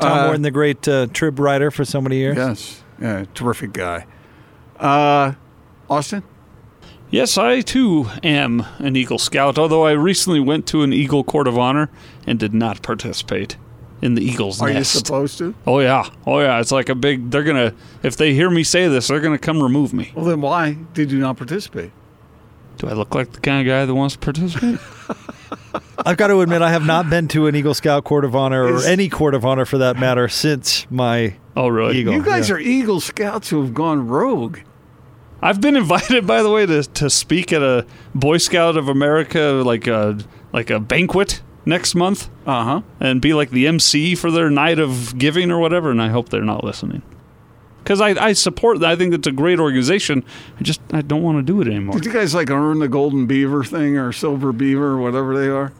Tom 0.00 0.12
Uh, 0.18 0.24
Wharton, 0.26 0.42
the 0.42 0.50
great 0.50 0.88
uh, 0.88 1.06
trib 1.12 1.38
writer 1.38 1.70
for 1.70 1.84
so 1.84 2.00
many 2.00 2.16
years. 2.16 2.36
Yes, 2.38 2.82
yeah, 3.00 3.24
terrific 3.34 3.72
guy. 3.74 4.06
Uh, 4.78 5.32
Austin. 5.90 6.22
Yes, 7.10 7.36
I 7.36 7.60
too 7.60 8.06
am 8.22 8.64
an 8.78 8.94
Eagle 8.96 9.18
Scout, 9.18 9.58
although 9.58 9.84
I 9.84 9.90
recently 9.92 10.38
went 10.40 10.66
to 10.68 10.82
an 10.82 10.92
Eagle 10.92 11.24
Court 11.24 11.48
of 11.48 11.58
Honor 11.58 11.90
and 12.26 12.38
did 12.38 12.54
not 12.54 12.82
participate 12.82 13.56
in 14.02 14.14
the 14.14 14.22
Eagle's 14.22 14.60
Are 14.60 14.70
you 14.70 14.84
supposed 14.84 15.38
to? 15.38 15.54
oh 15.66 15.80
yeah, 15.80 16.08
oh 16.26 16.40
yeah. 16.40 16.60
It's 16.60 16.72
like 16.72 16.88
a 16.88 16.94
big. 16.94 17.30
They're 17.30 17.44
gonna 17.44 17.74
if 18.02 18.16
they 18.16 18.34
hear 18.34 18.50
me 18.50 18.64
say 18.64 18.88
this, 18.88 19.08
they're 19.08 19.20
gonna 19.20 19.38
come 19.38 19.62
remove 19.62 19.92
me. 19.92 20.12
Well, 20.14 20.24
then 20.24 20.40
why 20.40 20.78
did 20.94 21.12
you 21.12 21.18
not 21.18 21.36
participate? 21.36 21.92
Do 22.78 22.88
I 22.88 22.94
look 22.94 23.14
like 23.14 23.32
the 23.32 23.40
kind 23.40 23.60
of 23.60 23.70
guy 23.70 23.84
that 23.84 23.94
wants 23.94 24.14
to 24.14 24.20
participate? 24.20 24.78
I've 26.06 26.16
got 26.16 26.28
to 26.28 26.40
admit, 26.40 26.62
I 26.62 26.70
have 26.70 26.86
not 26.86 27.10
been 27.10 27.28
to 27.28 27.46
an 27.46 27.54
Eagle 27.54 27.74
Scout 27.74 28.04
Court 28.04 28.24
of 28.24 28.34
Honor 28.34 28.64
or 28.64 28.82
any 28.84 29.10
Court 29.10 29.34
of 29.34 29.44
Honor 29.44 29.66
for 29.66 29.76
that 29.78 29.98
matter 29.98 30.28
since 30.28 30.90
my 30.90 31.36
oh 31.56 31.68
really? 31.68 31.98
Eagle. 31.98 32.14
You 32.14 32.22
guys 32.22 32.48
yeah. 32.48 32.54
are 32.54 32.58
Eagle 32.58 33.00
Scouts 33.00 33.50
who 33.50 33.60
have 33.60 33.74
gone 33.74 34.08
rogue. 34.08 34.60
I've 35.42 35.60
been 35.60 35.76
invited, 35.84 36.26
by 36.26 36.42
the 36.42 36.50
way, 36.50 36.64
to 36.64 36.82
to 36.82 37.10
speak 37.10 37.52
at 37.52 37.62
a 37.62 37.86
Boy 38.14 38.38
Scout 38.38 38.78
of 38.78 38.88
America 38.88 39.62
like 39.64 39.86
a 39.86 40.18
like 40.52 40.70
a 40.70 40.80
banquet 40.80 41.42
next 41.66 41.94
month 41.94 42.28
Uh 42.46 42.64
huh. 42.64 42.80
and 43.00 43.20
be 43.20 43.34
like 43.34 43.50
the 43.50 43.66
MC 43.66 44.14
for 44.14 44.30
their 44.30 44.50
night 44.50 44.78
of 44.78 45.16
giving 45.18 45.50
or 45.50 45.58
whatever. 45.58 45.90
And 45.90 46.00
I 46.00 46.08
hope 46.08 46.28
they're 46.30 46.42
not 46.42 46.64
listening 46.64 47.02
because 47.82 48.00
I, 48.00 48.08
I 48.10 48.32
support 48.34 48.80
that. 48.80 48.90
I 48.90 48.96
think 48.96 49.14
it's 49.14 49.26
a 49.26 49.32
great 49.32 49.58
organization. 49.60 50.24
I 50.58 50.62
just 50.62 50.80
I 50.92 51.02
don't 51.02 51.22
want 51.22 51.38
to 51.38 51.42
do 51.42 51.60
it 51.60 51.66
anymore. 51.66 51.94
Did 51.94 52.04
you 52.06 52.12
guys 52.12 52.34
like 52.34 52.50
earn 52.50 52.78
the 52.78 52.88
Golden 52.88 53.26
Beaver 53.26 53.64
thing 53.64 53.96
or 53.96 54.12
Silver 54.12 54.52
Beaver 54.52 54.92
or 54.92 54.98
whatever 54.98 55.38
they 55.38 55.48
are? 55.48 55.72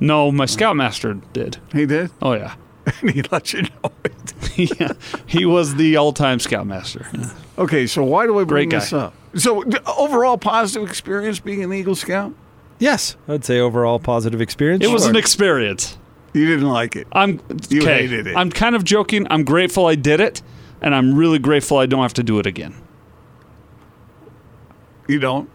No, 0.00 0.32
my 0.32 0.46
Scoutmaster 0.46 1.14
did. 1.32 1.58
He 1.72 1.86
did, 1.86 2.10
Oh 2.20 2.32
yeah, 2.32 2.54
and 3.00 3.10
he 3.12 3.22
let 3.30 3.52
you 3.52 3.62
know 3.62 3.92
it. 4.04 4.32
yeah. 4.80 4.92
He 5.26 5.44
was 5.46 5.76
the 5.76 5.96
all-time 5.96 6.38
Scoutmaster. 6.40 7.06
Yeah. 7.12 7.30
Okay, 7.58 7.86
so 7.86 8.02
why 8.02 8.26
do 8.26 8.38
I 8.40 8.44
bring 8.44 8.68
this 8.70 8.92
up? 8.92 9.14
So, 9.36 9.64
overall 9.98 10.36
positive 10.38 10.88
experience 10.88 11.38
being 11.40 11.62
an 11.62 11.72
Eagle 11.72 11.94
Scout? 11.94 12.32
Yes, 12.78 13.16
I'd 13.28 13.44
say 13.44 13.60
overall 13.60 13.98
positive 13.98 14.40
experience. 14.40 14.84
It 14.84 14.90
was 14.90 15.02
Sure. 15.02 15.10
an 15.10 15.16
experience. 15.16 15.98
You 16.32 16.46
didn't 16.46 16.68
like 16.68 16.96
it. 16.96 17.06
I'm 17.12 17.40
You 17.68 17.82
okay. 17.82 18.02
hated 18.02 18.26
it. 18.26 18.36
I'm 18.36 18.50
kind 18.50 18.74
of 18.74 18.82
joking. 18.84 19.26
I'm 19.30 19.44
grateful 19.44 19.86
I 19.86 19.94
did 19.94 20.20
it, 20.20 20.42
and 20.82 20.94
I'm 20.94 21.14
really 21.14 21.38
grateful 21.38 21.78
I 21.78 21.86
don't 21.86 22.02
have 22.02 22.14
to 22.14 22.22
do 22.24 22.38
it 22.40 22.46
again. 22.46 22.74
You 25.06 25.18
don't. 25.18 25.50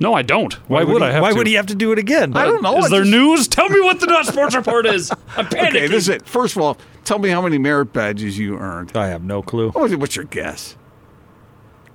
No, 0.00 0.14
I 0.14 0.22
don't. 0.22 0.52
Why, 0.68 0.84
would, 0.84 1.02
he, 1.02 1.08
I 1.08 1.10
have 1.10 1.22
Why 1.22 1.30
to? 1.32 1.36
would 1.38 1.46
he 1.48 1.54
have 1.54 1.66
to 1.66 1.74
do 1.74 1.90
it 1.90 1.98
again? 1.98 2.36
I 2.36 2.44
don't 2.44 2.62
know. 2.62 2.78
Is 2.78 2.84
I 2.84 2.88
there 2.90 3.00
just- 3.00 3.10
news? 3.10 3.48
Tell 3.48 3.68
me 3.68 3.80
what 3.80 3.98
the 3.98 4.06
Not 4.06 4.26
Sports 4.26 4.54
Report 4.54 4.86
is. 4.86 5.10
I'm 5.36 5.46
panicking. 5.46 5.68
Okay, 5.68 5.86
this 5.88 6.04
is 6.04 6.08
it. 6.08 6.24
First 6.26 6.54
of 6.54 6.62
all, 6.62 6.78
tell 7.04 7.18
me 7.18 7.30
how 7.30 7.42
many 7.42 7.58
merit 7.58 7.92
badges 7.92 8.38
you 8.38 8.56
earned. 8.58 8.96
I 8.96 9.08
have 9.08 9.24
no 9.24 9.42
clue. 9.42 9.70
What 9.70 9.82
was 9.82 9.96
What's 9.96 10.14
your 10.14 10.26
guess? 10.26 10.76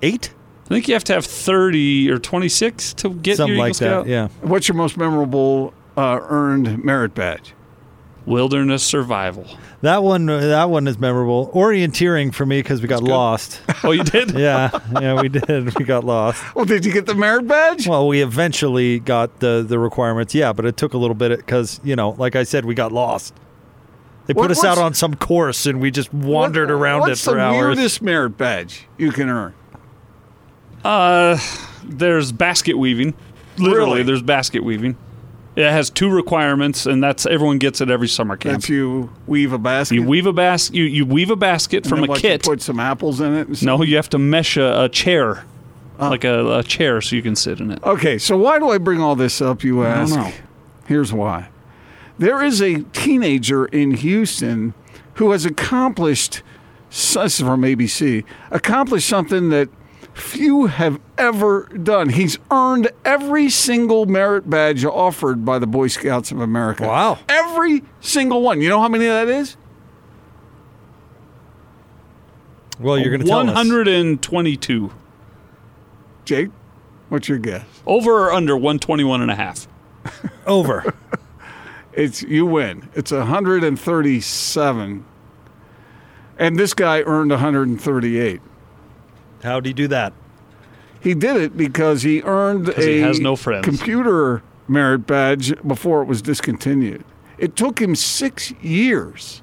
Eight, 0.02 0.34
I 0.64 0.68
think 0.68 0.88
you 0.88 0.94
have 0.94 1.04
to 1.04 1.12
have 1.12 1.26
30 1.26 2.10
or 2.10 2.18
26 2.18 2.94
to 2.94 3.10
get 3.10 3.36
something 3.36 3.54
your 3.54 3.58
like 3.64 3.70
Eagle 3.70 3.74
Scout. 3.74 4.04
that. 4.06 4.10
Yeah. 4.10 4.28
What's 4.40 4.66
your 4.68 4.76
most 4.76 4.96
memorable 4.96 5.74
uh, 5.96 6.20
earned 6.22 6.82
merit 6.84 7.14
badge? 7.14 7.52
Wilderness 8.26 8.82
survival. 8.82 9.46
That 9.82 10.02
one, 10.02 10.24
that 10.24 10.70
one 10.70 10.88
is 10.88 10.98
memorable. 10.98 11.50
Orienteering 11.52 12.32
for 12.34 12.46
me 12.46 12.60
because 12.60 12.80
we 12.80 12.88
got 12.88 13.02
lost. 13.02 13.60
Oh, 13.84 13.90
you 13.90 14.02
did? 14.02 14.30
yeah, 14.38 14.70
yeah, 14.98 15.20
we 15.20 15.28
did. 15.28 15.78
We 15.78 15.84
got 15.84 16.04
lost. 16.04 16.42
Well, 16.54 16.64
did 16.64 16.86
you 16.86 16.92
get 16.92 17.04
the 17.04 17.14
merit 17.14 17.46
badge? 17.46 17.86
Well, 17.86 18.08
we 18.08 18.22
eventually 18.22 18.98
got 19.00 19.40
the 19.40 19.62
the 19.68 19.78
requirements. 19.78 20.34
Yeah, 20.34 20.54
but 20.54 20.64
it 20.64 20.78
took 20.78 20.94
a 20.94 20.96
little 20.96 21.14
bit 21.14 21.36
because 21.36 21.82
you 21.84 21.96
know, 21.96 22.10
like 22.12 22.34
I 22.34 22.44
said, 22.44 22.64
we 22.64 22.74
got 22.74 22.92
lost. 22.92 23.34
They 24.24 24.32
put 24.32 24.40
What- 24.44 24.50
us 24.52 24.64
out 24.64 24.70
what's- 24.78 24.80
on 24.80 24.94
some 24.94 25.14
course 25.16 25.66
and 25.66 25.82
we 25.82 25.90
just 25.90 26.14
wandered 26.14 26.70
What- 26.70 26.76
around 26.76 27.00
what's 27.00 27.20
it 27.20 27.24
for 27.30 27.34
the 27.36 27.40
hours. 27.42 27.76
weirdest 27.76 28.00
merit 28.00 28.38
badge 28.38 28.86
you 28.96 29.12
can 29.12 29.28
earn? 29.28 29.52
Uh, 30.84 31.38
there's 31.84 32.32
basket 32.32 32.74
weaving. 32.78 33.14
Literally, 33.56 33.90
Really? 33.90 34.02
there's 34.02 34.22
basket 34.22 34.64
weaving. 34.64 34.96
It 35.56 35.70
has 35.70 35.88
two 35.88 36.10
requirements, 36.10 36.84
and 36.86 37.02
that's 37.02 37.26
everyone 37.26 37.58
gets 37.58 37.80
it 37.80 37.88
every 37.88 38.08
summer 38.08 38.36
camp. 38.36 38.62
That 38.62 38.68
you 38.68 39.10
weave 39.28 39.52
a 39.52 39.58
basket. 39.58 39.94
You 39.94 40.02
weave 40.02 40.26
a 40.26 40.32
basket. 40.32 40.74
You, 40.74 40.82
you 40.84 41.06
weave 41.06 41.30
a 41.30 41.36
basket 41.36 41.84
and 41.84 41.88
from 41.88 42.00
then 42.00 42.10
a 42.10 42.14
you 42.14 42.18
kit. 42.20 42.42
Put 42.42 42.60
some 42.60 42.80
apples 42.80 43.20
in 43.20 43.32
it. 43.34 43.62
No, 43.62 43.80
you 43.84 43.94
have 43.96 44.08
to 44.10 44.18
mesh 44.18 44.56
a, 44.56 44.84
a 44.84 44.88
chair, 44.88 45.44
Oh. 46.00 46.10
like 46.10 46.24
a, 46.24 46.58
a 46.58 46.62
chair, 46.64 47.00
so 47.00 47.14
you 47.14 47.22
can 47.22 47.36
sit 47.36 47.60
in 47.60 47.70
it. 47.70 47.80
Okay, 47.84 48.18
so 48.18 48.36
why 48.36 48.58
do 48.58 48.70
I 48.70 48.78
bring 48.78 49.00
all 49.00 49.14
this 49.14 49.40
up? 49.40 49.62
You 49.62 49.84
I 49.84 49.90
don't 49.94 49.98
ask. 50.02 50.16
know. 50.16 50.32
Here's 50.86 51.12
why. 51.12 51.48
There 52.18 52.42
is 52.42 52.60
a 52.60 52.82
teenager 52.92 53.66
in 53.66 53.92
Houston 53.92 54.74
who 55.14 55.30
has 55.30 55.44
accomplished. 55.44 56.42
This 56.90 57.16
is 57.16 57.40
from 57.40 57.62
ABC. 57.62 58.24
Accomplished 58.50 59.08
something 59.08 59.50
that 59.50 59.68
few 60.14 60.66
have 60.66 61.00
ever 61.18 61.68
done. 61.82 62.10
He's 62.10 62.38
earned 62.50 62.90
every 63.04 63.50
single 63.50 64.06
merit 64.06 64.48
badge 64.48 64.84
offered 64.84 65.44
by 65.44 65.58
the 65.58 65.66
Boy 65.66 65.88
Scouts 65.88 66.30
of 66.30 66.40
America. 66.40 66.86
Wow. 66.86 67.18
Every 67.28 67.82
single 68.00 68.42
one. 68.42 68.60
You 68.60 68.68
know 68.68 68.80
how 68.80 68.88
many 68.88 69.06
that 69.06 69.28
is? 69.28 69.56
well, 72.80 72.98
you're 72.98 73.10
going 73.10 73.20
to 73.20 73.26
tell 73.26 73.38
us. 73.40 73.46
122. 73.46 74.92
Jake, 76.24 76.50
what's 77.08 77.28
your 77.28 77.38
guess? 77.38 77.64
Over 77.86 78.26
or 78.28 78.32
under 78.32 78.56
121 78.56 79.22
and 79.22 79.30
a 79.30 79.34
half? 79.34 79.68
over. 80.46 80.94
It's 81.92 82.22
you 82.22 82.46
win. 82.46 82.88
It's 82.94 83.12
137. 83.12 85.04
And 86.36 86.58
this 86.58 86.74
guy 86.74 87.02
earned 87.02 87.30
138. 87.30 88.40
How'd 89.44 89.66
he 89.66 89.72
do 89.72 89.86
that? 89.88 90.12
He 91.00 91.14
did 91.14 91.36
it 91.36 91.56
because 91.56 92.02
he 92.02 92.22
earned 92.22 92.70
a 92.70 92.82
he 92.82 93.00
has 93.00 93.20
no 93.20 93.36
friends. 93.36 93.64
computer 93.66 94.42
merit 94.66 95.06
badge 95.06 95.52
before 95.62 96.00
it 96.00 96.06
was 96.06 96.22
discontinued. 96.22 97.04
It 97.36 97.54
took 97.54 97.78
him 97.78 97.94
six 97.94 98.52
years, 98.62 99.42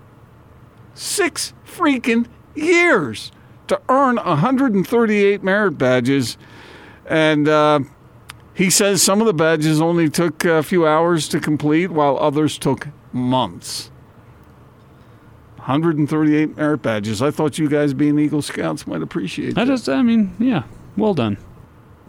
six 0.96 1.54
freaking 1.66 2.26
years 2.56 3.32
to 3.68 3.80
earn 3.90 4.16
138 4.16 5.44
merit 5.44 5.78
badges. 5.78 6.36
And 7.06 7.48
uh, 7.48 7.82
he 8.56 8.72
says 8.72 9.04
some 9.04 9.22
of 9.22 9.28
the 9.28 9.34
badges 9.34 9.80
only 9.80 10.10
took 10.10 10.44
a 10.46 10.64
few 10.64 10.88
hours 10.88 11.28
to 11.30 11.40
complete, 11.40 11.92
while 11.92 12.18
others 12.18 12.58
took 12.58 12.88
months. 13.14 13.91
138 15.62 16.58
merit 16.58 16.82
badges. 16.82 17.22
I 17.22 17.32
thought 17.32 17.58
you 17.58 17.70
guys 17.70 17.94
being 17.94 18.18
Eagle 18.20 18.42
Scouts 18.42 18.88
might 18.88 19.02
appreciate 19.02 19.58
I 19.58 19.66
just, 19.66 19.88
I 19.88 20.02
mean, 20.02 20.36
yeah, 20.40 20.64
well 20.98 21.14
done. 21.14 21.38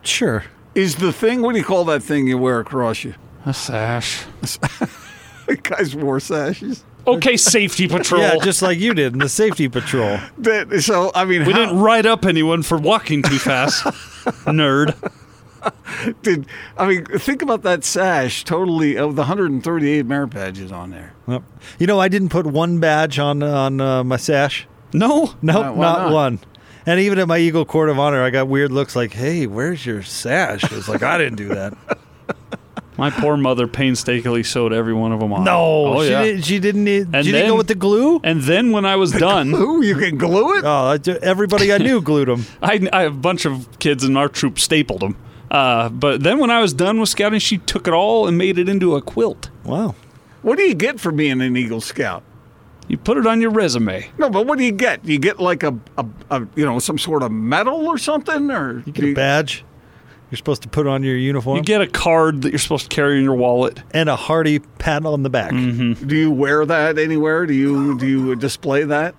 Sure. 0.02 0.44
Is 0.74 0.96
the 0.96 1.12
thing, 1.12 1.42
what 1.42 1.52
do 1.52 1.58
you 1.58 1.64
call 1.64 1.84
that 1.84 2.02
thing 2.02 2.26
you 2.26 2.38
wear 2.38 2.60
across 2.60 3.04
you? 3.04 3.14
A 3.44 3.52
sash. 3.52 4.24
guys 5.62 5.94
wore 5.94 6.18
sashes. 6.20 6.84
Okay, 7.06 7.36
safety 7.36 7.88
patrol. 7.88 8.22
Yeah, 8.22 8.36
just 8.42 8.62
like 8.62 8.78
you 8.78 8.94
did 8.94 9.12
in 9.12 9.18
the 9.18 9.28
safety 9.28 9.68
patrol. 9.68 10.18
That- 10.38 10.82
So, 10.82 11.10
I 11.14 11.24
mean, 11.24 11.44
we 11.44 11.52
how- 11.52 11.58
didn't 11.58 11.78
write 11.80 12.06
up 12.06 12.24
anyone 12.24 12.62
for 12.62 12.78
walking 12.78 13.22
too 13.22 13.38
fast. 13.38 13.84
Nerd. 14.46 14.94
did 16.22 16.46
I 16.76 16.86
mean 16.88 17.04
think 17.04 17.42
about 17.42 17.62
that 17.62 17.84
sash? 17.84 18.44
Totally 18.44 18.96
of 18.96 19.14
the 19.16 19.22
138 19.22 20.06
merit 20.06 20.28
badges 20.28 20.72
on 20.72 20.90
there. 20.90 21.12
Yep. 21.28 21.42
You 21.78 21.86
know, 21.86 22.00
I 22.00 22.08
didn't 22.08 22.30
put 22.30 22.46
one 22.46 22.80
badge 22.80 23.18
on 23.18 23.42
on 23.42 23.80
uh, 23.80 24.02
my 24.04 24.16
sash. 24.16 24.66
No. 24.92 25.34
Nope, 25.42 25.64
Why- 25.66 25.70
why 25.70 25.84
not, 25.84 25.98
not? 26.02 26.12
one. 26.12 26.40
And 26.84 26.98
even 26.98 27.18
at 27.20 27.28
my 27.28 27.38
Eagle 27.38 27.64
Court 27.64 27.88
of 27.90 27.98
Honor, 28.00 28.22
I 28.24 28.30
got 28.30 28.48
weird 28.48 28.72
looks 28.72 28.96
like, 28.96 29.12
"Hey, 29.12 29.46
where's 29.46 29.86
your 29.86 30.02
sash?" 30.02 30.64
It's 30.72 30.88
like 30.88 31.02
I 31.04 31.16
didn't 31.18 31.36
do 31.36 31.48
that. 31.48 31.76
My 32.98 33.08
poor 33.08 33.38
mother 33.38 33.66
painstakingly 33.66 34.42
sewed 34.42 34.72
every 34.74 34.92
one 34.92 35.12
of 35.12 35.20
them 35.20 35.32
on. 35.32 35.44
No, 35.44 35.86
Oh, 35.86 36.02
she, 36.04 36.10
yeah. 36.10 36.22
didn't, 36.24 36.42
she 36.42 36.58
didn't. 36.58 36.84
Need, 36.84 37.08
And 37.14 37.24
she 37.24 37.32
didn't 37.32 37.46
then- 37.46 37.48
go 37.50 37.56
with 37.56 37.66
the 37.68 37.74
glue. 37.74 38.20
And 38.22 38.42
then 38.42 38.70
when 38.70 38.84
I 38.84 38.96
was 38.96 39.12
done, 39.12 39.54
Ooh, 39.54 39.80
you 39.82 39.96
can 39.96 40.18
glue 40.18 40.58
it. 40.58 40.64
Oh, 40.66 40.98
everybody 41.22 41.72
I 41.72 41.78
knew 41.78 42.02
glued 42.02 42.28
them. 42.28 42.44
I, 42.62 42.86
I 42.92 43.02
have 43.02 43.14
a 43.14 43.18
bunch 43.18 43.46
of 43.46 43.66
kids 43.78 44.04
in 44.04 44.14
our 44.18 44.28
troop 44.28 44.58
stapled 44.58 45.00
them. 45.00 45.16
Uh, 45.52 45.88
but 45.90 46.22
then 46.22 46.38
when 46.38 46.50
I 46.50 46.60
was 46.60 46.72
done 46.72 46.98
with 46.98 47.10
scouting, 47.10 47.38
she 47.38 47.58
took 47.58 47.86
it 47.86 47.92
all 47.92 48.26
and 48.26 48.38
made 48.38 48.58
it 48.58 48.68
into 48.68 48.96
a 48.96 49.02
quilt. 49.02 49.50
Wow. 49.64 49.94
What 50.40 50.56
do 50.56 50.64
you 50.64 50.74
get 50.74 50.98
for 50.98 51.12
being 51.12 51.40
an 51.42 51.56
Eagle 51.56 51.80
Scout? 51.82 52.22
You 52.88 52.96
put 52.96 53.16
it 53.18 53.26
on 53.26 53.40
your 53.40 53.50
resume. 53.50 54.10
No, 54.18 54.28
but 54.30 54.46
what 54.46 54.58
do 54.58 54.64
you 54.64 54.72
get? 54.72 55.04
You 55.04 55.18
get 55.18 55.38
like 55.38 55.62
a, 55.62 55.78
a, 55.98 56.06
a 56.30 56.46
you 56.56 56.64
know 56.64 56.78
some 56.78 56.98
sort 56.98 57.22
of 57.22 57.30
medal 57.30 57.86
or 57.86 57.96
something, 57.98 58.50
or 58.50 58.82
You 58.86 58.92
get 58.92 59.04
a 59.04 59.12
badge. 59.14 59.64
You're 60.30 60.38
supposed 60.38 60.62
to 60.62 60.68
put 60.68 60.86
on 60.86 61.02
your 61.02 61.16
uniform 61.16 61.58
You 61.58 61.62
get 61.62 61.82
a 61.82 61.86
card 61.86 62.40
that 62.42 62.50
you're 62.52 62.58
supposed 62.58 62.90
to 62.90 62.94
carry 62.96 63.18
in 63.18 63.24
your 63.24 63.34
wallet. 63.34 63.82
and 63.92 64.08
a 64.08 64.16
hearty 64.16 64.60
pat 64.78 65.04
on 65.04 65.22
the 65.22 65.28
back. 65.30 65.52
Mm-hmm. 65.52 66.06
do 66.08 66.16
you 66.16 66.30
wear 66.30 66.64
that 66.64 66.98
anywhere? 66.98 67.44
Do 67.44 67.52
you 67.52 67.98
do 67.98 68.06
you 68.06 68.34
display 68.36 68.84
that 68.84 69.14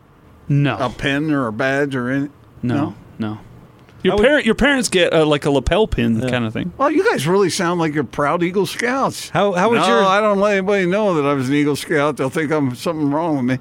No. 0.50 0.76
a 0.80 0.90
pin 0.90 1.32
or 1.32 1.46
a 1.46 1.54
badge 1.54 1.96
or 1.96 2.10
any? 2.10 2.30
no. 2.64 2.96
No. 3.20 3.38
Your 4.04 4.18
parent, 4.18 4.46
your 4.46 4.56
parents 4.56 4.90
get 4.90 5.14
uh, 5.14 5.26
like 5.26 5.46
a 5.46 5.52
lapel 5.52 5.88
pin 5.88 6.20
kind 6.30 6.46
of 6.46 6.54
thing. 6.54 6.74
Well, 6.78 6.92
you 6.92 7.10
guys 7.10 7.26
really 7.28 7.50
sound 7.50 7.80
like 7.80 7.94
you're 7.94 8.04
proud 8.04 8.44
Eagle 8.44 8.66
Scouts. 8.66 9.30
How 9.30 9.54
how 9.54 9.70
was 9.70 9.80
no, 9.80 9.88
your 9.88 10.04
I 10.04 10.20
don't 10.20 10.40
let 10.40 10.58
anybody 10.58 10.86
know 10.86 11.14
that 11.16 11.26
I 11.26 11.34
was 11.34 11.50
an 11.50 11.56
Eagle 11.56 11.76
Scout. 11.76 12.18
They'll 12.18 12.30
think 12.30 12.52
I'm 12.52 12.76
something 12.76 13.10
wrong 13.12 13.36
with 13.38 13.46
me. 13.46 13.60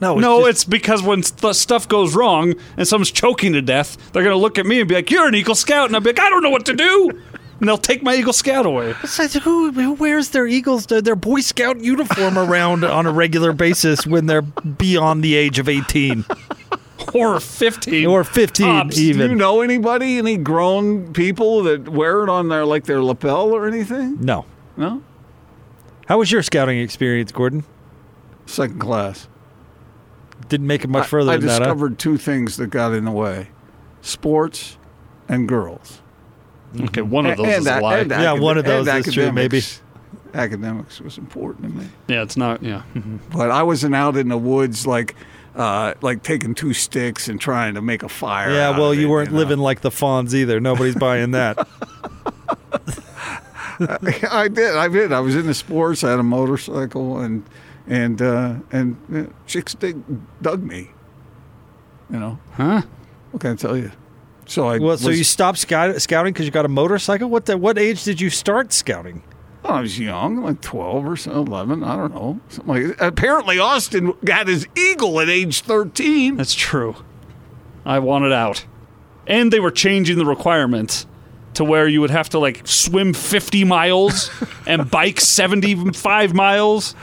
no 0.00 0.16
no, 0.16 0.40
just- 0.40 0.50
it's 0.50 0.64
because 0.64 1.02
when 1.02 1.22
st- 1.22 1.54
stuff 1.54 1.86
goes 1.88 2.14
wrong 2.16 2.54
and 2.76 2.86
someone's 2.88 3.10
choking 3.12 3.52
to 3.52 3.62
death, 3.62 3.96
they're 4.12 4.24
gonna 4.24 4.36
look 4.36 4.58
at 4.58 4.66
me 4.66 4.80
and 4.80 4.88
be 4.88 4.94
like, 4.96 5.10
"You're 5.10 5.28
an 5.28 5.34
Eagle 5.34 5.54
Scout," 5.54 5.86
and 5.86 5.94
I'll 5.94 6.00
be 6.02 6.10
like, 6.10 6.20
"I 6.20 6.28
don't 6.30 6.42
know 6.42 6.50
what 6.50 6.64
to 6.66 6.74
do," 6.74 7.10
and 7.60 7.68
they'll 7.68 7.78
take 7.78 8.02
my 8.02 8.16
Eagle 8.16 8.32
Scout 8.32 8.66
away. 8.66 8.94
Besides, 9.00 9.34
who 9.34 9.70
who 9.72 9.92
wears 9.92 10.30
their 10.30 10.46
Eagles 10.46 10.86
their, 10.86 11.00
their 11.02 11.16
Boy 11.16 11.40
Scout 11.42 11.78
uniform 11.80 12.36
around 12.38 12.82
on 12.82 13.06
a 13.06 13.12
regular 13.12 13.52
basis 13.52 14.06
when 14.06 14.26
they're 14.26 14.42
beyond 14.42 15.22
the 15.22 15.34
age 15.36 15.58
of 15.58 15.68
eighteen 15.68 16.24
Or 17.14 17.40
fifteen, 17.40 18.06
or 18.06 18.24
fifteen 18.24 18.66
Tops. 18.66 18.96
Do 18.96 19.02
you 19.04 19.34
know 19.34 19.60
anybody, 19.62 20.18
any 20.18 20.36
grown 20.36 21.12
people 21.12 21.62
that 21.64 21.88
wear 21.88 22.22
it 22.22 22.28
on 22.28 22.48
their 22.48 22.64
like 22.64 22.84
their 22.84 23.02
lapel 23.02 23.52
or 23.54 23.66
anything? 23.66 24.18
No. 24.20 24.44
No, 24.76 25.02
How 26.06 26.18
was 26.18 26.32
your 26.32 26.42
scouting 26.42 26.78
experience, 26.78 27.32
Gordon? 27.32 27.64
second 28.46 28.78
class. 28.78 29.28
Didn't 30.48 30.66
make 30.66 30.84
it 30.84 30.88
much 30.88 31.06
further 31.06 31.30
I, 31.32 31.34
I 31.34 31.36
than 31.36 31.46
that. 31.48 31.52
huh? 31.52 31.58
discovered 31.60 31.98
two 31.98 32.16
things 32.16 32.56
that 32.56 32.68
got 32.68 32.92
in 32.94 33.04
the 33.04 33.10
way: 33.10 33.48
sports 34.00 34.78
and 35.28 35.46
girls. 35.48 36.00
Okay, 36.74 37.02
mm-hmm. 37.02 37.10
one 37.10 37.26
of 37.26 37.36
those 37.36 37.46
and, 37.46 37.56
is 37.60 37.66
a 37.66 37.80
lie. 37.80 37.98
and 37.98 38.10
Yeah, 38.10 38.30
acad- 38.32 38.40
one 38.40 38.56
of 38.58 38.64
those 38.64 38.88
and 38.88 39.06
is 39.06 39.12
true, 39.14 39.32
maybe. 39.32 39.58
academics. 39.58 39.82
Academics 40.32 41.00
was 41.00 41.18
important 41.18 41.68
to 41.68 41.74
me. 41.80 41.86
yeah, 42.08 42.22
it's 42.22 42.36
not. 42.36 42.62
Yeah, 42.62 42.82
mm-hmm. 42.94 43.16
but 43.36 43.50
I 43.50 43.62
wasn't 43.64 43.94
out 43.96 44.16
in 44.16 44.28
the 44.28 44.38
woods 44.38 44.86
like 44.86 45.14
uh, 45.54 45.94
like 46.00 46.22
taking 46.22 46.54
two 46.54 46.72
sticks 46.74 47.28
and 47.28 47.40
trying 47.40 47.74
to 47.74 47.82
make 47.82 48.02
a 48.02 48.08
fire. 48.08 48.50
Yeah, 48.52 48.70
out 48.70 48.78
well, 48.78 48.92
of 48.92 48.98
you 48.98 49.06
it, 49.06 49.10
weren't 49.10 49.32
know? 49.32 49.38
living 49.38 49.58
like 49.58 49.80
the 49.80 49.90
Fonz 49.90 50.34
either. 50.34 50.60
Nobody's 50.60 50.94
buying 50.94 51.32
that. 51.32 51.58
I 54.30 54.48
did. 54.48 54.76
I 54.76 54.88
did. 54.88 55.12
I 55.12 55.20
was 55.20 55.34
into 55.34 55.54
sports. 55.54 56.04
I 56.04 56.10
had 56.10 56.20
a 56.20 56.24
motorcycle, 56.24 57.18
and 57.18 57.44
and 57.86 58.20
uh, 58.20 58.56
and 58.70 58.96
uh, 59.14 59.32
chicks 59.46 59.74
dig, 59.74 60.02
dug 60.42 60.62
me. 60.62 60.90
You 62.10 62.18
know, 62.18 62.38
huh? 62.52 62.82
what 63.30 63.40
can 63.40 63.52
I 63.52 63.56
tell 63.56 63.76
you? 63.76 63.90
So 64.46 64.68
I 64.68 64.78
Well, 64.78 64.98
so 64.98 65.10
you 65.10 65.24
stopped 65.24 65.58
scouting 65.58 66.32
because 66.32 66.44
you 66.44 66.50
got 66.50 66.64
a 66.64 66.68
motorcycle. 66.68 67.28
What 67.30 67.46
the, 67.46 67.56
what 67.56 67.78
age 67.78 68.02
did 68.02 68.20
you 68.20 68.30
start 68.30 68.72
scouting? 68.72 69.22
I 69.64 69.80
was 69.82 69.98
young, 69.98 70.42
like 70.42 70.60
twelve 70.60 71.06
or 71.06 71.16
so, 71.16 71.32
eleven. 71.32 71.84
I 71.84 71.96
don't 71.96 72.14
know. 72.14 72.40
Something 72.48 72.88
like 72.88 73.00
Apparently, 73.00 73.58
Austin 73.58 74.14
got 74.24 74.48
his 74.48 74.66
eagle 74.76 75.20
at 75.20 75.28
age 75.28 75.60
thirteen. 75.60 76.36
That's 76.36 76.54
true. 76.54 76.96
I 77.84 77.98
wanted 77.98 78.32
out, 78.32 78.64
and 79.26 79.52
they 79.52 79.60
were 79.60 79.70
changing 79.70 80.16
the 80.18 80.24
requirements 80.26 81.06
to 81.54 81.64
where 81.64 81.86
you 81.88 82.00
would 82.00 82.10
have 82.10 82.28
to 82.30 82.38
like 82.38 82.62
swim 82.66 83.12
50 83.12 83.64
miles 83.64 84.30
and 84.66 84.88
bike 84.90 85.20
75 85.20 86.32
miles. 86.34 86.94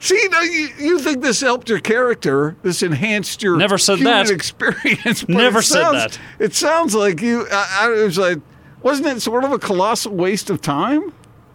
See, 0.00 0.28
now 0.30 0.40
you, 0.42 0.68
you 0.78 0.98
think 0.98 1.22
this 1.22 1.40
helped 1.40 1.68
your 1.68 1.78
character? 1.80 2.56
This 2.62 2.82
enhanced 2.82 3.42
your 3.42 3.56
Never 3.56 3.78
said 3.78 3.98
that. 4.00 4.30
experience? 4.30 5.28
Never 5.28 5.58
it 5.60 5.62
said 5.64 5.82
sounds- 5.82 6.16
that. 6.16 6.20
It 6.38 6.54
sounds 6.54 6.94
like 6.94 7.20
you. 7.20 7.46
I, 7.50 7.78
I 7.82 7.88
was 8.04 8.16
like, 8.18 8.38
wasn't 8.82 9.08
it 9.08 9.20
sort 9.20 9.44
of 9.44 9.52
a 9.52 9.58
colossal 9.58 10.12
waste 10.14 10.50
of 10.50 10.60
time? 10.60 11.12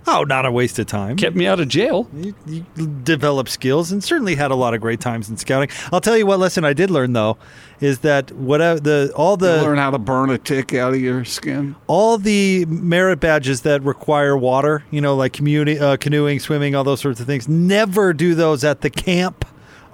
Oh, 0.08 0.24
not 0.24 0.46
a 0.46 0.52
waste 0.52 0.78
of 0.80 0.86
time. 0.86 1.16
Kept 1.18 1.36
me 1.36 1.48
out 1.48 1.60
of 1.60 1.68
jail. 1.68 2.08
You, 2.14 2.36
you 2.46 2.66
developed 3.04 3.50
skills 3.50 3.92
and 3.92 4.04
certainly 4.04 4.36
had 4.36 4.52
a 4.52 4.56
lot 4.56 4.74
of 4.74 4.82
great 4.82 5.00
times 5.00 5.30
in 5.30 5.38
scouting. 5.38 5.70
I'll 5.92 6.02
tell 6.02 6.16
you 6.16 6.26
what 6.26 6.40
lesson 6.40 6.64
I 6.64 6.74
did 6.74 6.92
learn 6.92 7.14
though 7.14 7.38
is 7.82 8.00
that 8.00 8.32
whatever 8.32 8.80
the 8.80 9.12
all 9.16 9.32
You 9.34 9.48
the 9.48 9.62
learn 9.64 9.78
how 9.80 9.92
to 9.92 9.98
burn 9.98 10.30
a 10.30 10.38
tick 10.38 10.74
out 10.74 10.94
of 10.94 11.02
your 11.02 11.26
skin. 11.26 11.76
all 11.88 12.18
the 12.18 12.66
merit 12.66 13.20
badges 13.20 13.62
that 13.62 13.82
require 13.84 14.38
water, 14.38 14.84
you 14.92 15.02
know, 15.02 15.16
like 15.16 15.34
community 15.34 15.80
uh, 15.80 15.98
canoeing, 15.98 16.40
swimming, 16.40 16.76
all 16.76 16.84
those 16.84 17.02
sorts 17.02 17.20
of 17.20 17.26
things. 17.26 17.50
Never 17.50 18.14
do 18.14 18.36
those 18.36 18.64
at 18.64 18.82
the 18.82 18.90
camp. 18.90 19.44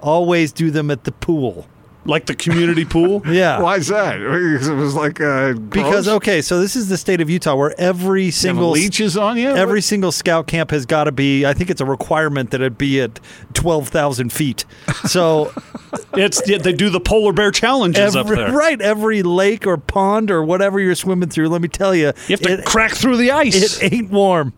Always 0.02 0.52
do 0.52 0.70
them 0.70 0.90
at 0.90 1.04
the 1.04 1.12
pool. 1.12 1.66
Like 2.04 2.26
the 2.26 2.34
community 2.34 2.84
pool. 2.84 3.22
Yeah. 3.32 3.60
Why 3.60 3.76
is 3.76 3.86
that? 3.88 4.18
Because 4.18 4.68
it 4.68 4.74
was 4.74 4.94
like 4.96 5.20
uh, 5.20 5.52
Because 5.54 6.08
okay, 6.08 6.42
so 6.42 6.58
this 6.60 6.74
is 6.74 6.88
the 6.88 6.96
state 6.96 7.20
of 7.20 7.30
Utah 7.30 7.54
where 7.54 7.74
every 7.80 8.22
You 8.24 8.26
have 8.28 8.34
single 8.34 8.70
leeches 8.70 9.16
on 9.16 9.36
you. 9.36 9.50
every 9.50 9.80
single 9.80 10.10
scout 10.10 10.46
camp 10.48 10.70
has 10.72 10.84
got 10.84 11.04
to 11.04 11.12
be. 11.12 11.46
I 11.46 11.54
think 11.54 11.70
it's 11.70 11.80
a 11.80 11.84
requirement 11.86 12.50
that 12.50 12.60
it 12.60 12.76
be 12.76 13.00
at 13.00 13.20
twelve 13.54 13.88
thousand 13.88 14.32
feet. 14.32 14.64
So 15.06 15.52
It's 16.14 16.42
yeah, 16.46 16.58
they 16.58 16.72
do 16.72 16.90
the 16.90 17.00
polar 17.00 17.32
bear 17.32 17.50
challenges 17.52 18.16
every, 18.16 18.38
up 18.38 18.48
there. 18.48 18.56
right, 18.56 18.80
every 18.80 19.22
lake 19.22 19.66
or 19.66 19.76
pond 19.76 20.30
or 20.30 20.42
whatever 20.42 20.80
you're 20.80 20.94
swimming 20.94 21.28
through. 21.28 21.48
Let 21.48 21.62
me 21.62 21.68
tell 21.68 21.94
you, 21.94 22.06
You 22.26 22.32
have 22.36 22.40
to 22.40 22.52
it, 22.54 22.64
crack 22.66 22.92
through 22.92 23.16
the 23.18 23.30
ice. 23.30 23.80
it 23.80 23.92
ain't 23.92 24.10
warm. 24.10 24.52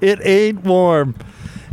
It 0.00 0.18
ain't 0.24 0.64
warm. 0.64 1.14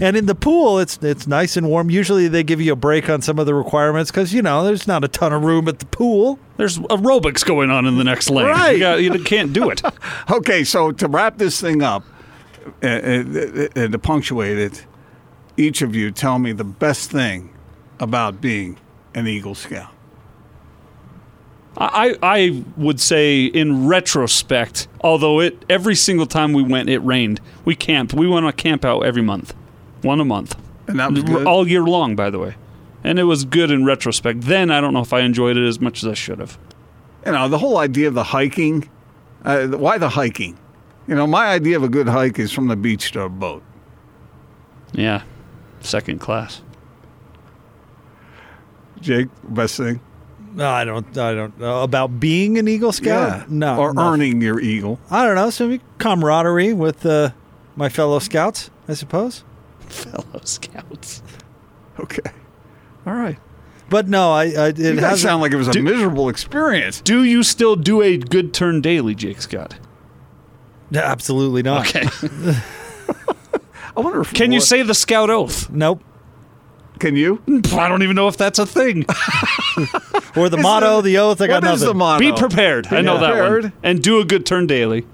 And 0.01 0.15
in 0.15 0.25
the 0.27 0.35
pool, 0.35 0.79
it's 0.79 0.97
it's 1.01 1.27
nice 1.27 1.57
and 1.57 1.67
warm. 1.67 1.89
Usually, 1.89 2.27
they 2.27 2.43
give 2.43 2.61
you 2.61 2.73
a 2.73 2.75
break 2.75 3.09
on 3.09 3.21
some 3.21 3.37
of 3.39 3.45
the 3.45 3.53
requirements 3.53 4.11
because 4.11 4.33
you 4.33 4.41
know 4.41 4.63
there's 4.63 4.87
not 4.87 5.03
a 5.03 5.07
ton 5.07 5.33
of 5.33 5.43
room 5.43 5.67
at 5.67 5.79
the 5.79 5.85
pool. 5.85 6.39
There's 6.57 6.77
aerobics 6.79 7.45
going 7.45 7.69
on 7.69 7.85
in 7.85 7.97
the 7.97 8.03
next 8.03 8.29
lane. 8.29 8.47
Right. 8.47 8.71
You, 8.73 8.79
got, 8.79 9.01
you 9.01 9.23
can't 9.23 9.53
do 9.53 9.69
it. 9.69 9.81
Okay, 10.31 10.63
so 10.63 10.91
to 10.91 11.07
wrap 11.07 11.37
this 11.37 11.59
thing 11.59 11.81
up 11.81 12.03
uh, 12.83 12.87
uh, 12.87 13.67
and 13.75 13.91
to 13.91 13.99
punctuate 13.99 14.57
it, 14.57 14.85
each 15.57 15.81
of 15.81 15.95
you 15.95 16.11
tell 16.11 16.37
me 16.39 16.51
the 16.51 16.63
best 16.63 17.11
thing 17.11 17.51
about 17.99 18.39
being 18.39 18.77
an 19.15 19.27
Eagle 19.27 19.55
Scout. 19.55 19.91
I, 21.77 22.17
I 22.21 22.63
would 22.77 22.99
say 22.99 23.45
in 23.45 23.87
retrospect, 23.87 24.87
although 25.01 25.39
it 25.39 25.63
every 25.69 25.95
single 25.95 26.25
time 26.25 26.53
we 26.53 26.63
went, 26.63 26.89
it 26.89 26.99
rained. 26.99 27.39
We 27.63 27.75
camped. 27.75 28.13
We 28.13 28.27
went 28.27 28.45
on 28.45 28.49
a 28.49 28.53
camp 28.53 28.83
out 28.83 29.01
every 29.01 29.21
month, 29.21 29.53
one 30.03 30.19
a 30.19 30.25
month, 30.25 30.55
And 30.87 30.99
that 30.99 31.11
was 31.11 31.23
good. 31.23 31.45
all 31.47 31.67
year 31.67 31.83
long, 31.83 32.15
by 32.15 32.29
the 32.29 32.39
way. 32.39 32.55
And 33.03 33.17
it 33.19 33.23
was 33.23 33.45
good 33.45 33.71
in 33.71 33.85
retrospect. 33.85 34.41
Then 34.41 34.71
I 34.71 34.81
don't 34.81 34.93
know 34.93 35.01
if 35.01 35.13
I 35.13 35.21
enjoyed 35.21 35.55
it 35.57 35.65
as 35.67 35.79
much 35.79 36.03
as 36.03 36.09
I 36.09 36.13
should 36.13 36.39
have. 36.39 36.57
you 37.25 37.31
know, 37.31 37.47
the 37.47 37.57
whole 37.57 37.77
idea 37.77 38.07
of 38.07 38.13
the 38.13 38.23
hiking. 38.23 38.89
Uh, 39.45 39.67
why 39.67 39.97
the 39.97 40.09
hiking? 40.09 40.57
You 41.07 41.15
know, 41.15 41.25
my 41.27 41.47
idea 41.47 41.77
of 41.77 41.83
a 41.83 41.89
good 41.89 42.07
hike 42.09 42.37
is 42.39 42.51
from 42.51 42.67
the 42.67 42.75
beach 42.75 43.11
to 43.13 43.21
a 43.21 43.29
boat. 43.29 43.63
Yeah, 44.91 45.23
second 45.81 46.19
class. 46.19 46.61
Jake, 49.01 49.27
best 49.43 49.77
thing? 49.77 50.01
No, 50.53 50.67
I 50.69 50.83
don't. 50.83 51.17
I 51.17 51.33
don't 51.33 51.57
know 51.59 51.83
about 51.83 52.19
being 52.19 52.57
an 52.57 52.67
Eagle 52.67 52.91
Scout. 52.91 53.49
No, 53.49 53.77
Or 53.77 53.93
no. 53.93 54.01
earning 54.11 54.41
your 54.41 54.59
eagle. 54.59 54.99
I 55.09 55.25
don't 55.25 55.35
know. 55.35 55.49
Some 55.51 55.79
camaraderie 55.99 56.73
with 56.73 57.05
uh, 57.05 57.29
my 57.75 57.87
fellow 57.87 58.19
scouts, 58.19 58.69
I 58.87 58.93
suppose. 58.93 59.43
Fellow 59.93 60.41
scouts. 60.43 61.21
Okay. 61.99 62.21
All 63.05 63.13
right. 63.13 63.37
But 63.89 64.07
no, 64.07 64.31
I. 64.31 64.43
I 64.45 64.67
it 64.67 64.77
You 64.77 64.93
guys 64.95 65.01
hasn't- 65.01 65.19
sound 65.21 65.41
like 65.41 65.51
it 65.51 65.55
was 65.57 65.67
a 65.67 65.71
Do- 65.71 65.81
miserable 65.83 66.29
experience. 66.29 67.01
Do 67.01 67.23
you 67.23 67.41
still 67.43 67.75
do 67.75 68.01
a 68.01 68.17
good 68.17 68.53
turn 68.53 68.81
daily, 68.81 69.15
Jake 69.15 69.41
Scott? 69.41 69.75
absolutely 70.93 71.61
not. 71.63 71.87
Okay. 71.87 72.01
I 73.97 74.01
wonder 74.01 74.21
if 74.21 74.33
Can 74.33 74.51
you 74.51 74.59
say 74.61 74.81
the 74.81 74.93
scout 74.93 75.29
oath? 75.29 75.69
Nope. 75.69 76.03
Can 76.99 77.15
you? 77.15 77.41
I 77.73 77.87
don't 77.87 78.03
even 78.03 78.15
know 78.15 78.27
if 78.27 78.37
that's 78.37 78.59
a 78.59 78.65
thing. 78.65 79.05
Or 80.35 80.49
the 80.49 80.57
motto, 80.61 81.01
the 81.01 81.17
oath. 81.19 81.39
I 81.41 81.47
got 81.47 81.55
What 81.55 81.63
nothing. 81.63 81.73
is 81.75 81.81
the 81.81 81.93
motto? 81.93 82.19
Be 82.19 82.31
prepared. 82.33 82.87
I 82.87 83.01
know 83.01 83.17
that 83.19 83.31
prepared. 83.31 83.63
one. 83.63 83.73
And 83.83 84.01
do 84.03 84.19
a 84.19 84.25
good 84.25 84.45
turn 84.45 84.67
daily. 84.67 85.05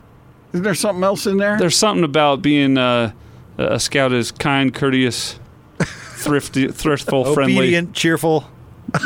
Isn't 0.54 0.64
there 0.64 0.74
something 0.74 1.04
else 1.04 1.28
in 1.28 1.38
there? 1.38 1.58
There's 1.60 1.76
something 1.78 2.04
about 2.04 2.42
being 2.42 2.78
uh, 2.78 3.12
a 3.58 3.80
scout 3.80 4.12
is 4.14 4.32
kind, 4.32 4.74
courteous, 4.74 5.40
thrifty, 5.80 6.68
thriftful, 6.68 7.34
friendly. 7.34 7.58
Obedient, 7.58 7.94
cheerful, 7.94 8.46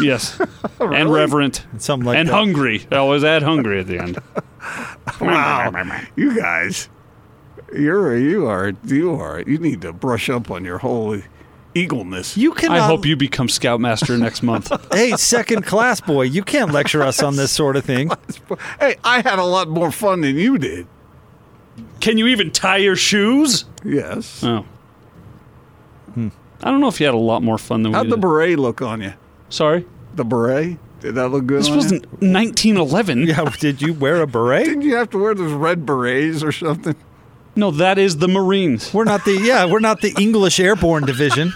Yes. 0.02 0.39
And 0.80 1.12
reverent. 1.12 1.66
something 1.78 2.06
like 2.06 2.18
and 2.18 2.30
that. 2.30 2.34
hungry. 2.34 2.86
I 2.91 2.97
always 2.97 3.24
add 3.24 3.43
hungry 3.43 3.80
at 3.82 3.88
the 3.88 4.00
end. 4.00 4.20
Wow, 5.22 5.72
you 6.16 6.38
guys, 6.38 6.88
you're 7.74 8.16
you 8.18 8.45
are 8.47 8.74
you 8.86 9.16
are 9.16 9.41
you 9.41 9.58
need 9.58 9.82
to 9.82 9.91
brush 9.91 10.30
up 10.30 10.52
on 10.52 10.64
your 10.64 10.78
whole 10.78 11.20
eagleness. 11.74 12.38
You 12.38 12.54
can. 12.54 12.72
I 12.72 12.80
hope 12.80 13.00
um, 13.00 13.06
you 13.06 13.16
become 13.16 13.50
scoutmaster 13.50 14.18
next 14.18 14.43
month. 14.43 14.72
Hey, 14.93 15.12
second 15.18 15.66
class 15.66 16.00
boy, 16.02 16.24
you 16.24 16.43
can't 16.43 16.72
lecture 16.72 17.02
us 17.02 17.24
on 17.24 17.36
this 17.38 17.52
sort 17.52 17.76
of 17.76 17.86
thing. 17.86 18.12
Hey, 18.80 18.95
I 19.04 19.22
had 19.22 19.39
a 19.39 19.43
lot 19.43 19.68
more 19.70 19.91
fun 19.91 20.22
than 20.22 20.36
you 20.38 20.58
did. 20.58 20.88
Can 22.00 22.18
you 22.18 22.28
even 22.28 22.52
tie 22.52 22.78
your 22.78 22.96
shoes? 22.96 23.66
Yes. 23.84 24.44
Oh. 24.44 24.66
Hmm. 26.14 26.30
I 26.62 26.72
don't 26.72 26.82
know 26.82 26.88
if 26.88 27.00
you 27.00 27.06
had 27.06 27.16
a 27.16 27.18
lot 27.18 27.44
more 27.44 27.58
fun 27.58 27.84
than 27.84 27.92
we 27.92 27.96
How'd 27.98 28.08
the 28.08 28.16
did. 28.16 28.22
beret 28.22 28.60
look 28.60 28.82
on 28.82 29.02
you? 29.02 29.14
Sorry? 29.50 29.86
The 30.16 30.26
beret? 30.26 30.78
Did 31.00 31.16
that 31.16 31.30
look 31.30 31.46
good 31.46 31.60
This 31.62 31.70
on 31.70 31.76
wasn't 31.78 32.04
1911. 32.22 33.24
Yeah, 33.28 33.50
did 33.60 33.82
you 33.82 33.94
wear 33.94 34.22
a 34.22 34.28
beret? 34.28 34.66
Didn't 34.66 34.82
you 34.82 34.96
have 34.98 35.10
to 35.12 35.18
wear 35.18 35.34
those 35.34 35.54
red 35.54 35.86
berets 35.86 36.44
or 36.44 36.52
something? 36.52 36.96
No, 37.56 37.72
that 37.72 37.98
is 37.98 38.18
the 38.18 38.28
Marines. 38.28 38.94
We're 38.94 39.06
not 39.06 39.24
the 39.26 39.34
yeah, 39.34 39.66
we're 39.66 39.80
not 39.80 40.02
the 40.02 40.14
English 40.20 40.60
Airborne 40.60 41.06
Division. 41.06 41.54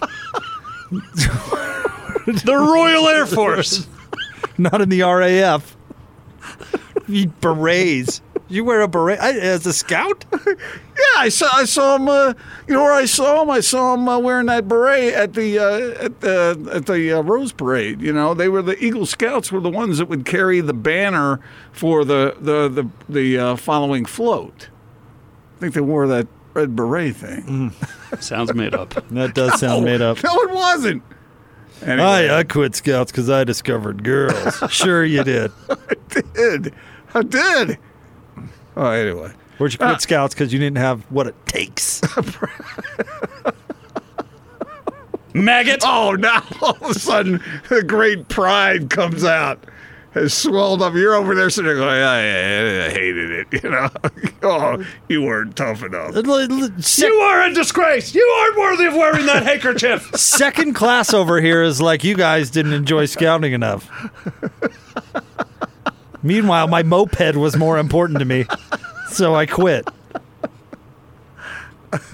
The 2.26 2.56
Royal 2.56 3.08
Air 3.10 3.26
Force. 3.26 3.88
Not 4.58 4.82
in 4.82 4.90
the 4.90 5.02
RAF. 5.02 5.76
You 7.08 7.28
berets. 7.42 8.22
You 8.50 8.64
wear 8.64 8.82
a 8.82 8.88
beret 8.88 9.20
I- 9.20 9.40
as 9.40 9.66
a 9.66 9.74
scout? 9.74 10.26
Yeah, 10.96 11.22
I 11.22 11.30
saw 11.30 11.50
I 11.52 11.66
saw 11.66 11.96
him. 11.96 12.08
Uh, 12.08 12.34
you 12.68 12.76
know 12.76 12.84
where 12.84 12.94
I 12.94 13.06
saw 13.06 13.42
him? 13.42 13.50
I 13.50 13.62
saw 13.62 13.96
him 13.96 14.08
uh, 14.08 14.20
wearing 14.20 14.46
that 14.46 14.68
beret 14.68 15.16
at 15.16 15.34
the 15.34 15.58
uh, 15.58 16.06
at 16.06 16.22
the 16.22 16.70
at 16.72 16.86
the 16.86 17.14
uh, 17.14 17.22
Rose 17.24 17.52
Parade. 17.52 18.00
You 18.00 18.14
know, 18.14 18.36
they 18.36 18.48
were 18.48 18.62
the 18.62 18.82
Eagle 18.84 19.08
Scouts 19.08 19.52
were 19.52 19.60
the 19.60 19.72
ones 19.72 19.98
that 19.98 20.06
would 20.08 20.24
carry 20.24 20.62
the 20.62 20.74
banner 20.74 21.40
for 21.72 22.06
the 22.06 22.36
the 22.40 22.70
the, 22.70 22.88
the 23.10 23.40
uh, 23.40 23.56
following 23.56 24.06
float. 24.06 24.70
I 25.58 25.60
think 25.62 25.74
they 25.74 25.82
wore 25.82 26.06
that 26.08 26.28
red 26.54 26.76
beret 26.76 27.16
thing. 27.16 27.74
Sounds 28.20 28.54
made 28.54 28.76
up. 28.76 28.94
That 29.10 29.34
does 29.34 29.60
sound 29.60 29.86
made 29.86 30.02
up. 30.02 30.24
No, 30.24 30.30
it 30.42 30.52
wasn't. 30.52 31.02
Anyway, 31.82 32.06
I, 32.30 32.40
I 32.40 32.44
quit 32.44 32.76
scouts 32.76 33.12
because 33.12 33.32
I 33.32 33.44
discovered 33.44 34.04
girls. 34.04 34.62
sure 34.72 35.04
you 35.04 35.24
did. 35.24 35.52
I 35.70 36.22
did. 36.36 36.74
I 37.16 37.22
did. 37.24 37.80
Oh, 38.76 38.90
anyway. 38.90 39.32
Where'd 39.58 39.72
you 39.74 39.78
quit 39.78 39.90
uh, 39.90 39.98
scouts 40.00 40.34
because 40.34 40.52
you 40.52 40.60
didn't 40.60 40.78
have 40.78 41.02
what 41.12 41.28
it 41.28 41.36
takes? 41.46 42.02
Maggot. 45.36 45.82
Oh, 45.84 46.12
now 46.12 46.44
all 46.62 46.72
of 46.82 46.82
a 46.92 46.94
sudden 46.94 47.42
the 47.70 47.82
great 47.84 48.28
pride 48.30 48.90
comes 48.90 49.24
out. 49.24 49.64
Has 50.14 50.32
swelled 50.32 50.84
up. 50.84 50.94
You're 50.94 51.16
over 51.16 51.34
there 51.34 51.50
sitting 51.50 51.66
there 51.70 51.76
going, 51.76 51.90
I, 51.90 52.86
I 52.86 52.90
hated 52.92 53.32
it. 53.32 53.64
You 53.64 53.70
know, 53.72 53.90
oh, 54.44 54.86
you 55.10 55.24
weren't 55.24 55.56
tough 55.56 55.82
enough. 55.82 56.14
Se- 56.86 57.08
You 57.08 57.14
are 57.16 57.42
a 57.46 57.52
disgrace. 57.52 58.14
You 58.14 58.22
aren't 58.22 58.58
worthy 58.60 58.86
of 58.86 58.94
wearing 58.94 59.26
that 59.26 59.42
handkerchief. 59.42 60.12
Second 60.16 60.76
class 60.76 61.16
over 61.16 61.42
here 61.42 61.64
is 61.64 61.82
like 61.82 62.04
you 62.04 62.16
guys 62.16 62.52
didn't 62.52 62.74
enjoy 62.74 63.06
scouting 63.08 63.54
enough. 63.54 63.90
Meanwhile, 66.24 66.68
my 66.68 66.84
moped 66.84 67.36
was 67.36 67.56
more 67.56 67.78
important 67.78 68.20
to 68.20 68.26
me, 68.26 68.46
so 69.10 69.36
I 69.36 69.46
quit. 69.46 69.88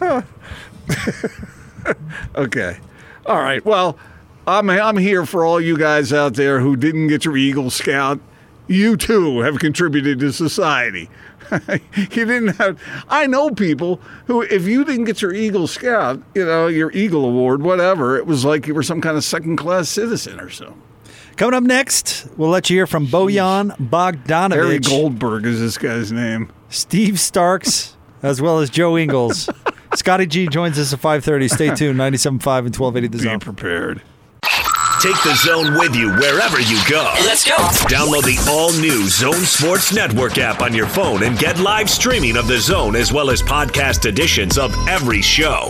Okay. 2.35 2.77
All 3.25 3.41
right. 3.41 3.63
Well, 3.65 3.97
I'm 4.47 4.69
I'm 4.69 4.97
here 4.97 5.25
for 5.25 5.45
all 5.45 5.59
you 5.59 5.77
guys 5.77 6.13
out 6.13 6.33
there 6.35 6.59
who 6.59 6.75
didn't 6.75 7.07
get 7.07 7.25
your 7.25 7.37
Eagle 7.37 7.69
Scout. 7.69 8.19
You 8.67 8.97
too 8.97 9.39
have 9.39 9.59
contributed 9.59 10.19
to 10.19 10.31
society. 10.31 11.09
you 11.95 12.07
didn't 12.07 12.55
have. 12.57 12.79
I 13.09 13.25
know 13.25 13.49
people 13.49 13.99
who, 14.27 14.43
if 14.43 14.67
you 14.67 14.85
didn't 14.85 15.05
get 15.05 15.21
your 15.21 15.33
Eagle 15.33 15.67
Scout, 15.67 16.21
you 16.35 16.45
know, 16.45 16.67
your 16.67 16.91
Eagle 16.91 17.25
Award, 17.25 17.63
whatever, 17.63 18.17
it 18.17 18.27
was 18.27 18.45
like 18.45 18.67
you 18.67 18.75
were 18.75 18.83
some 18.83 19.01
kind 19.01 19.17
of 19.17 19.23
second 19.23 19.57
class 19.57 19.89
citizen 19.89 20.39
or 20.39 20.49
so. 20.49 20.75
Coming 21.39 21.53
up 21.53 21.63
next, 21.63 22.27
we'll 22.35 22.49
let 22.49 22.69
you 22.69 22.75
hear 22.75 22.85
from 22.85 23.07
Bojan 23.07 23.69
Harry 23.69 23.87
Bogdanovic, 23.87 24.89
Goldberg 24.89 25.45
is 25.45 25.61
this 25.61 25.77
guy's 25.77 26.11
name. 26.11 26.51
Steve 26.67 27.17
Starks, 27.17 27.95
as 28.21 28.41
well 28.41 28.59
as 28.59 28.69
Joe 28.69 28.97
Ingles. 28.97 29.49
Scotty 29.95 30.25
G 30.25 30.47
joins 30.47 30.77
us 30.77 30.91
at 30.91 30.99
5:30. 30.99 31.49
Stay 31.49 31.73
tuned. 31.73 31.97
97.5 31.97 32.65
and 32.65 32.75
1280 32.75 33.07
The 33.07 33.17
Be 33.17 33.23
Zone. 33.23 33.39
prepared. 33.39 34.01
Take 35.01 35.15
the 35.23 35.33
zone 35.35 35.75
with 35.75 35.95
you 35.95 36.11
wherever 36.11 36.59
you 36.59 36.77
go. 36.89 37.09
Let's 37.21 37.47
go. 37.47 37.55
Download 37.87 38.23
the 38.23 38.37
all 38.51 38.73
new 38.73 39.07
Zone 39.07 39.45
Sports 39.45 39.93
Network 39.95 40.37
app 40.39 40.61
on 40.61 40.73
your 40.73 40.87
phone 40.87 41.23
and 41.23 41.39
get 41.39 41.57
live 41.57 41.89
streaming 41.89 42.35
of 42.35 42.47
the 42.49 42.57
zone 42.57 42.97
as 42.97 43.13
well 43.13 43.29
as 43.29 43.41
podcast 43.41 44.05
editions 44.05 44.57
of 44.57 44.75
every 44.89 45.21
show. 45.21 45.69